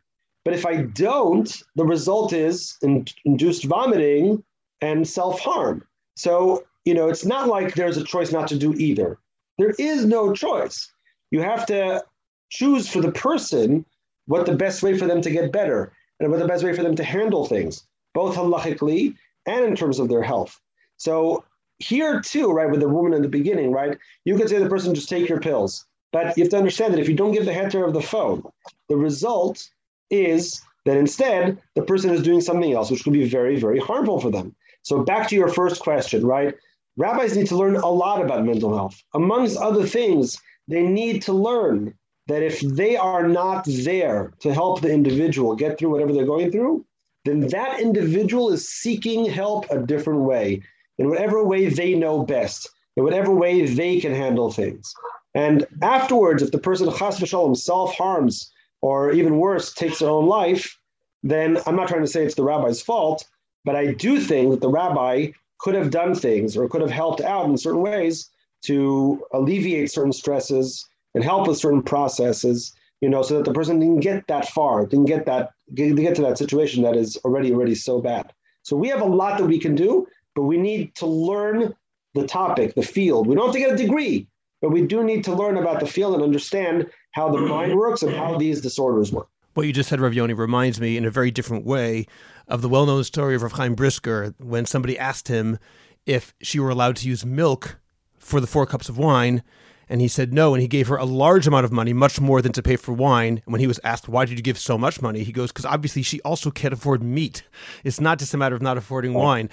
but 0.46 0.54
if 0.54 0.66
I 0.66 0.84
don't, 0.84 1.62
the 1.76 1.86
result 1.86 2.32
is 2.32 2.78
in- 2.82 3.06
induced 3.26 3.66
vomiting 3.66 4.44
and 4.82 5.08
self 5.08 5.40
harm. 5.40 5.86
So, 6.16 6.66
you 6.86 6.94
know, 6.94 7.10
it's 7.10 7.26
not 7.26 7.48
like 7.48 7.74
there's 7.76 7.98
a 7.98 8.04
choice 8.04 8.32
not 8.32 8.48
to 8.50 8.58
do 8.58 8.74
either. 8.76 9.20
There 9.58 9.74
is 9.78 10.06
no 10.06 10.34
choice. 10.34 10.92
You 11.32 11.42
have 11.42 11.66
to 11.66 12.04
choose 12.50 12.88
for 12.88 13.02
the 13.02 13.12
person 13.12 13.86
what 14.28 14.46
the 14.46 14.56
best 14.56 14.84
way 14.84 14.98
for 14.98 15.06
them 15.06 15.22
to 15.22 15.30
get 15.30 15.52
better 15.52 15.92
and 16.20 16.32
what 16.32 16.40
the 16.40 16.48
best 16.48 16.64
way 16.64 16.74
for 16.74 16.84
them 16.84 16.96
to 16.96 17.04
handle 17.04 17.46
things, 17.46 17.86
both 18.14 18.36
halachically 18.36 19.16
and 19.46 19.66
in 19.66 19.76
terms 19.76 20.00
of 20.00 20.10
their 20.10 20.24
health. 20.24 20.60
So, 20.98 21.44
here 21.80 22.22
too, 22.22 22.52
right, 22.52 22.70
with 22.70 22.80
the 22.80 22.90
woman 22.90 23.14
in 23.14 23.22
the 23.22 23.28
beginning, 23.28 23.72
right, 23.72 23.98
you 24.26 24.36
could 24.36 24.50
say 24.50 24.60
the 24.60 24.70
person 24.70 24.96
just 24.96 25.10
take 25.10 25.30
your 25.30 25.40
pills. 25.40 25.87
But 26.12 26.38
you 26.38 26.44
have 26.44 26.52
to 26.52 26.58
understand 26.58 26.94
that 26.94 27.00
if 27.00 27.10
you 27.10 27.16
don't 27.16 27.34
give 27.34 27.46
the 27.46 27.52
heter 27.52 27.86
of 27.86 27.94
the 27.94 28.02
phone, 28.02 28.44
the 28.90 28.98
result 28.98 29.70
is 30.10 30.62
that 30.86 30.98
instead 30.98 31.62
the 31.76 31.82
person 31.82 32.12
is 32.12 32.24
doing 32.24 32.42
something 32.42 32.72
else, 32.72 32.90
which 32.90 33.04
could 33.04 33.14
be 33.14 33.28
very, 33.28 33.60
very 33.60 33.80
harmful 33.80 34.20
for 34.20 34.32
them. 34.32 34.56
So 34.84 35.04
back 35.04 35.28
to 35.30 35.36
your 35.36 35.50
first 35.50 35.82
question, 35.82 36.26
right? 36.26 36.56
Rabbis 36.96 37.36
need 37.36 37.48
to 37.48 37.58
learn 37.58 37.76
a 37.76 37.90
lot 37.90 38.22
about 38.22 38.46
mental 38.46 38.76
health. 38.76 39.04
Amongst 39.14 39.58
other 39.58 39.86
things, 39.86 40.38
they 40.68 40.82
need 40.82 41.22
to 41.24 41.34
learn 41.34 41.94
that 42.28 42.44
if 42.44 42.60
they 42.62 42.96
are 42.98 43.28
not 43.28 43.66
there 43.66 44.34
to 44.40 44.54
help 44.54 44.82
the 44.82 44.92
individual 44.92 45.56
get 45.56 45.78
through 45.78 45.90
whatever 45.90 46.14
they're 46.14 46.26
going 46.26 46.52
through, 46.52 46.86
then 47.26 47.42
that 47.50 47.82
individual 47.82 48.52
is 48.52 48.70
seeking 48.70 49.26
help 49.26 49.70
a 49.70 49.80
different 49.80 50.22
way, 50.22 50.62
in 50.98 51.10
whatever 51.10 51.44
way 51.44 51.68
they 51.68 51.94
know 51.94 52.24
best, 52.24 52.70
in 52.96 53.04
whatever 53.04 53.34
way 53.34 53.66
they 53.66 54.00
can 54.00 54.14
handle 54.14 54.52
things. 54.52 54.94
And 55.38 55.68
afterwards, 55.84 56.42
if 56.42 56.52
the 56.52 56.58
person 56.58 56.88
chas 56.90 57.20
v'shalom 57.20 57.56
self 57.56 57.96
harms, 57.96 58.52
or 58.82 59.12
even 59.12 59.38
worse, 59.38 59.72
takes 59.72 60.00
their 60.00 60.10
own 60.10 60.26
life, 60.26 60.80
then 61.22 61.60
I'm 61.68 61.76
not 61.76 61.88
trying 61.88 62.02
to 62.02 62.08
say 62.08 62.26
it's 62.26 62.34
the 62.34 62.44
rabbi's 62.44 62.82
fault, 62.82 63.24
but 63.64 63.76
I 63.76 63.94
do 63.94 64.20
think 64.20 64.50
that 64.50 64.62
the 64.62 64.70
rabbi 64.70 65.28
could 65.60 65.76
have 65.76 65.92
done 65.92 66.16
things 66.16 66.58
or 66.58 66.68
could 66.68 66.82
have 66.82 66.90
helped 66.90 67.22
out 67.22 67.46
in 67.46 67.56
certain 67.56 67.82
ways 67.82 68.32
to 68.64 69.24
alleviate 69.32 69.92
certain 69.92 70.12
stresses 70.12 70.84
and 71.14 71.24
help 71.24 71.48
with 71.48 71.60
certain 71.60 71.84
processes, 71.84 72.74
you 73.02 73.10
know, 73.10 73.22
so 73.22 73.38
that 73.38 73.46
the 73.46 73.54
person 73.54 73.80
didn't 73.80 74.00
get 74.00 74.26
that 74.26 74.50
far, 74.50 74.88
didn't 74.88 75.06
get 75.06 75.28
that, 75.28 75.52
get, 75.76 75.96
get 75.96 76.16
to 76.16 76.24
that 76.24 76.40
situation 76.40 76.82
that 76.82 76.96
is 76.96 77.16
already, 77.24 77.54
already 77.54 77.76
so 77.76 78.02
bad. 78.02 78.34
So 78.64 78.76
we 78.76 78.88
have 78.88 79.02
a 79.02 79.06
lot 79.22 79.38
that 79.38 79.46
we 79.46 79.60
can 79.60 79.76
do, 79.76 80.08
but 80.36 80.44
we 80.44 80.58
need 80.58 80.96
to 80.96 81.06
learn 81.06 81.76
the 82.16 82.26
topic, 82.26 82.74
the 82.74 82.82
field. 82.82 83.28
We 83.28 83.36
don't 83.36 83.46
have 83.46 83.54
to 83.54 83.60
get 83.60 83.74
a 83.74 83.78
degree, 83.78 84.28
but 84.62 84.70
we 84.70 84.82
do 84.82 85.04
need 85.04 85.24
to 85.26 85.34
learn 85.34 85.58
about 85.58 85.80
the 85.80 85.86
field 85.86 86.14
and 86.14 86.24
understand 86.24 86.88
how 87.12 87.30
the 87.30 87.40
mind 87.40 87.76
works 87.76 88.04
and 88.04 88.14
how 88.14 88.38
these 88.38 88.62
disorders 88.62 89.12
work. 89.12 89.28
What 89.54 89.66
you 89.66 89.74
just 89.74 89.90
said, 89.90 90.00
Rav 90.00 90.14
Yoni, 90.14 90.34
reminds 90.34 90.80
me 90.80 90.98
in 90.98 91.06
a 91.06 91.10
very 91.10 91.32
different 91.32 91.66
way 91.66 92.06
of 92.48 92.62
the 92.62 92.70
well-known 92.70 93.04
story 93.04 93.36
of 93.36 93.42
Rav 93.42 93.54
Chaim 93.54 93.74
Brisker 93.74 94.36
when 94.38 94.66
somebody 94.66 95.00
asked 95.00 95.28
him 95.28 95.58
if 96.06 96.36
she 96.42 96.60
were 96.60 96.70
allowed 96.70 96.96
to 96.98 97.08
use 97.08 97.26
milk 97.26 97.80
for 98.20 98.40
the 98.40 98.48
four 98.48 98.66
cups 98.66 98.88
of 98.88 98.98
wine. 98.98 99.42
And 99.90 100.02
he 100.02 100.10
said 100.10 100.34
no, 100.34 100.54
and 100.54 100.62
he 100.62 100.68
gave 100.68 100.90
her 100.90 100.98
a 100.98 101.06
large 101.06 101.48
amount 101.48 101.64
of 101.64 101.72
money, 101.72 101.94
much 101.94 102.20
more 102.20 102.42
than 102.42 102.52
to 102.52 102.62
pay 102.62 102.76
for 102.76 102.92
wine. 102.92 103.42
And 103.46 103.54
when 103.54 103.62
he 103.62 103.68
was 103.68 103.80
asked, 103.86 104.10
why 104.10 104.26
did 104.26 104.38
you 104.38 104.44
give 104.44 104.60
so 104.60 104.78
much 104.78 105.02
money? 105.02 105.24
He 105.24 105.32
goes, 105.32 105.52
because 105.52 105.66
obviously 105.66 106.04
she 106.04 106.20
also 106.22 106.52
can't 106.52 106.74
afford 106.74 107.02
meat. 107.02 107.44
It's 107.86 108.02
not 108.02 108.20
just 108.20 108.34
a 108.34 108.38
matter 108.38 108.56
of 108.56 108.62
not 108.62 108.78
affording 108.78 109.16
oh. 109.16 109.20
wine. 109.20 109.50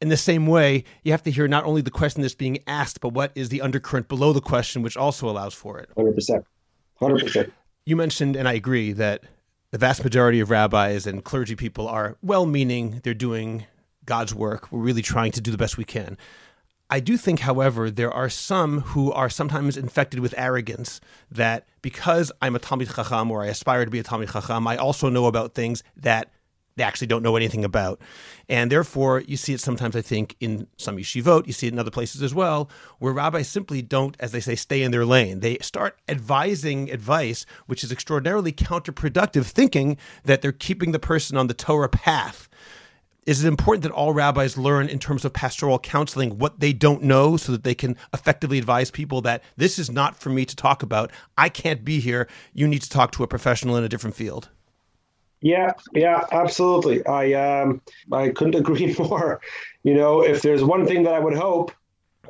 In 0.00 0.08
the 0.08 0.16
same 0.16 0.46
way, 0.46 0.84
you 1.02 1.12
have 1.12 1.22
to 1.22 1.30
hear 1.30 1.48
not 1.48 1.64
only 1.64 1.80
the 1.80 1.90
question 1.90 2.22
that's 2.22 2.34
being 2.34 2.58
asked, 2.66 3.00
but 3.00 3.10
what 3.10 3.32
is 3.34 3.48
the 3.48 3.62
undercurrent 3.62 4.08
below 4.08 4.32
the 4.32 4.40
question, 4.40 4.82
which 4.82 4.96
also 4.96 5.28
allows 5.28 5.54
for 5.54 5.78
it. 5.78 5.88
100%. 5.96 6.44
100%. 7.00 7.50
You 7.86 7.96
mentioned, 7.96 8.36
and 8.36 8.46
I 8.46 8.52
agree, 8.54 8.92
that 8.92 9.24
the 9.70 9.78
vast 9.78 10.04
majority 10.04 10.40
of 10.40 10.50
rabbis 10.50 11.06
and 11.06 11.24
clergy 11.24 11.56
people 11.56 11.88
are 11.88 12.16
well 12.22 12.46
meaning. 12.46 13.00
They're 13.04 13.14
doing 13.14 13.66
God's 14.04 14.34
work. 14.34 14.70
We're 14.70 14.80
really 14.80 15.02
trying 15.02 15.32
to 15.32 15.40
do 15.40 15.50
the 15.50 15.58
best 15.58 15.76
we 15.76 15.84
can. 15.84 16.16
I 16.88 17.00
do 17.00 17.16
think, 17.16 17.40
however, 17.40 17.90
there 17.90 18.12
are 18.12 18.28
some 18.28 18.80
who 18.80 19.10
are 19.10 19.28
sometimes 19.28 19.76
infected 19.76 20.20
with 20.20 20.34
arrogance 20.36 21.00
that 21.30 21.66
because 21.82 22.30
I'm 22.40 22.54
a 22.54 22.60
Talmid 22.60 22.94
Chacham 22.94 23.30
or 23.30 23.42
I 23.42 23.46
aspire 23.46 23.84
to 23.84 23.90
be 23.90 23.98
a 23.98 24.04
Talmid 24.04 24.32
Chacham, 24.32 24.68
I 24.68 24.76
also 24.76 25.08
know 25.08 25.26
about 25.26 25.54
things 25.54 25.82
that 25.96 26.30
they 26.76 26.84
actually 26.84 27.06
don't 27.06 27.22
know 27.22 27.36
anything 27.36 27.64
about. 27.64 28.00
And 28.48 28.70
therefore, 28.70 29.20
you 29.20 29.36
see 29.36 29.54
it 29.54 29.60
sometimes, 29.60 29.96
I 29.96 30.02
think, 30.02 30.36
in 30.40 30.66
some 30.76 30.96
yeshivot, 30.96 31.46
you 31.46 31.52
see 31.52 31.66
it 31.66 31.72
in 31.72 31.78
other 31.78 31.90
places 31.90 32.22
as 32.22 32.34
well, 32.34 32.70
where 32.98 33.12
rabbis 33.12 33.48
simply 33.48 33.82
don't, 33.82 34.16
as 34.20 34.32
they 34.32 34.40
say, 34.40 34.54
stay 34.54 34.82
in 34.82 34.90
their 34.90 35.04
lane. 35.04 35.40
They 35.40 35.58
start 35.58 35.98
advising 36.08 36.90
advice, 36.90 37.46
which 37.66 37.82
is 37.82 37.90
extraordinarily 37.90 38.52
counterproductive, 38.52 39.46
thinking 39.46 39.96
that 40.24 40.42
they're 40.42 40.52
keeping 40.52 40.92
the 40.92 40.98
person 40.98 41.36
on 41.36 41.46
the 41.46 41.54
Torah 41.54 41.88
path. 41.88 42.48
Is 43.24 43.44
it 43.44 43.48
important 43.48 43.82
that 43.82 43.90
all 43.90 44.12
rabbis 44.12 44.56
learn 44.56 44.88
in 44.88 45.00
terms 45.00 45.24
of 45.24 45.32
pastoral 45.32 45.80
counseling 45.80 46.38
what 46.38 46.60
they 46.60 46.72
don't 46.72 47.02
know 47.02 47.36
so 47.36 47.50
that 47.50 47.64
they 47.64 47.74
can 47.74 47.96
effectively 48.14 48.56
advise 48.56 48.92
people 48.92 49.20
that 49.22 49.42
this 49.56 49.80
is 49.80 49.90
not 49.90 50.14
for 50.14 50.28
me 50.30 50.44
to 50.44 50.54
talk 50.54 50.84
about? 50.84 51.10
I 51.36 51.48
can't 51.48 51.84
be 51.84 51.98
here. 51.98 52.28
You 52.52 52.68
need 52.68 52.82
to 52.82 52.88
talk 52.88 53.10
to 53.12 53.24
a 53.24 53.26
professional 53.26 53.76
in 53.76 53.82
a 53.82 53.88
different 53.88 54.14
field. 54.14 54.50
Yeah, 55.40 55.72
yeah, 55.94 56.24
absolutely. 56.32 57.04
I 57.06 57.32
um, 57.34 57.82
I 58.12 58.30
couldn't 58.30 58.54
agree 58.62 58.94
more. 58.98 59.40
You 59.84 59.94
know, 59.94 60.22
if 60.22 60.42
there's 60.42 60.64
one 60.64 60.86
thing 60.86 61.02
that 61.04 61.14
I 61.14 61.18
would 61.20 61.36
hope, 61.36 61.70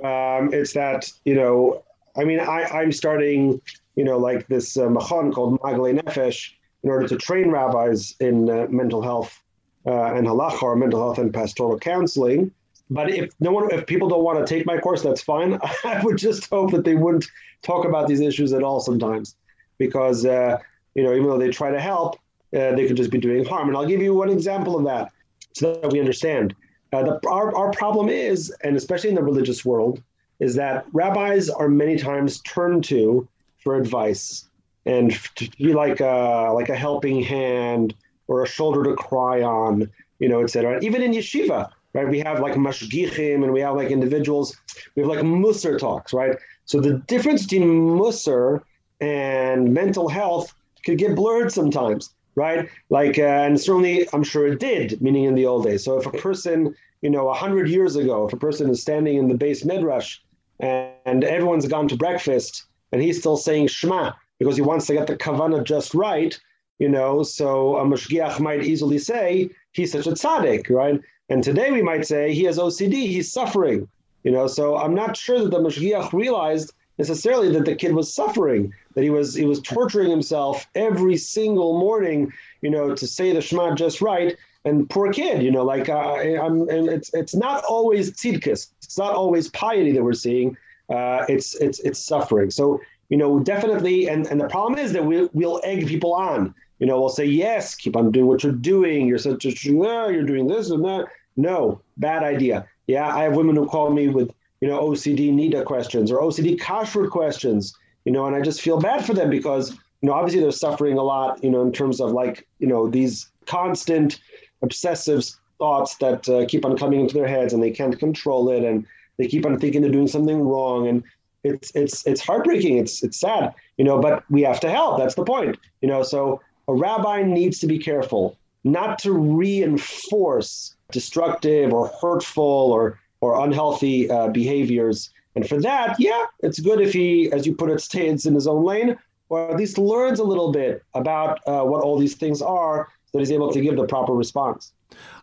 um, 0.03 0.51
it's 0.53 0.73
that 0.75 1.11
you 1.25 1.35
know, 1.35 1.85
I 2.17 2.25
mean, 2.25 2.41
I 2.41 2.65
I'm 2.65 2.93
starting, 2.93 3.61
you 3.97 4.05
know, 4.05 4.19
like 4.19 4.47
this 4.49 4.77
uh, 4.77 4.89
machon 4.89 5.33
called 5.33 5.61
Maaglei 5.61 5.99
Nefesh 6.01 6.53
in 6.83 6.91
order 6.91 7.07
to 7.09 7.17
train 7.17 7.51
rabbis 7.51 8.15
in 8.21 8.51
uh, 8.51 8.67
mental 8.71 9.03
health 9.03 9.43
uh, 9.87 10.15
and 10.15 10.27
halacha 10.27 10.63
or 10.63 10.77
mental 10.77 11.01
health 11.01 11.19
and 11.19 11.33
pastoral 11.33 11.79
counseling. 11.79 12.51
But 12.91 13.11
if 13.11 13.31
no 13.41 13.51
one, 13.51 13.73
if 13.73 13.87
people 13.87 14.09
don't 14.09 14.23
want 14.23 14.45
to 14.45 14.55
take 14.55 14.67
my 14.67 14.79
course, 14.79 15.03
that's 15.03 15.23
fine. 15.23 15.59
I 15.85 16.01
would 16.05 16.19
just 16.19 16.49
hope 16.51 16.73
that 16.73 16.85
they 16.85 16.95
wouldn't 16.95 17.27
talk 17.63 17.85
about 17.85 18.07
these 18.09 18.21
issues 18.21 18.53
at 18.53 18.63
all 18.63 18.81
sometimes, 18.81 19.37
because 19.79 20.25
uh, 20.27 20.59
you 20.95 21.03
know, 21.03 21.13
even 21.13 21.29
though 21.29 21.39
they 21.39 21.51
try 21.51 21.71
to 21.71 21.81
help, 21.81 22.17
uh, 22.55 22.75
they 22.75 22.87
could 22.87 22.97
just 22.97 23.11
be 23.11 23.19
doing 23.19 23.45
harm. 23.45 23.69
And 23.69 23.77
I'll 23.77 23.87
give 23.87 24.03
you 24.03 24.15
one 24.15 24.31
example 24.31 24.77
of 24.77 24.85
that 24.85 25.13
so 25.53 25.75
that 25.75 25.93
we 25.93 26.01
understand. 26.01 26.55
Uh, 26.93 27.03
the, 27.03 27.29
our, 27.29 27.55
our 27.57 27.71
problem 27.73 28.09
is, 28.09 28.55
and 28.63 28.77
especially 28.77 29.11
in 29.11 29.17
the 29.17 29.23
religious 29.23 29.65
world, 29.65 30.03
is 30.39 30.55
that 30.55 30.87
rabbis 30.93 31.49
are 31.51 31.69
many 31.69 31.97
times 31.97 32.41
turned 32.43 32.85
to 32.85 33.27
for 33.63 33.77
advice 33.77 34.49
and 34.85 35.13
to 35.35 35.51
be 35.59 35.73
like 35.73 36.01
a, 36.01 36.51
like 36.55 36.69
a 36.69 36.77
helping 36.77 37.23
hand 37.23 37.95
or 38.29 38.45
a 38.45 38.47
shoulder 38.47 38.85
to 38.85 38.95
cry 38.95 39.43
on, 39.43 39.91
you 40.19 40.29
know, 40.29 40.43
et 40.43 40.51
cetera. 40.51 40.79
Even 40.83 41.03
in 41.03 41.13
yeshiva, 41.13 41.69
right? 41.93 42.09
We 42.09 42.21
have 42.21 42.41
like 42.41 42.55
mashgichim 42.55 43.43
and 43.43 43.53
we 43.53 43.61
have 43.61 43.75
like 43.75 43.91
individuals, 43.91 44.57
we 44.95 45.03
have 45.03 45.11
like 45.11 45.21
musar 45.21 45.79
talks, 45.79 46.13
right? 46.13 46.37
So 46.67 46.81
the 46.81 46.99
difference 47.07 47.45
between 47.45 47.69
musar 47.99 48.63
and 49.01 49.73
mental 49.73 50.09
health 50.09 50.55
could 50.85 50.99
get 50.99 51.17
blurred 51.17 51.51
sometimes 51.53 52.11
right? 52.37 52.69
Like, 52.91 53.19
uh, 53.19 53.23
and 53.23 53.61
certainly 53.61 54.09
I'm 54.13 54.23
sure 54.23 54.47
it 54.47 54.61
did, 54.61 55.01
meaning 55.03 55.25
in 55.25 55.35
the 55.35 55.47
old 55.47 55.65
days. 55.65 55.83
So 55.85 55.99
if 55.99 56.07
a 56.07 56.13
person, 56.13 56.75
you 57.03 57.11
know, 57.11 57.29
a 57.29 57.35
hundred 57.35 57.69
years 57.69 57.97
ago, 57.97 58.27
if 58.27 58.33
a 58.33 58.37
person 58.37 58.71
is 58.71 58.81
standing 58.81 59.17
in 59.17 59.27
the 59.29 59.35
beis 59.35 59.65
midrash 59.65 60.19
and, 60.61 60.93
and, 61.07 61.25
everyone's 61.25 61.67
gone 61.67 61.89
to 61.89 61.97
breakfast 61.97 62.65
and 62.93 63.03
he's 63.03 63.19
still 63.19 63.37
saying 63.37 63.69
Shema 63.69 64.13
because 64.39 64.57
he 64.57 64.63
wants 64.63 64.87
to 64.87 64.93
get 64.93 65.07
the 65.07 65.17
kavana 65.17 65.65
just 65.65 65.95
right, 65.95 66.39
you 66.79 66.89
know, 66.89 67.23
so 67.23 67.77
a 67.77 67.85
mashgiach 67.85 68.39
might 68.39 68.63
easily 68.63 68.99
say 68.99 69.51
he's 69.73 69.93
such 69.93 70.07
a 70.07 70.13
tzaddik, 70.13 70.69
right? 70.71 71.01
And 71.31 71.43
today 71.43 71.73
we 71.73 71.83
might 71.83 72.07
say 72.07 72.33
he 72.33 72.45
has 72.45 72.59
OCD, 72.59 72.93
he's 72.93 73.33
suffering, 73.33 73.89
you 74.25 74.31
know. 74.31 74.47
So 74.47 74.77
I'm 74.77 74.95
not 74.95 75.17
sure 75.17 75.41
that 75.41 75.51
the 75.51 75.59
mashgiach 75.59 76.13
realized 76.13 76.75
necessarily 76.99 77.51
that 77.53 77.65
the 77.65 77.75
kid 77.75 77.95
was 77.95 78.13
suffering, 78.13 78.73
that 78.97 79.05
he 79.05 79.11
was 79.11 79.35
he 79.35 79.45
was 79.45 79.61
torturing 79.61 80.11
himself 80.11 80.67
every 80.75 81.17
single 81.17 81.79
morning, 81.79 82.33
you 82.63 82.71
know, 82.71 82.95
to 82.95 83.07
say 83.07 83.33
the 83.33 83.41
Shema 83.41 83.75
just 83.75 84.01
right. 84.01 84.37
And 84.65 84.91
poor 84.91 85.13
kid, 85.13 85.43
you 85.43 85.53
know, 85.53 85.63
like 85.63 85.89
uh, 85.89 86.15
I'm, 86.15 86.69
and 86.69 86.89
it's 86.89 87.15
it's 87.15 87.35
not 87.35 87.63
always 87.65 88.11
tzidkis, 88.11 88.71
it's 88.83 88.99
not 88.99 89.15
always 89.15 89.49
piety 89.51 89.93
that 89.93 90.03
we're 90.03 90.15
seeing. 90.15 90.57
Uh, 90.89 91.25
it's 91.29 91.55
it's 91.57 91.79
it's 91.81 92.01
suffering. 92.01 92.51
So 92.51 92.81
you 93.11 93.17
know, 93.17 93.39
definitely, 93.39 94.09
and 94.09 94.27
and 94.27 94.41
the 94.41 94.49
problem 94.49 94.79
is 94.79 94.93
that 94.95 95.05
we 95.05 95.29
we'll 95.35 95.61
egg 95.63 95.87
people 95.87 96.15
on. 96.15 96.53
You 96.81 96.87
know, 96.87 96.99
we'll 96.99 97.11
say 97.11 97.27
yes, 97.27 97.75
keep 97.75 97.97
on 97.97 98.11
doing 98.11 98.27
what 98.27 98.43
you're 98.43 98.53
doing. 98.53 99.07
You're 99.07 99.19
such 99.19 99.45
a 99.45 99.51
you're 99.51 100.25
doing 100.25 100.49
this 100.49 100.71
and 100.71 100.85
that. 100.85 101.07
No, 101.37 101.81
bad 101.99 102.23
idea. 102.23 102.67
Yeah, 102.87 103.15
I 103.15 103.25
have 103.25 103.37
women 103.37 103.57
who 103.57 103.67
call 103.67 103.91
me 103.91 104.09
with 104.09 104.33
you 104.61 104.69
know, 104.69 104.81
OCD 104.81 105.33
niddah 105.33 105.65
questions 105.65 106.11
or 106.11 106.21
OCD 106.21 106.59
kashrut 106.59 107.11
questions, 107.11 107.75
you 108.07 108.13
know, 108.13 108.25
and 108.25 108.35
I 108.35 108.41
just 108.41 108.63
feel 108.63 108.81
bad 108.81 109.05
for 109.05 109.13
them 109.13 109.29
because, 109.29 109.73
you 110.01 110.09
know, 110.09 110.15
obviously 110.15 110.41
they're 110.41 110.53
suffering 110.53 110.97
a 110.97 111.03
lot, 111.03 111.43
you 111.45 111.51
know, 111.51 111.61
in 111.61 111.73
terms 111.73 112.01
of 112.01 112.13
like, 112.13 112.47
you 112.61 112.67
know, 112.67 112.89
these 112.89 113.29
constant 113.45 114.21
obsessive 114.63 115.25
thoughts 115.59 115.97
that 115.97 116.27
uh, 116.29 116.47
keep 116.47 116.65
on 116.65 116.79
coming 116.79 117.01
into 117.01 117.15
their 117.15 117.29
heads 117.29 117.53
and 117.53 117.63
they 117.63 117.71
can't 117.71 117.99
control 117.99 118.49
it 118.49 118.65
and 118.65 118.87
they 119.19 119.27
keep 119.27 119.45
on 119.45 119.59
thinking 119.59 119.83
they're 119.83 119.91
doing 119.91 120.07
something 120.07 120.41
wrong. 120.41 120.87
And 120.87 121.03
it's 121.45 121.71
it's 121.75 122.07
it's 122.07 122.21
heartbreaking. 122.21 122.79
It's 122.79 123.03
it's 123.03 123.21
sad 123.21 123.55
you 123.77 123.85
know 123.85 124.01
but 124.01 124.25
we 124.31 124.43
have 124.43 124.61
to 124.61 124.71
help. 124.71 124.99
That's 124.99 125.15
the 125.15 125.25
point 125.25 125.59
you 125.83 125.89
know? 125.89 126.03
So 126.03 126.41
a 126.69 126.75
rabbi 126.75 127.23
needs 127.23 127.59
to 127.61 127.67
be 127.67 127.79
careful 127.79 128.37
not 128.65 128.99
to 129.01 129.13
reinforce 129.13 130.75
destructive 130.91 131.73
or 131.73 131.89
hurtful 132.01 132.73
or 132.73 132.99
or 133.21 133.45
unhealthy 133.45 134.11
uh, 134.11 134.29
behaviors. 134.29 135.11
And 135.37 135.49
for 135.49 135.61
that, 135.61 135.97
yeah, 135.99 136.25
it's 136.41 136.59
good 136.59 136.81
if 136.81 136.93
he, 136.93 137.31
as 137.31 137.47
you 137.47 137.55
put 137.55 137.71
it, 137.71 137.81
stays 137.81 138.27
in 138.27 138.35
his 138.35 138.47
own 138.47 138.65
lane, 138.65 138.97
or 139.29 139.51
at 139.51 139.57
least 139.57 139.79
learns 139.79 140.19
a 140.19 140.25
little 140.25 140.51
bit 140.51 140.83
about 140.95 141.41
uh, 141.47 141.63
what 141.63 141.83
all 141.83 141.99
these 141.99 142.15
things 142.15 142.41
are, 142.41 142.89
so 143.05 143.19
that 143.19 143.21
he's 143.21 143.31
able 143.31 143.53
to 143.53 143.61
give 143.61 143.77
the 143.77 143.87
proper 143.87 144.15
response. 144.15 144.73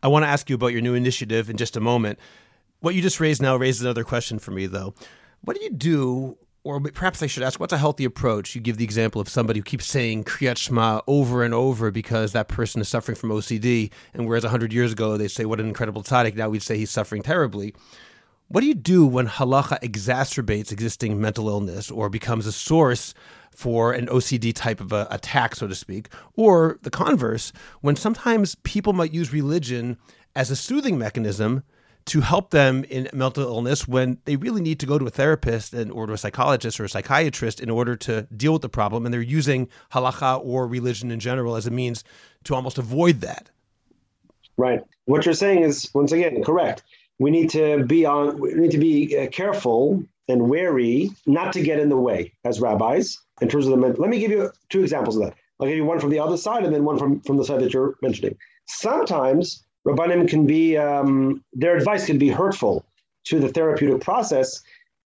I 0.04 0.08
want 0.08 0.24
to 0.24 0.28
ask 0.28 0.50
you 0.50 0.56
about 0.56 0.68
your 0.68 0.82
new 0.82 0.94
initiative 0.94 1.50
in 1.50 1.58
just 1.58 1.76
a 1.76 1.80
moment. 1.80 2.20
What 2.80 2.96
you 2.96 3.02
just 3.02 3.20
raised 3.20 3.42
now 3.42 3.56
raises 3.56 3.82
another 3.82 4.04
question 4.04 4.40
for 4.40 4.52
me, 4.52 4.68
though. 4.68 4.94
What 5.42 5.58
do 5.58 5.64
you 5.64 5.72
do 5.72 6.38
or 6.66 6.80
perhaps 6.80 7.22
I 7.22 7.28
should 7.28 7.44
ask, 7.44 7.60
what's 7.60 7.74
a 7.74 7.78
healthy 7.78 8.06
approach? 8.06 8.56
You 8.56 8.62
give 8.62 8.78
the 8.78 8.86
example 8.86 9.20
of 9.20 9.28
somebody 9.28 9.60
who 9.60 9.64
keeps 9.64 9.86
saying 9.86 10.24
Kriyat 10.24 10.58
Shema 10.58 11.02
over 11.08 11.44
and 11.44 11.54
over 11.54 11.92
because 11.92 12.32
that 12.32 12.48
person 12.48 12.80
is 12.80 12.88
suffering 12.88 13.18
from 13.18 13.32
OCD, 13.32 13.92
and 14.14 14.26
whereas 14.26 14.44
100 14.44 14.72
years 14.72 14.94
ago 14.94 15.18
they 15.18 15.28
say, 15.28 15.44
what 15.44 15.60
an 15.60 15.68
incredible 15.68 16.04
tzaddik, 16.04 16.36
now 16.36 16.48
we'd 16.48 16.64
say 16.64 16.78
he's 16.78 16.90
suffering 16.90 17.22
terribly. 17.22 17.76
What 18.54 18.62
do 18.62 18.68
you 18.68 18.76
do 18.76 19.04
when 19.08 19.28
halacha 19.28 19.80
exacerbates 19.80 20.72
existing 20.72 21.20
mental 21.20 21.50
illness 21.50 21.90
or 21.90 22.08
becomes 22.08 22.46
a 22.46 22.52
source 22.52 23.16
for 23.50 23.94
an 23.94 24.06
OCD 24.06 24.54
type 24.54 24.80
of 24.80 24.94
a 24.94 25.08
attack, 25.10 25.56
so 25.56 25.68
to 25.68 25.74
speak? 25.74 26.10
Or 26.36 26.78
the 26.84 26.92
converse, 26.92 27.52
when 27.82 27.96
sometimes 27.96 28.54
people 28.62 28.94
might 28.94 29.12
use 29.12 29.34
religion 29.34 29.98
as 30.36 30.52
a 30.52 30.56
soothing 30.56 31.00
mechanism 31.00 31.64
to 32.06 32.22
help 32.22 32.52
them 32.52 32.84
in 32.92 33.10
mental 33.12 33.42
illness 33.42 33.88
when 33.88 34.20
they 34.26 34.36
really 34.36 34.62
need 34.62 34.80
to 34.82 34.86
go 34.86 35.00
to 35.00 35.08
a 35.08 35.10
therapist 35.10 35.74
and 35.74 35.92
or 35.92 36.06
to 36.06 36.14
a 36.14 36.18
psychologist 36.20 36.80
or 36.80 36.84
a 36.84 36.90
psychiatrist 36.90 37.60
in 37.60 37.72
order 37.72 37.96
to 37.96 38.28
deal 38.38 38.54
with 38.54 38.62
the 38.62 38.70
problem 38.70 39.04
and 39.04 39.12
they're 39.12 39.22
using 39.24 39.68
halacha 39.94 40.40
or 40.46 40.68
religion 40.68 41.10
in 41.10 41.20
general 41.20 41.56
as 41.56 41.66
a 41.66 41.72
means 41.72 42.04
to 42.44 42.54
almost 42.54 42.78
avoid 42.78 43.22
that? 43.22 43.50
Right. 44.58 44.82
What 45.06 45.26
you're 45.26 45.34
saying 45.34 45.64
is 45.64 45.90
once 45.96 46.12
again 46.12 46.44
correct 46.44 46.84
we 47.24 47.30
need 47.32 47.50
to 47.50 47.84
be 47.86 48.06
on 48.06 48.40
we 48.40 48.54
need 48.54 48.72
to 48.72 48.84
be 48.90 49.18
uh, 49.18 49.28
careful 49.40 50.04
and 50.32 50.50
wary 50.50 51.10
not 51.26 51.52
to 51.54 51.62
get 51.70 51.80
in 51.80 51.90
the 51.90 52.02
way 52.08 52.32
as 52.50 52.60
rabbis 52.60 53.18
in 53.42 53.48
terms 53.50 53.66
of 53.68 53.72
the 53.72 54.02
let 54.04 54.10
me 54.10 54.20
give 54.20 54.32
you 54.32 54.52
two 54.70 54.82
examples 54.82 55.16
of 55.16 55.22
that 55.24 55.34
i'll 55.60 55.68
give 55.68 55.78
you 55.82 55.86
one 55.94 56.00
from 56.00 56.10
the 56.10 56.20
other 56.20 56.38
side 56.38 56.64
and 56.66 56.74
then 56.74 56.84
one 56.84 56.98
from 56.98 57.20
from 57.22 57.38
the 57.38 57.46
side 57.46 57.60
that 57.62 57.74
you're 57.74 57.96
mentioning 58.02 58.36
sometimes 58.66 59.64
Rabbanim 59.86 60.28
can 60.28 60.46
be, 60.46 60.78
um, 60.78 61.44
their 61.54 61.76
advice 61.76 62.06
can 62.06 62.18
be 62.18 62.30
hurtful 62.30 62.86
to 63.26 63.40
the 63.40 63.50
therapeutic 63.50 64.02
process, 64.02 64.62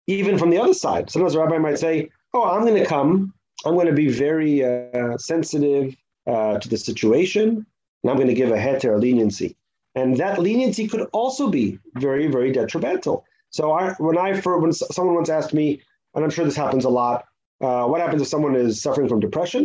even 0.07 0.37
from 0.37 0.49
the 0.49 0.57
other 0.59 0.73
side. 0.73 1.09
Sometimes 1.09 1.35
a 1.35 1.39
rabbi 1.39 1.57
might 1.57 1.79
say, 1.79 2.09
Oh, 2.33 2.43
I'm 2.43 2.61
going 2.61 2.75
to 2.75 2.85
come, 2.85 3.33
I'm 3.65 3.73
going 3.73 3.87
to 3.87 3.93
be 3.93 4.07
very 4.07 4.63
uh, 4.63 5.17
sensitive 5.17 5.95
uh, 6.27 6.59
to 6.59 6.69
the 6.69 6.77
situation, 6.77 7.65
and 8.03 8.11
I'm 8.11 8.17
going 8.17 8.27
to 8.27 8.35
give 8.35 8.51
a 8.51 8.57
heter, 8.57 8.99
leniency. 8.99 9.55
And 9.99 10.09
that 10.23 10.35
leniency 10.47 10.85
could 10.91 11.03
also 11.21 11.43
be 11.59 11.65
very, 12.05 12.27
very 12.35 12.51
detrimental. 12.59 13.15
So 13.57 13.63
I, 13.79 13.81
when 14.07 14.17
I, 14.25 14.29
for, 14.43 14.53
when 14.63 14.71
someone 14.97 15.15
once 15.21 15.31
asked 15.39 15.53
me, 15.61 15.67
and 16.13 16.23
I'm 16.23 16.33
sure 16.35 16.45
this 16.45 16.61
happens 16.65 16.85
a 16.85 16.93
lot, 17.01 17.17
uh, 17.65 17.85
what 17.89 17.99
happens 18.03 18.21
if 18.21 18.29
someone 18.33 18.55
is 18.55 18.81
suffering 18.85 19.09
from 19.11 19.19
depression 19.27 19.63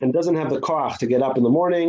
and 0.00 0.08
doesn't 0.18 0.38
have 0.40 0.50
the 0.54 0.60
koach 0.68 0.94
to 0.98 1.06
get 1.06 1.22
up 1.26 1.36
in 1.38 1.42
the 1.42 1.54
morning, 1.60 1.88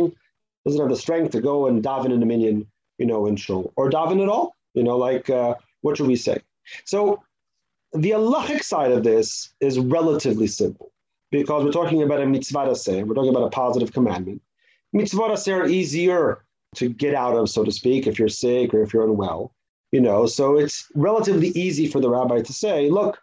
doesn't 0.64 0.80
have 0.84 0.90
the 0.94 1.02
strength 1.06 1.30
to 1.32 1.40
go 1.50 1.56
and 1.68 1.76
daven 1.88 2.10
in 2.16 2.20
a 2.26 2.28
minyan, 2.32 2.58
you 3.00 3.06
know, 3.10 3.20
in 3.28 3.36
shul 3.36 3.72
or 3.76 3.84
daven 3.96 4.20
at 4.22 4.28
all. 4.28 4.46
You 4.74 4.84
know, 4.86 4.96
like 5.08 5.26
uh, 5.30 5.54
what 5.82 5.96
should 5.96 6.10
we 6.14 6.16
say? 6.16 6.38
So 6.84 7.22
the 7.92 8.10
halachic 8.10 8.62
side 8.72 8.92
of 8.92 9.02
this 9.10 9.28
is 9.60 9.74
relatively 9.78 10.48
simple. 10.62 10.88
because 11.30 11.64
we're 11.64 11.72
talking 11.80 12.02
about 12.02 12.20
a 12.20 12.26
mitzvah 12.26 12.66
aseh. 12.74 13.04
We're 13.06 13.14
talking 13.14 13.30
about 13.30 13.44
a 13.44 13.50
positive 13.50 13.92
commandment. 13.92 14.42
Mitzvah 14.92 15.28
aseh 15.36 15.54
are 15.60 15.66
easier 15.66 16.44
to 16.76 16.88
get 16.88 17.14
out 17.14 17.36
of, 17.36 17.48
so 17.50 17.64
to 17.64 17.72
speak, 17.72 18.06
if 18.06 18.18
you're 18.18 18.28
sick 18.28 18.72
or 18.72 18.82
if 18.82 18.92
you're 18.92 19.04
unwell. 19.04 19.54
You 19.92 20.00
know, 20.00 20.26
so 20.26 20.56
it's 20.56 20.86
relatively 20.94 21.48
easy 21.48 21.88
for 21.88 22.00
the 22.00 22.08
rabbi 22.08 22.42
to 22.42 22.52
say, 22.52 22.88
look, 22.90 23.18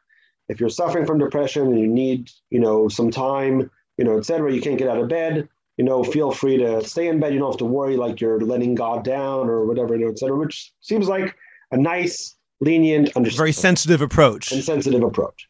if 0.50 0.60
you're 0.60 0.70
suffering 0.70 1.06
from 1.06 1.18
depression 1.18 1.68
and 1.68 1.80
you 1.80 1.88
need, 1.88 2.30
you 2.50 2.60
know, 2.60 2.89
some 2.89 3.10
time, 3.10 3.72
you 3.98 4.04
know, 4.04 4.18
etc., 4.18 4.54
you 4.54 4.62
can't 4.62 4.78
get 4.78 4.89
out 4.89 5.00
of 5.00 5.08
bed, 5.08 5.48
you 5.78 5.86
know, 5.86 6.04
feel 6.04 6.32
free 6.32 6.58
to 6.58 6.84
stay 6.84 7.08
in 7.08 7.20
bed. 7.20 7.34
You 7.34 7.39
don't 7.39 7.52
have 7.52 7.60
to 7.60 7.66
worry 7.66 7.95
like 7.95 8.20
you're 8.20 8.39
letting 8.39 8.76
God 8.76 9.04
down 9.04 9.50
or 9.50 9.66
whatever, 9.66 9.95
you 9.95 10.06
know, 10.06 10.12
etc., 10.12 10.36
which 10.36 10.74
seems 10.82 11.08
like 11.08 11.36
a 11.72 11.78
nice, 11.78 12.36
lenient, 12.60 13.12
very 13.16 13.52
sensitive 13.52 14.02
approach. 14.02 14.52
And 14.52 14.64
sensitive 14.64 15.04
approach. 15.04 15.48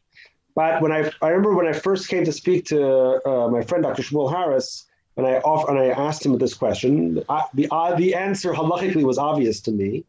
But 0.54 0.82
when 0.82 0.92
I, 0.92 1.10
I 1.22 1.28
remember 1.28 1.54
when 1.54 1.66
I 1.66 1.72
first 1.72 2.08
came 2.08 2.24
to 2.24 2.32
speak 2.32 2.64
to 2.66 3.20
uh, 3.24 3.48
my 3.48 3.62
friend 3.62 3.82
Dr. 3.84 4.02
Shmuel 4.02 4.30
Harris, 4.30 4.87
and 5.18 5.26
I 5.26 5.38
off, 5.40 5.68
and 5.68 5.78
I 5.78 5.88
asked 5.88 6.24
him 6.24 6.38
this 6.38 6.54
question, 6.54 7.22
uh, 7.28 7.42
the 7.52 7.68
uh, 7.70 7.94
the 7.96 8.14
answer 8.14 8.52
halachically 8.52 9.02
was 9.02 9.18
obvious 9.18 9.60
to 9.62 9.72
me, 9.72 10.04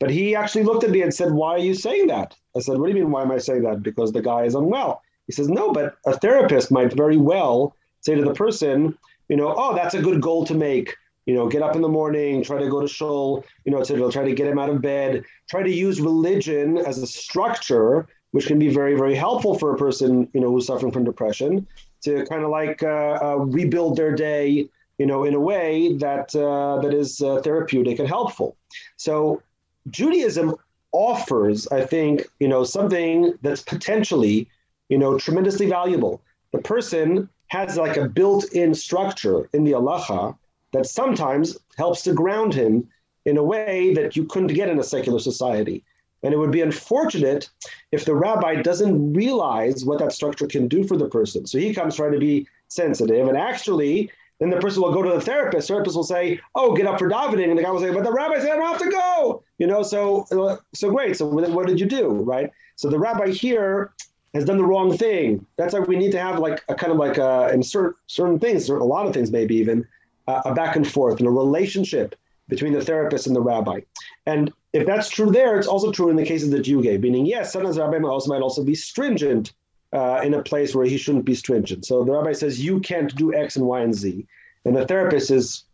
but 0.00 0.10
he 0.10 0.34
actually 0.34 0.64
looked 0.64 0.82
at 0.84 0.90
me 0.90 1.02
and 1.02 1.14
said, 1.14 1.32
"Why 1.32 1.50
are 1.50 1.58
you 1.58 1.74
saying 1.74 2.08
that?" 2.08 2.34
I 2.56 2.60
said, 2.60 2.76
"What 2.76 2.86
do 2.86 2.92
you 2.92 3.02
mean? 3.02 3.12
Why 3.12 3.22
am 3.22 3.30
I 3.30 3.38
saying 3.38 3.62
that? 3.62 3.82
Because 3.82 4.12
the 4.12 4.20
guy 4.20 4.42
is 4.42 4.56
unwell." 4.56 5.00
He 5.26 5.32
says, 5.32 5.48
"No, 5.48 5.72
but 5.72 5.94
a 6.04 6.18
therapist 6.18 6.72
might 6.72 6.92
very 6.92 7.16
well 7.16 7.76
say 8.00 8.16
to 8.16 8.22
the 8.22 8.34
person, 8.34 8.98
you 9.28 9.36
know, 9.36 9.54
oh, 9.56 9.74
that's 9.76 9.94
a 9.94 10.02
good 10.02 10.20
goal 10.20 10.44
to 10.46 10.54
make." 10.54 10.96
You 11.24 11.34
know, 11.34 11.48
get 11.48 11.62
up 11.62 11.76
in 11.76 11.82
the 11.82 11.88
morning, 11.88 12.42
try 12.42 12.58
to 12.58 12.68
go 12.68 12.80
to 12.80 12.88
shul, 12.88 13.44
you 13.64 13.70
know, 13.70 13.78
etc. 13.78 14.10
Try 14.10 14.24
to 14.24 14.34
get 14.34 14.48
him 14.48 14.58
out 14.58 14.70
of 14.70 14.82
bed. 14.82 15.24
Try 15.48 15.62
to 15.62 15.70
use 15.70 16.00
religion 16.00 16.78
as 16.78 16.98
a 16.98 17.06
structure, 17.06 18.08
which 18.32 18.48
can 18.48 18.58
be 18.58 18.70
very, 18.70 18.96
very 18.96 19.14
helpful 19.14 19.56
for 19.56 19.72
a 19.72 19.76
person, 19.76 20.28
you 20.34 20.40
know, 20.40 20.50
who's 20.50 20.66
suffering 20.66 20.90
from 20.90 21.04
depression 21.04 21.64
to 22.02 22.24
kind 22.26 22.42
of 22.42 22.50
like 22.50 22.82
uh, 22.82 23.18
uh, 23.22 23.36
rebuild 23.36 23.96
their 23.96 24.14
day, 24.14 24.68
you 24.98 25.06
know, 25.06 25.24
in 25.24 25.34
a 25.34 25.40
way 25.40 25.94
that 25.94 26.34
uh, 26.36 26.80
that 26.82 26.94
is 26.94 27.18
therapeutic 27.18 27.98
and 27.98 28.08
helpful. 28.08 28.56
So 28.96 29.42
Judaism 29.90 30.54
offers, 30.92 31.66
I 31.68 31.84
think, 31.84 32.26
you 32.38 32.48
know, 32.48 32.64
something 32.64 33.34
that's 33.42 33.62
potentially, 33.62 34.48
you 34.88 34.98
know, 34.98 35.18
tremendously 35.18 35.68
valuable. 35.68 36.20
The 36.52 36.58
person 36.58 37.28
has 37.48 37.76
like 37.76 37.96
a 37.96 38.08
built-in 38.08 38.74
structure 38.74 39.48
in 39.52 39.64
the 39.64 39.72
halacha 39.72 40.36
that 40.72 40.86
sometimes 40.86 41.56
helps 41.76 42.02
to 42.02 42.12
ground 42.12 42.54
him 42.54 42.88
in 43.24 43.36
a 43.36 43.42
way 43.42 43.94
that 43.94 44.16
you 44.16 44.24
couldn't 44.24 44.54
get 44.54 44.68
in 44.68 44.78
a 44.78 44.84
secular 44.84 45.18
society. 45.18 45.84
And 46.22 46.32
it 46.32 46.36
would 46.36 46.52
be 46.52 46.60
unfortunate 46.60 47.48
if 47.90 48.04
the 48.04 48.14
rabbi 48.14 48.62
doesn't 48.62 49.12
realize 49.12 49.84
what 49.84 49.98
that 49.98 50.12
structure 50.12 50.46
can 50.46 50.68
do 50.68 50.84
for 50.84 50.96
the 50.96 51.08
person. 51.08 51.46
So 51.46 51.58
he 51.58 51.74
comes 51.74 51.96
trying 51.96 52.12
to 52.12 52.18
be 52.18 52.46
sensitive, 52.68 53.28
and 53.28 53.36
actually, 53.36 54.10
then 54.38 54.50
the 54.50 54.56
person 54.56 54.82
will 54.82 54.92
go 54.92 55.02
to 55.02 55.10
the 55.10 55.20
therapist. 55.20 55.68
The 55.68 55.74
therapist 55.74 55.96
will 55.96 56.04
say, 56.04 56.40
"Oh, 56.54 56.74
get 56.74 56.86
up 56.86 56.98
for 56.98 57.08
davening," 57.08 57.48
and 57.48 57.58
the 57.58 57.62
guy 57.62 57.70
will 57.70 57.80
say, 57.80 57.92
"But 57.92 58.04
the 58.04 58.12
rabbi 58.12 58.38
said 58.38 58.50
I 58.50 58.56
don't 58.56 58.68
have 58.68 58.82
to 58.82 58.90
go." 58.90 59.42
You 59.58 59.66
know, 59.66 59.82
so 59.82 60.26
uh, 60.32 60.56
so 60.74 60.90
great. 60.90 61.16
So 61.16 61.26
what 61.26 61.66
did 61.66 61.80
you 61.80 61.86
do, 61.86 62.08
right? 62.08 62.50
So 62.76 62.88
the 62.88 62.98
rabbi 62.98 63.30
here 63.30 63.92
has 64.34 64.44
done 64.44 64.56
the 64.56 64.64
wrong 64.64 64.96
thing. 64.96 65.44
That's 65.56 65.74
why 65.74 65.80
we 65.80 65.96
need 65.96 66.12
to 66.12 66.20
have 66.20 66.38
like 66.38 66.64
a 66.68 66.74
kind 66.74 66.92
of 66.92 66.98
like 66.98 67.18
a, 67.18 67.50
in 67.52 67.62
certain 67.62 67.94
certain 68.06 68.38
things, 68.38 68.68
a 68.68 68.74
lot 68.74 69.06
of 69.06 69.12
things, 69.12 69.30
maybe 69.30 69.56
even 69.56 69.86
uh, 70.26 70.42
a 70.44 70.54
back 70.54 70.76
and 70.76 70.86
forth 70.86 71.18
and 71.18 71.28
a 71.28 71.30
relationship 71.30 72.14
between 72.48 72.72
the 72.72 72.84
therapist 72.84 73.26
and 73.26 73.36
the 73.36 73.40
rabbi. 73.40 73.80
And 74.26 74.52
if 74.72 74.86
that's 74.86 75.10
true 75.10 75.30
there, 75.30 75.58
it's 75.58 75.66
also 75.66 75.92
true 75.92 76.08
in 76.08 76.16
the 76.16 76.24
cases 76.24 76.50
that 76.50 76.66
you 76.66 76.82
gave, 76.82 77.02
meaning, 77.02 77.26
yes, 77.26 77.52
sometimes 77.52 77.76
the 77.76 77.82
rabbi 77.82 77.98
might 77.98 78.08
also, 78.08 78.30
might 78.30 78.40
also 78.40 78.64
be 78.64 78.74
stringent 78.74 79.52
uh, 79.92 80.20
in 80.24 80.34
a 80.34 80.42
place 80.42 80.74
where 80.74 80.86
he 80.86 80.96
shouldn't 80.96 81.26
be 81.26 81.34
stringent. 81.34 81.84
So 81.84 82.02
the 82.04 82.12
rabbi 82.12 82.32
says, 82.32 82.64
you 82.64 82.80
can't 82.80 83.14
do 83.14 83.34
X 83.34 83.56
and 83.56 83.66
Y 83.66 83.80
and 83.80 83.94
Z. 83.94 84.26
And 84.64 84.74
the 84.74 84.86
therapist 84.86 85.30
is, 85.30 85.64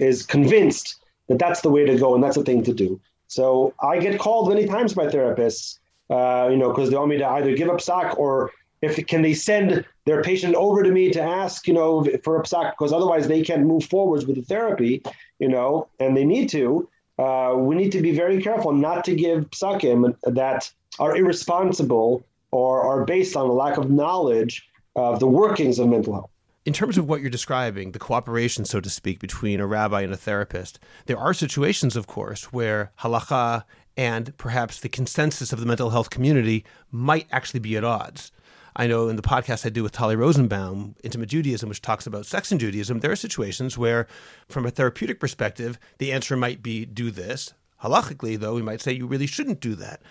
is 0.00 0.26
convinced 0.26 0.96
that 1.28 1.38
that's 1.38 1.60
the 1.60 1.70
way 1.70 1.84
to 1.84 1.96
go 1.96 2.14
and 2.14 2.24
that's 2.24 2.36
the 2.36 2.42
thing 2.42 2.64
to 2.64 2.74
do. 2.74 3.00
So 3.28 3.74
I 3.80 3.98
get 3.98 4.18
called 4.18 4.48
many 4.48 4.66
times 4.66 4.94
by 4.94 5.06
therapists, 5.06 5.78
uh, 6.10 6.48
you 6.50 6.56
know, 6.56 6.70
because 6.70 6.90
they 6.90 6.96
want 6.96 7.10
me 7.10 7.18
to 7.18 7.28
either 7.28 7.54
give 7.54 7.68
up 7.68 7.76
psak 7.76 8.18
or 8.18 8.50
if 8.80 9.04
can 9.06 9.22
they 9.22 9.34
send 9.34 9.84
their 10.06 10.22
patient 10.22 10.54
over 10.54 10.82
to 10.82 10.90
me 10.90 11.10
to 11.10 11.20
ask, 11.20 11.68
you 11.68 11.74
know, 11.74 12.04
for 12.24 12.40
a 12.40 12.42
psak 12.42 12.72
because 12.72 12.92
otherwise 12.92 13.28
they 13.28 13.42
can't 13.42 13.66
move 13.66 13.84
forwards 13.84 14.26
with 14.26 14.36
the 14.36 14.42
therapy, 14.42 15.02
you 15.38 15.48
know, 15.48 15.88
and 16.00 16.16
they 16.16 16.24
need 16.24 16.48
to 16.48 16.88
uh, 17.18 17.54
we 17.56 17.74
need 17.74 17.92
to 17.92 18.00
be 18.00 18.12
very 18.12 18.40
careful 18.42 18.72
not 18.72 19.04
to 19.04 19.14
give 19.14 19.50
psakim 19.50 20.16
that 20.22 20.70
are 20.98 21.16
irresponsible 21.16 22.24
or 22.50 22.82
are 22.82 23.04
based 23.04 23.36
on 23.36 23.48
a 23.48 23.52
lack 23.52 23.76
of 23.76 23.90
knowledge 23.90 24.68
of 24.96 25.20
the 25.20 25.26
workings 25.26 25.78
of 25.78 25.88
mental 25.88 26.14
health. 26.14 26.30
In 26.64 26.72
terms 26.72 26.98
of 26.98 27.08
what 27.08 27.20
you're 27.20 27.30
describing, 27.30 27.92
the 27.92 27.98
cooperation, 27.98 28.64
so 28.64 28.80
to 28.80 28.90
speak, 28.90 29.20
between 29.20 29.58
a 29.58 29.66
rabbi 29.66 30.02
and 30.02 30.12
a 30.12 30.16
therapist, 30.16 30.78
there 31.06 31.18
are 31.18 31.32
situations, 31.32 31.96
of 31.96 32.06
course, 32.06 32.52
where 32.52 32.92
halacha 33.00 33.64
and 33.96 34.36
perhaps 34.36 34.78
the 34.78 34.88
consensus 34.88 35.52
of 35.52 35.60
the 35.60 35.66
mental 35.66 35.90
health 35.90 36.10
community 36.10 36.64
might 36.90 37.26
actually 37.32 37.60
be 37.60 37.76
at 37.76 37.84
odds. 37.84 38.32
I 38.76 38.86
know 38.86 39.08
in 39.08 39.16
the 39.16 39.22
podcast 39.22 39.66
I 39.66 39.70
do 39.70 39.82
with 39.82 39.92
Tali 39.92 40.16
Rosenbaum, 40.16 40.94
Intimate 41.02 41.28
Judaism, 41.28 41.68
which 41.68 41.82
talks 41.82 42.06
about 42.06 42.26
sex 42.26 42.50
and 42.52 42.60
Judaism, 42.60 43.00
there 43.00 43.10
are 43.10 43.16
situations 43.16 43.76
where, 43.76 44.06
from 44.48 44.66
a 44.66 44.70
therapeutic 44.70 45.20
perspective, 45.20 45.78
the 45.98 46.12
answer 46.12 46.36
might 46.36 46.62
be 46.62 46.84
do 46.84 47.10
this. 47.10 47.54
Halachically, 47.82 48.38
though, 48.38 48.54
we 48.54 48.62
might 48.62 48.80
say 48.80 48.92
you 48.92 49.06
really 49.06 49.26
shouldn't 49.26 49.60
do 49.60 49.74
that. 49.76 50.02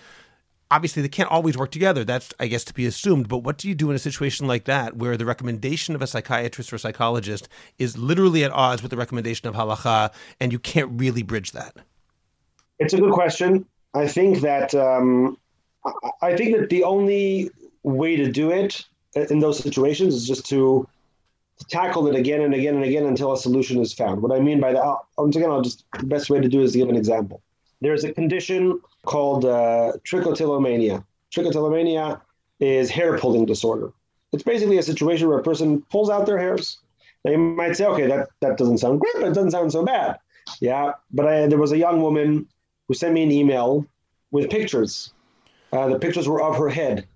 Obviously, 0.70 1.02
they 1.02 1.08
can't 1.08 1.32
always 1.32 1.58
work 1.58 1.72
together. 1.72 2.04
That's, 2.04 2.34
I 2.40 2.48
guess, 2.48 2.66
to 2.66 2.74
be 2.74 2.86
assumed. 2.86 3.30
But 3.30 3.40
what 3.40 3.58
do 3.58 3.70
you 3.70 3.76
do 3.76 3.90
in 3.90 3.96
a 3.96 4.00
situation 4.00 4.48
like 4.48 4.66
that 4.66 4.98
where 4.98 5.16
the 5.16 5.26
recommendation 5.26 5.96
of 5.96 6.02
a 6.02 6.08
psychiatrist 6.08 6.74
or 6.74 6.78
psychologist 6.78 7.48
is 7.78 7.98
literally 7.98 8.44
at 8.44 8.52
odds 8.52 8.82
with 8.82 8.92
the 8.92 8.98
recommendation 8.98 9.48
of 9.48 9.56
halacha 9.56 10.12
and 10.42 10.52
you 10.52 10.60
can't 10.60 11.00
really 11.00 11.24
bridge 11.24 11.54
that? 11.54 11.78
It's 12.80 12.94
a 12.94 12.98
good 12.98 13.14
question. 13.14 13.66
I 13.94 14.08
think 14.08 14.42
that 14.42 14.76
um, 14.76 15.38
I 16.22 16.36
think 16.36 16.58
that 16.58 16.70
the 16.70 16.84
only 16.84 17.50
way 17.88 18.16
to 18.16 18.32
do 18.32 18.52
it 18.52 18.86
in 19.16 19.40
those 19.40 19.60
situations 19.60 20.14
is 20.14 20.28
just 20.28 20.46
to, 20.48 20.88
tackle 21.70 22.08
it 22.08 22.16
again 22.16 22.42
and 22.42 22.54
again 22.54 22.76
and 22.76 22.84
again 22.84 23.06
until 23.06 23.34
a 23.34 23.38
solution 23.38 23.82
is 23.82 23.94
found. 23.94 24.22
What 24.22 24.32
I 24.32 24.40
mean 24.40 24.60
by 24.60 24.74
that, 24.74 24.98
once 25.18 25.36
again, 25.36 25.50
I'll 25.50 25.62
just 25.62 25.86
the 26.00 26.06
best 26.06 26.30
way 26.30 26.40
to 26.40 26.48
do 26.48 26.62
is 26.62 26.74
to 26.74 26.78
give 26.78 26.90
an 26.90 26.96
example. 26.96 27.42
There's 27.82 28.04
a 28.04 28.14
condition 28.14 28.80
called 29.06 29.46
uh, 29.46 29.94
trichotillomania. 30.04 31.04
Trichotillomania 31.32 32.22
is 32.60 32.90
hair 32.90 33.18
pulling 33.18 33.46
disorder. 33.46 33.92
It's 34.34 34.44
basically 34.44 34.78
a 34.78 34.84
situation 34.84 35.28
where 35.28 35.40
a 35.40 35.44
person 35.44 35.82
pulls 35.84 36.10
out 36.10 36.26
their 36.26 36.38
hairs. 36.38 36.80
Now 37.24 37.32
you 37.32 37.38
might 37.38 37.76
say, 37.76 37.86
okay, 37.86 38.08
that, 38.08 38.30
that 38.42 38.58
doesn't 38.58 38.80
sound 38.80 39.00
great, 39.00 39.14
but 39.16 39.28
it 39.28 39.34
doesn't 39.34 39.52
sound 39.52 39.72
so 39.72 39.86
bad. 39.86 40.20
Yeah, 40.60 40.94
but 41.12 41.28
I, 41.28 41.48
there 41.48 41.58
was 41.58 41.72
a 41.72 41.78
young 41.78 42.02
woman 42.02 42.48
who 42.88 42.94
sent 42.94 43.14
me 43.14 43.24
an 43.24 43.32
email 43.32 43.86
with 44.32 44.50
pictures. 44.50 45.14
Uh, 45.72 45.88
the 45.90 46.00
pictures 46.00 46.28
were 46.28 46.42
of 46.42 46.56
her 46.56 46.70
head 46.70 47.08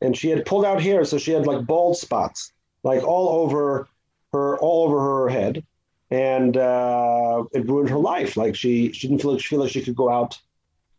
and 0.00 0.16
she 0.16 0.28
had 0.30 0.46
pulled 0.46 0.64
out 0.64 0.80
hair, 0.80 1.04
so 1.04 1.18
she 1.18 1.32
had 1.32 1.46
like 1.46 1.66
bald 1.66 1.96
spots, 1.96 2.52
like 2.82 3.02
all 3.02 3.42
over 3.42 3.88
her, 4.32 4.58
all 4.58 4.84
over 4.86 5.00
her 5.00 5.28
head, 5.28 5.64
and 6.10 6.56
uh, 6.56 7.44
it 7.52 7.66
ruined 7.66 7.90
her 7.90 7.98
life. 7.98 8.36
Like 8.36 8.54
she, 8.54 8.92
she 8.92 9.08
didn't 9.08 9.22
feel 9.22 9.32
like, 9.32 9.40
she 9.40 9.48
feel 9.48 9.60
like 9.60 9.70
she 9.70 9.82
could 9.82 9.96
go 9.96 10.10
out, 10.10 10.38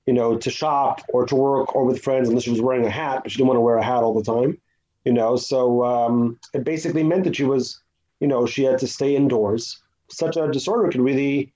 you 0.06 0.14
know, 0.14 0.38
to 0.38 0.50
shop 0.50 1.02
or 1.10 1.26
to 1.26 1.36
work 1.36 1.76
or 1.76 1.86
with 1.86 2.02
friends 2.02 2.28
unless 2.28 2.44
she 2.44 2.52
was 2.52 2.62
wearing 2.62 2.86
a 2.86 2.90
hat, 2.90 3.22
but 3.24 3.32
she 3.32 3.38
didn't 3.38 3.48
want 3.48 3.58
to 3.58 3.62
wear 3.62 3.78
a 3.78 3.84
hat 3.84 4.04
all 4.04 4.14
the 4.14 4.24
time, 4.24 4.58
you 5.06 5.14
know. 5.14 5.36
So 5.36 5.84
um, 5.86 6.40
it 6.54 6.64
basically 6.64 7.04
meant 7.04 7.24
that 7.24 7.36
she 7.36 7.46
was, 7.46 7.82
you 8.20 8.28
know, 8.28 8.46
she 8.46 8.64
had 8.64 8.80
to 8.80 8.88
stay 8.88 9.16
indoors. 9.16 9.82
Such 10.10 10.38
a 10.38 10.52
disorder 10.52 10.90
could 10.90 11.02
really, 11.02 11.54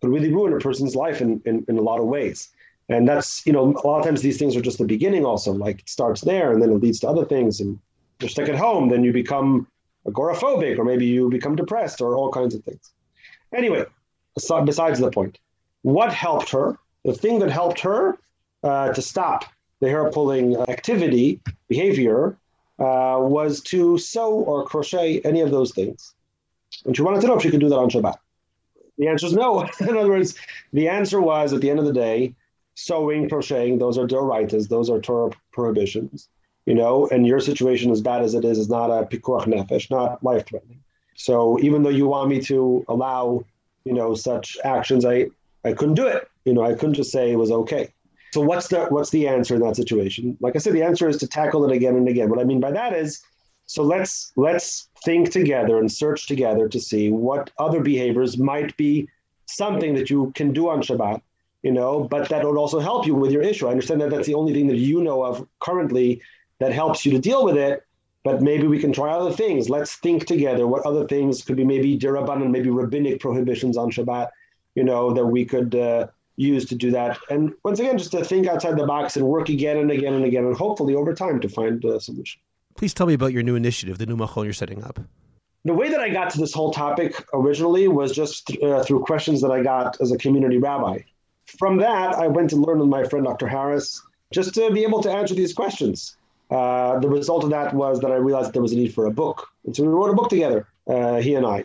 could 0.00 0.10
really 0.10 0.32
ruin 0.32 0.52
a 0.52 0.58
person's 0.58 0.94
life 0.94 1.20
in, 1.20 1.42
in, 1.46 1.64
in 1.68 1.78
a 1.78 1.82
lot 1.82 1.98
of 1.98 2.06
ways 2.06 2.50
and 2.88 3.08
that's 3.08 3.44
you 3.46 3.52
know 3.52 3.74
a 3.82 3.86
lot 3.86 3.98
of 3.98 4.04
times 4.04 4.22
these 4.22 4.38
things 4.38 4.56
are 4.56 4.60
just 4.60 4.78
the 4.78 4.84
beginning 4.84 5.24
also 5.24 5.52
like 5.52 5.80
it 5.80 5.88
starts 5.88 6.22
there 6.22 6.52
and 6.52 6.62
then 6.62 6.70
it 6.70 6.80
leads 6.80 7.00
to 7.00 7.08
other 7.08 7.24
things 7.24 7.60
and 7.60 7.78
you're 8.20 8.28
stuck 8.28 8.48
at 8.48 8.56
home 8.56 8.88
then 8.88 9.04
you 9.04 9.12
become 9.12 9.66
agoraphobic 10.06 10.78
or 10.78 10.84
maybe 10.84 11.06
you 11.06 11.28
become 11.28 11.54
depressed 11.54 12.00
or 12.00 12.16
all 12.16 12.30
kinds 12.30 12.54
of 12.54 12.62
things. 12.64 12.92
Anyway 13.54 13.84
besides 14.64 15.00
the 15.00 15.10
point 15.10 15.38
what 15.82 16.12
helped 16.12 16.50
her? 16.50 16.76
The 17.04 17.14
thing 17.14 17.38
that 17.38 17.50
helped 17.50 17.80
her 17.80 18.18
uh, 18.62 18.92
to 18.92 19.00
stop 19.00 19.44
the 19.80 19.88
hair 19.88 20.10
pulling 20.10 20.56
activity 20.56 21.40
behavior 21.68 22.36
uh, 22.78 23.18
was 23.20 23.60
to 23.62 23.96
sew 23.98 24.32
or 24.32 24.64
crochet 24.64 25.20
any 25.20 25.40
of 25.40 25.50
those 25.50 25.72
things. 25.72 26.14
And 26.84 26.96
she 26.96 27.02
wanted 27.02 27.20
to 27.20 27.28
know 27.28 27.36
if 27.36 27.42
she 27.42 27.50
could 27.50 27.60
do 27.60 27.68
that 27.68 27.78
on 27.78 27.88
shabbat. 27.88 28.16
The 28.98 29.06
answer 29.06 29.26
is 29.26 29.32
no. 29.32 29.60
In 29.80 29.96
other 29.96 30.08
words 30.08 30.34
the 30.72 30.88
answer 30.88 31.20
was 31.20 31.52
at 31.52 31.60
the 31.60 31.70
end 31.70 31.78
of 31.78 31.84
the 31.84 31.92
day 31.92 32.34
sewing, 32.86 33.28
crocheting, 33.28 33.76
those 33.78 33.98
are 33.98 34.06
doraitas, 34.06 34.68
those 34.68 34.88
are 34.88 35.00
Torah 35.00 35.30
prohibitions, 35.52 36.28
you 36.64 36.76
know, 36.80 37.08
and 37.12 37.26
your 37.26 37.40
situation, 37.40 37.90
as 37.90 38.00
bad 38.00 38.22
as 38.22 38.34
it 38.34 38.44
is, 38.44 38.56
is 38.56 38.68
not 38.68 38.88
a 38.96 39.04
pikuach 39.04 39.46
nefesh, 39.52 39.90
not 39.90 40.22
life 40.22 40.44
threatening. 40.46 40.80
So 41.16 41.58
even 41.66 41.82
though 41.82 41.96
you 42.00 42.06
want 42.06 42.28
me 42.30 42.40
to 42.42 42.84
allow, 42.86 43.44
you 43.84 43.94
know, 43.98 44.14
such 44.14 44.56
actions, 44.62 45.04
I, 45.04 45.16
I 45.64 45.72
couldn't 45.72 45.96
do 45.96 46.06
it. 46.06 46.28
You 46.44 46.54
know, 46.54 46.62
I 46.62 46.74
couldn't 46.74 46.94
just 46.94 47.10
say 47.10 47.32
it 47.32 47.36
was 47.44 47.50
okay. 47.50 47.92
So 48.32 48.40
what's 48.42 48.68
the 48.68 48.86
what's 48.94 49.10
the 49.10 49.26
answer 49.26 49.56
in 49.56 49.62
that 49.62 49.74
situation? 49.74 50.36
Like 50.44 50.54
I 50.54 50.60
said, 50.60 50.74
the 50.74 50.84
answer 50.90 51.08
is 51.08 51.16
to 51.16 51.26
tackle 51.26 51.64
it 51.66 51.72
again 51.74 51.96
and 51.96 52.08
again. 52.08 52.28
What 52.30 52.38
I 52.38 52.44
mean 52.44 52.60
by 52.60 52.70
that 52.70 52.92
is 52.92 53.10
So 53.68 53.82
let's 53.82 54.32
let's 54.36 54.88
think 55.04 55.30
together 55.30 55.78
and 55.78 55.92
search 55.92 56.26
together 56.26 56.68
to 56.68 56.80
see 56.80 57.10
what 57.12 57.50
other 57.58 57.80
behaviors 57.82 58.38
might 58.38 58.74
be 58.78 59.08
something 59.46 59.94
that 59.94 60.08
you 60.08 60.32
can 60.34 60.52
do 60.54 60.70
on 60.70 60.80
Shabbat, 60.80 61.20
you 61.62 61.72
know, 61.72 62.04
but 62.04 62.28
that 62.28 62.44
would 62.44 62.56
also 62.56 62.78
help 62.78 63.06
you 63.06 63.14
with 63.14 63.32
your 63.32 63.42
issue. 63.42 63.66
I 63.66 63.72
understand 63.72 64.00
that 64.00 64.10
that's 64.10 64.26
the 64.26 64.34
only 64.34 64.52
thing 64.52 64.68
that 64.68 64.76
you 64.76 65.02
know 65.02 65.24
of 65.24 65.46
currently 65.60 66.22
that 66.60 66.72
helps 66.72 67.04
you 67.04 67.12
to 67.12 67.18
deal 67.18 67.44
with 67.44 67.56
it, 67.56 67.84
but 68.24 68.42
maybe 68.42 68.66
we 68.66 68.78
can 68.78 68.92
try 68.92 69.10
other 69.10 69.32
things. 69.32 69.68
Let's 69.68 69.96
think 69.96 70.26
together 70.26 70.66
what 70.66 70.84
other 70.86 71.06
things 71.06 71.42
could 71.42 71.56
be 71.56 71.64
maybe 71.64 71.98
dirabanan, 71.98 72.50
maybe 72.50 72.70
rabbinic 72.70 73.20
prohibitions 73.20 73.76
on 73.76 73.90
Shabbat, 73.90 74.28
you 74.74 74.84
know, 74.84 75.12
that 75.12 75.26
we 75.26 75.44
could 75.44 75.74
uh, 75.74 76.08
use 76.36 76.64
to 76.66 76.74
do 76.74 76.90
that. 76.92 77.18
And 77.30 77.52
once 77.64 77.80
again, 77.80 77.98
just 77.98 78.12
to 78.12 78.24
think 78.24 78.46
outside 78.46 78.76
the 78.76 78.86
box 78.86 79.16
and 79.16 79.26
work 79.26 79.48
again 79.48 79.78
and 79.78 79.90
again 79.90 80.14
and 80.14 80.24
again, 80.24 80.44
and 80.44 80.56
hopefully 80.56 80.94
over 80.94 81.14
time 81.14 81.40
to 81.40 81.48
find 81.48 81.84
a 81.84 82.00
solution. 82.00 82.40
Please 82.76 82.94
tell 82.94 83.08
me 83.08 83.14
about 83.14 83.32
your 83.32 83.42
new 83.42 83.56
initiative, 83.56 83.98
the 83.98 84.06
new 84.06 84.16
machon 84.16 84.44
you're 84.44 84.52
setting 84.52 84.84
up. 84.84 85.00
The 85.64 85.74
way 85.74 85.90
that 85.90 86.00
I 86.00 86.08
got 86.08 86.30
to 86.30 86.38
this 86.38 86.54
whole 86.54 86.70
topic 86.70 87.26
originally 87.34 87.88
was 87.88 88.12
just 88.12 88.56
uh, 88.62 88.84
through 88.84 89.00
questions 89.00 89.42
that 89.42 89.50
I 89.50 89.62
got 89.62 90.00
as 90.00 90.12
a 90.12 90.18
community 90.18 90.58
rabbi. 90.58 91.00
From 91.56 91.78
that, 91.78 92.14
I 92.14 92.26
went 92.26 92.50
to 92.50 92.56
learn 92.56 92.78
with 92.78 92.88
my 92.88 93.04
friend 93.04 93.24
Dr. 93.24 93.48
Harris 93.48 94.02
just 94.32 94.54
to 94.54 94.70
be 94.70 94.82
able 94.82 95.02
to 95.02 95.10
answer 95.10 95.34
these 95.34 95.54
questions. 95.54 96.16
Uh, 96.50 96.98
the 96.98 97.08
result 97.08 97.44
of 97.44 97.50
that 97.50 97.74
was 97.74 98.00
that 98.00 98.10
I 98.10 98.16
realized 98.16 98.52
there 98.52 98.62
was 98.62 98.72
a 98.72 98.76
need 98.76 98.92
for 98.92 99.06
a 99.06 99.10
book. 99.10 99.48
And 99.64 99.74
so 99.74 99.82
we 99.82 99.88
wrote 99.88 100.10
a 100.10 100.14
book 100.14 100.28
together, 100.28 100.66
uh, 100.86 101.16
he 101.16 101.34
and 101.34 101.46
I. 101.46 101.64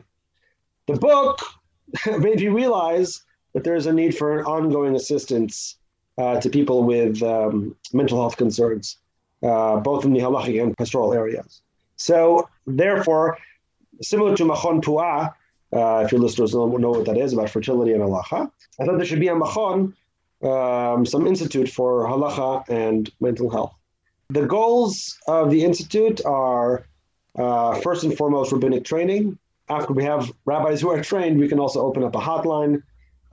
The 0.88 0.96
book 0.96 1.42
made 2.20 2.40
me 2.40 2.48
realize 2.48 3.24
that 3.54 3.64
there 3.64 3.76
is 3.76 3.86
a 3.86 3.94
need 3.94 4.16
for 4.18 4.46
ongoing 4.46 4.96
assistance 4.96 5.78
uh, 6.18 6.40
to 6.40 6.50
people 6.50 6.84
with 6.84 7.22
um, 7.24 7.76
mental 7.92 8.20
health 8.20 8.38
concerns, 8.38 8.98
uh, 9.42 9.78
both 9.78 10.06
in 10.06 10.14
the 10.14 10.20
halachic 10.20 10.62
and 10.62 10.78
pastoral 10.78 11.14
areas. 11.14 11.62
So, 11.96 12.50
therefore, 12.68 13.38
similar 14.02 14.36
to 14.38 14.44
Machon 14.44 14.82
Puah, 14.82 15.34
uh, 15.76 16.04
if 16.06 16.12
your 16.12 16.22
listeners 16.22 16.52
don't 16.52 16.80
know 16.80 16.92
what 16.92 17.06
that 17.06 17.18
is 17.18 17.34
about 17.34 17.50
fertility 17.50 17.94
and 17.94 18.02
halacha, 18.02 18.52
I 18.80 18.86
thought 18.86 18.98
there 18.98 19.06
should 19.06 19.20
be 19.20 19.28
a 19.28 19.36
Machon, 19.36 19.94
um, 20.44 21.06
some 21.06 21.26
institute 21.26 21.70
for 21.70 22.06
halacha 22.08 22.68
and 22.70 23.10
mental 23.20 23.50
health. 23.50 23.74
The 24.30 24.46
goals 24.46 25.18
of 25.28 25.52
the 25.52 25.64
institute 25.64 26.24
are 26.26 26.86
uh, 27.38 27.76
first 27.82 28.04
and 28.04 28.16
foremost 28.16 28.52
rabbinic 28.52 28.84
training. 28.84 29.38
After 29.70 29.94
we 29.94 30.04
have 30.04 30.32
rabbis 30.46 30.82
who 30.82 30.90
are 30.90 31.02
trained, 31.02 31.40
we 31.40 31.48
can 31.48 31.60
also 31.60 31.82
open 31.82 32.04
up 32.04 32.16
a 32.16 32.20
hotline 32.20 32.84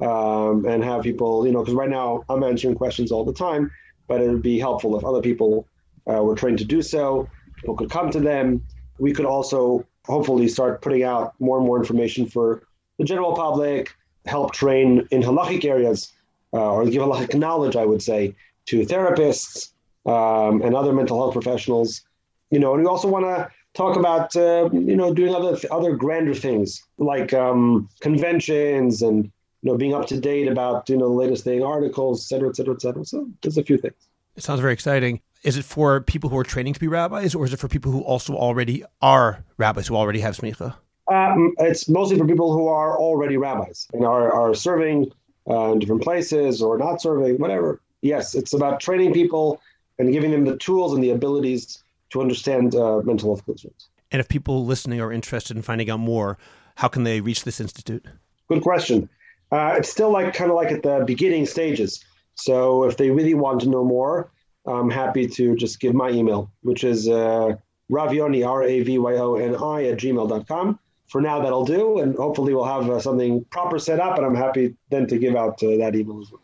um, 0.01 0.65
and 0.67 0.83
have 0.83 1.03
people, 1.03 1.47
you 1.47 1.53
know, 1.53 1.61
because 1.61 1.75
right 1.75 1.89
now 1.91 2.25
I'm 2.29 2.43
answering 2.43 2.75
questions 2.75 3.13
all 3.13 3.25
the 3.25 3.33
time, 3.33 3.71
but 4.09 4.21
it 4.21 4.31
would 4.31 4.43
be 4.43 4.59
helpful 4.59 4.97
if 4.97 5.05
other 5.05 5.21
people 5.21 5.67
uh, 6.11 6.23
were 6.23 6.35
trained 6.35 6.59
to 6.59 6.65
do 6.65 6.81
so. 6.81 7.29
People 7.57 7.77
could 7.77 7.91
come 7.91 8.11
to 8.11 8.21
them. 8.21 8.65
We 8.99 9.13
could 9.13 9.27
also 9.27 9.87
hopefully 10.07 10.49
start 10.49 10.83
putting 10.83 11.03
out 11.03 11.35
more 11.41 11.59
and 11.59 11.67
more 11.67 11.79
information 11.79 12.27
for 12.27 12.63
the 12.99 13.05
general 13.05 13.35
public, 13.35 13.95
help 14.27 14.53
train 14.53 15.07
in 15.11 15.23
halachic 15.23 15.65
areas, 15.65 16.13
uh, 16.53 16.73
or 16.73 16.85
give 16.85 17.03
halachic 17.03 17.35
knowledge, 17.35 17.77
I 17.77 17.87
would 17.87 18.03
say, 18.03 18.35
to 18.67 18.85
therapists 18.85 19.73
um, 20.07 20.63
and 20.63 20.75
other 20.75 20.93
mental 20.93 21.19
health 21.19 21.33
professionals. 21.33 22.03
You 22.51 22.59
know, 22.59 22.75
and 22.75 22.83
we 22.83 22.89
also 22.89 23.09
want 23.09 23.25
to 23.27 23.51
talk 23.75 23.97
about 23.97 24.35
uh, 24.37 24.69
you 24.73 24.97
know 24.97 25.15
doing 25.15 25.35
other 25.35 25.57
other 25.71 25.95
grander 25.95 26.35
things 26.35 26.83
like 26.99 27.33
um, 27.33 27.89
conventions 28.01 29.03
and 29.03 29.31
you 29.63 29.71
know, 29.71 29.77
being 29.77 29.95
up 29.95 30.07
to 30.07 30.19
date 30.19 30.49
about, 30.49 30.89
you 30.89 30.97
know, 30.97 31.09
the 31.09 31.15
latest 31.15 31.45
thing, 31.45 31.63
articles, 31.63 32.25
et 32.25 32.27
cetera, 32.27 32.49
et 32.49 32.57
cetera, 32.57 32.75
et 32.75 32.81
cetera. 32.81 33.05
So 33.05 33.29
there's 33.43 33.59
a 33.59 33.63
few 33.63 33.77
things. 33.77 33.95
It 34.37 34.43
sounds 34.43 34.61
very 34.61 34.73
exciting. 34.73 35.21
Is 35.43 35.57
it 35.57 35.65
for 35.65 36.03
people 36.03 36.29
who 36.29 36.37
are 36.37 36.45
training 36.45 36.75
to 36.75 36.81
be 36.81 36.87
rabbis, 36.87 37.35
or 37.35 37.47
is 37.47 37.53
it 37.53 37.59
for 37.59 37.69
people 37.69 37.91
who 37.91 38.03
also 38.03 38.35
already 38.35 38.85
are 39.01 39.43
rabbis, 39.57 39.87
who 39.87 39.97
already 39.97 40.21
have 40.21 40.37
smicha? 40.37 40.75
Um, 41.09 41.55
it's 41.59 41.89
mostly 41.89 42.19
for 42.19 42.27
people 42.27 42.53
who 42.53 42.69
are 42.69 42.99
already 42.99 43.39
rabbis 43.39 43.89
and 43.95 44.05
are, 44.05 44.31
are 44.33 44.55
serving 44.55 45.11
uh, 45.49 45.73
in 45.73 45.79
different 45.79 46.03
places 46.03 46.61
or 46.61 46.77
not 46.77 47.01
serving, 47.01 47.39
whatever. 47.39 47.81
Yes, 48.03 48.35
it's 48.35 48.53
about 48.53 48.81
training 48.81 49.15
people 49.15 49.61
and 49.99 50.13
giving 50.13 50.31
them 50.31 50.45
the 50.45 50.57
tools 50.59 50.93
and 50.93 51.03
the 51.03 51.11
abilities 51.11 51.83
to 52.11 52.21
understand 52.21 52.75
uh, 52.75 53.01
mental 53.03 53.31
health 53.31 53.45
concerns. 53.45 53.89
And 54.13 54.21
if 54.21 54.29
people 54.29 54.67
listening 54.67 55.01
are 55.01 55.13
interested 55.13 55.57
in 55.57 55.63
finding 55.63 55.89
out 55.91 56.01
more, 56.01 56.37
how 56.77 56.89
can 56.89 57.05
they 57.05 57.21
reach 57.21 57.45
this 57.45 57.61
institute? 57.61 58.05
Good 58.49 58.63
question. 58.63 59.09
Uh, 59.53 59.75
it's 59.79 59.89
still 59.89 60.11
like 60.11 60.35
kind 60.35 60.51
of 60.51 60.57
like 60.57 60.71
at 60.71 60.83
the 60.83 61.03
beginning 61.07 61.47
stages. 61.47 62.05
So 62.35 62.85
if 62.85 62.99
they 62.99 63.11
really 63.11 63.35
want 63.35 63.61
to 63.63 63.69
know 63.69 63.85
more, 63.85 64.31
I'm 64.73 64.91
happy 64.91 65.27
to 65.27 65.57
just 65.57 65.81
give 65.81 65.95
my 65.95 66.11
email, 66.11 66.51
which 66.63 66.85
is 66.85 67.09
uh, 67.09 67.57
ravyoni, 67.91 68.47
R 68.47 68.63
A 68.63 68.83
V 68.83 68.99
Y 68.99 69.15
O 69.15 69.35
N 69.37 69.55
I, 69.57 69.85
at 69.87 69.99
gmail.com. 69.99 70.79
For 71.09 71.21
now, 71.21 71.41
that'll 71.41 71.65
do. 71.65 71.99
And 71.99 72.15
hopefully, 72.15 72.55
we'll 72.55 72.65
have 72.65 72.89
uh, 72.89 73.01
something 73.01 73.45
proper 73.47 73.79
set 73.79 73.99
up. 73.99 74.17
And 74.17 74.27
I'm 74.27 74.35
happy 74.35 74.77
then 74.91 75.07
to 75.09 75.19
give 75.19 75.35
out 75.35 75.63
uh, 75.63 75.77
that 75.79 75.95
email 75.97 76.21
as 76.21 76.31
well. 76.31 76.43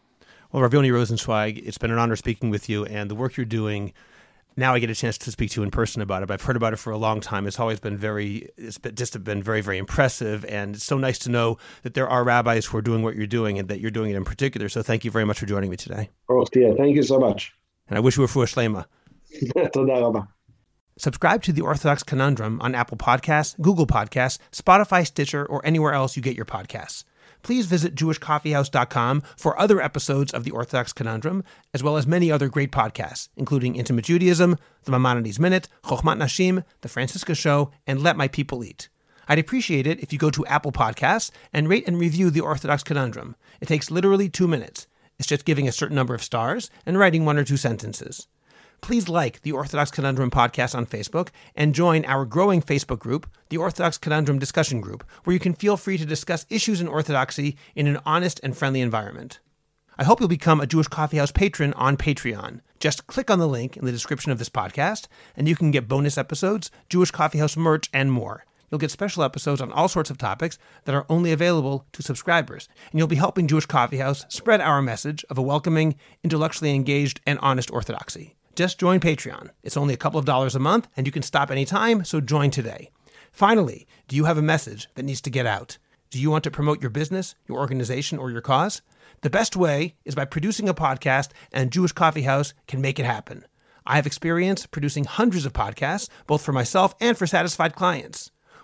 Well, 0.53 0.63
Rav 0.63 0.73
Yoni 0.73 0.91
Rosensweig, 0.91 1.63
it's 1.65 1.79
been 1.79 1.91
an 1.91 1.99
honor 1.99 2.17
speaking 2.17 2.51
with 2.51 2.69
you, 2.69 2.85
and 2.85 3.11
the 3.11 3.15
work 3.15 3.37
you're 3.37 3.47
doing 3.47 3.93
now 4.57 4.75
I 4.75 4.79
get 4.79 4.91
a 4.91 4.95
chance 4.95 5.19
to 5.19 5.31
speak 5.31 5.51
to 5.51 5.61
you 5.61 5.65
in 5.65 5.71
person 5.71 6.03
about 6.03 6.23
it. 6.23 6.27
But 6.27 6.35
I've 6.35 6.43
heard 6.43 6.57
about 6.57 6.73
it 6.73 6.77
for 6.77 6.91
a 6.91 6.97
long 6.97 7.21
time. 7.21 7.47
It's 7.47 7.61
always 7.61 7.79
been 7.79 7.97
very, 7.97 8.49
it's 8.57 8.79
been, 8.79 8.95
just 8.95 9.23
been 9.23 9.43
very, 9.43 9.61
very 9.61 9.79
impressive, 9.79 10.45
and 10.47 10.77
it's 10.77 10.85
so 10.85 10.99
nice 10.99 11.19
to 11.21 11.31
know 11.31 11.59
that 11.83 11.95
there 11.95 12.09
are 12.09 12.25
rabbis 12.25 12.67
who 12.67 12.79
are 12.79 12.83
doing 12.83 13.03
what 13.03 13.17
you're 13.17 13.27
doing, 13.27 13.59
and 13.59 13.69
that 13.69 13.81
you're 13.81 13.91
doing 13.91 14.11
it 14.11 14.17
in 14.17 14.25
particular. 14.25 14.69
So 14.69 14.83
thank 14.83 15.05
you 15.05 15.11
very 15.11 15.25
much 15.25 15.39
for 15.39 15.47
joining 15.47 15.71
me 15.71 15.77
today. 15.77 16.11
Oh, 16.29 16.45
yeah, 16.55 16.73
thank 16.77 16.97
you 16.97 17.03
so 17.03 17.19
much. 17.19 17.53
And 17.89 17.97
I 17.97 18.01
wish 18.01 18.17
you 18.17 18.23
were 18.23 18.29
for 18.29 18.45
Shlema. 18.45 18.87
Subscribe 20.99 21.43
to 21.43 21.53
the 21.53 21.61
Orthodox 21.61 22.03
Conundrum 22.03 22.61
on 22.63 22.75
Apple 22.75 22.97
Podcasts, 22.97 23.61
Google 23.61 23.87
Podcasts, 23.87 24.39
Spotify, 24.51 25.07
Stitcher, 25.07 25.45
or 25.45 25.65
anywhere 25.65 25.93
else 25.93 26.17
you 26.17 26.23
get 26.23 26.37
your 26.37 26.47
podcasts 26.47 27.05
please 27.47 27.67
visit 27.67 27.95
jewishcoffeehouse.com 27.95 29.23
for 29.37 29.59
other 29.59 29.81
episodes 29.81 30.33
of 30.33 30.43
the 30.43 30.51
Orthodox 30.51 30.93
Conundrum, 30.93 31.45
as 31.73 31.81
well 31.81 31.97
as 31.97 32.05
many 32.05 32.29
other 32.29 32.49
great 32.49 32.73
podcasts, 32.73 33.29
including 33.37 33.77
Intimate 33.77 34.05
Judaism, 34.05 34.57
The 34.83 34.91
Maimonides 34.91 35.39
Minute, 35.39 35.69
Chochmat 35.85 36.19
Nashim, 36.19 36.65
The 36.81 36.89
Franciska 36.89 37.37
Show, 37.37 37.71
and 37.87 38.03
Let 38.03 38.17
My 38.17 38.27
People 38.27 38.65
Eat. 38.65 38.89
I'd 39.29 39.39
appreciate 39.39 39.87
it 39.87 40.01
if 40.01 40.13
you 40.13 40.19
go 40.19 40.31
to 40.31 40.45
Apple 40.47 40.73
Podcasts 40.73 41.31
and 41.53 41.69
rate 41.69 41.87
and 41.87 42.01
review 42.01 42.31
the 42.31 42.41
Orthodox 42.41 42.83
Conundrum. 42.83 43.37
It 43.61 43.69
takes 43.69 43.93
literally 43.93 44.29
two 44.29 44.49
minutes. 44.49 44.89
It's 45.19 45.29
just 45.29 45.45
giving 45.45 45.67
a 45.67 45.73
certain 45.73 45.97
number 45.97 46.15
of 46.15 46.23
stars 46.23 46.71
and 46.85 46.99
writing 46.99 47.25
one 47.25 47.39
or 47.39 47.45
two 47.45 47.57
sentences 47.57 48.27
please 48.87 49.09
like 49.09 49.43
the 49.43 49.51
Orthodox 49.51 49.91
Conundrum 49.91 50.31
podcast 50.31 50.73
on 50.73 50.87
Facebook 50.87 51.31
and 51.57 51.75
join 51.75 52.05
our 52.05 52.25
growing 52.25 52.63
Facebook 52.63 53.01
group, 53.01 53.27
the 53.49 53.57
Orthodox 53.57 53.99
Conundrum 53.99 54.39
Discussion 54.39 54.81
Group, 54.81 55.05
where 55.25 55.35
you 55.35 55.41
can 55.41 55.55
feel 55.55 55.77
free 55.77 55.99
to 55.99 56.07
discuss 56.07 56.47
issues 56.51 56.81
in 56.81 56.87
Orthodoxy 56.87 57.57
in 57.75 57.89
an 57.89 57.99
honest 58.07 58.39
and 58.45 58.57
friendly 58.57 58.81
environment. 58.81 59.41
I 59.99 60.05
hope 60.05 60.21
you'll 60.21 60.29
become 60.29 60.61
a 60.61 60.69
Jewish 60.69 60.87
Coffee 60.87 61.17
House 61.17 61.33
patron 61.33 61.73
on 61.73 61.97
Patreon. 61.97 62.61
Just 62.79 63.09
click 63.09 63.29
on 63.29 63.41
the 63.41 63.49
link 63.49 63.77
in 63.77 63.85
the 63.85 63.91
description 63.91 64.31
of 64.31 64.39
this 64.39 64.51
podcast, 64.51 65.09
and 65.37 65.49
you 65.49 65.57
can 65.57 65.73
get 65.73 65.89
bonus 65.89 66.17
episodes, 66.17 66.71
Jewish 66.89 67.11
Coffee 67.11 67.39
House 67.39 67.57
merch, 67.57 67.91
and 67.93 68.13
more. 68.13 68.46
You'll 68.71 68.79
get 68.79 68.91
special 68.91 69.23
episodes 69.23 69.61
on 69.61 69.71
all 69.73 69.89
sorts 69.89 70.11
of 70.11 70.19
topics 70.19 70.59
that 70.85 70.95
are 70.95 71.07
only 71.09 71.33
available 71.33 71.87
to 71.93 72.03
subscribers, 72.03 72.69
and 72.91 72.99
you'll 72.99 73.07
be 73.07 73.17
helping 73.17 73.47
Jewish 73.47 73.67
Coffee 73.67 73.99
House 73.99 74.25
spread 74.29 74.61
our 74.61 74.83
message 74.83 75.25
of 75.31 75.39
a 75.39 75.43
welcoming, 75.43 75.95
intellectually 76.25 76.75
engaged, 76.75 77.21
and 77.27 77.39
honest 77.41 77.71
orthodoxy. 77.71 78.35
Just 78.57 78.81
join 78.81 79.01
Patreon. 79.01 79.51
It's 79.63 79.77
only 79.77 79.95
a 79.95 79.99
couple 79.99 80.19
of 80.19 80.25
dollars 80.25 80.55
a 80.55 80.59
month, 80.59 80.89
and 80.97 81.07
you 81.07 81.13
can 81.13 81.23
stop 81.23 81.51
anytime, 81.51 82.05
so 82.05 82.21
join 82.21 82.51
today. 82.51 82.91
Finally, 83.31 83.87
do 84.09 84.17
you 84.17 84.25
have 84.25 84.39
a 84.39 84.43
message 84.43 84.89
that 84.95 85.05
needs 85.05 85.21
to 85.21 85.31
get 85.31 85.47
out? 85.47 85.79
Do 86.11 86.19
you 86.19 86.31
want 86.31 86.43
to 86.45 86.51
promote 86.51 86.81
your 86.81 86.91
business, 86.91 87.35
your 87.47 87.59
organization, 87.59 88.19
or 88.19 88.31
your 88.31 88.41
cause? 88.41 88.81
The 89.21 89.31
best 89.31 89.57
way 89.57 89.95
is 90.05 90.15
by 90.15 90.25
producing 90.25 90.69
a 90.69 90.75
podcast, 90.75 91.31
and 91.53 91.71
Jewish 91.71 91.93
Coffee 91.93 92.23
House 92.23 92.55
can 92.67 92.81
make 92.81 92.99
it 92.99 93.07
happen. 93.07 93.45
I 93.85 93.97
have 93.97 94.07
experience 94.07 94.67
producing 94.67 95.05
hundreds 95.05 95.47
of 95.47 95.53
podcasts, 95.53 96.09
both 96.27 96.43
for 96.43 96.53
myself 96.53 96.95
and 97.01 97.17
for 97.17 97.27
satisfied 97.27 97.77
clients. 97.77 98.31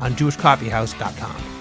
on 0.00 0.14
jewishcoffeehouse.com. 0.14 1.59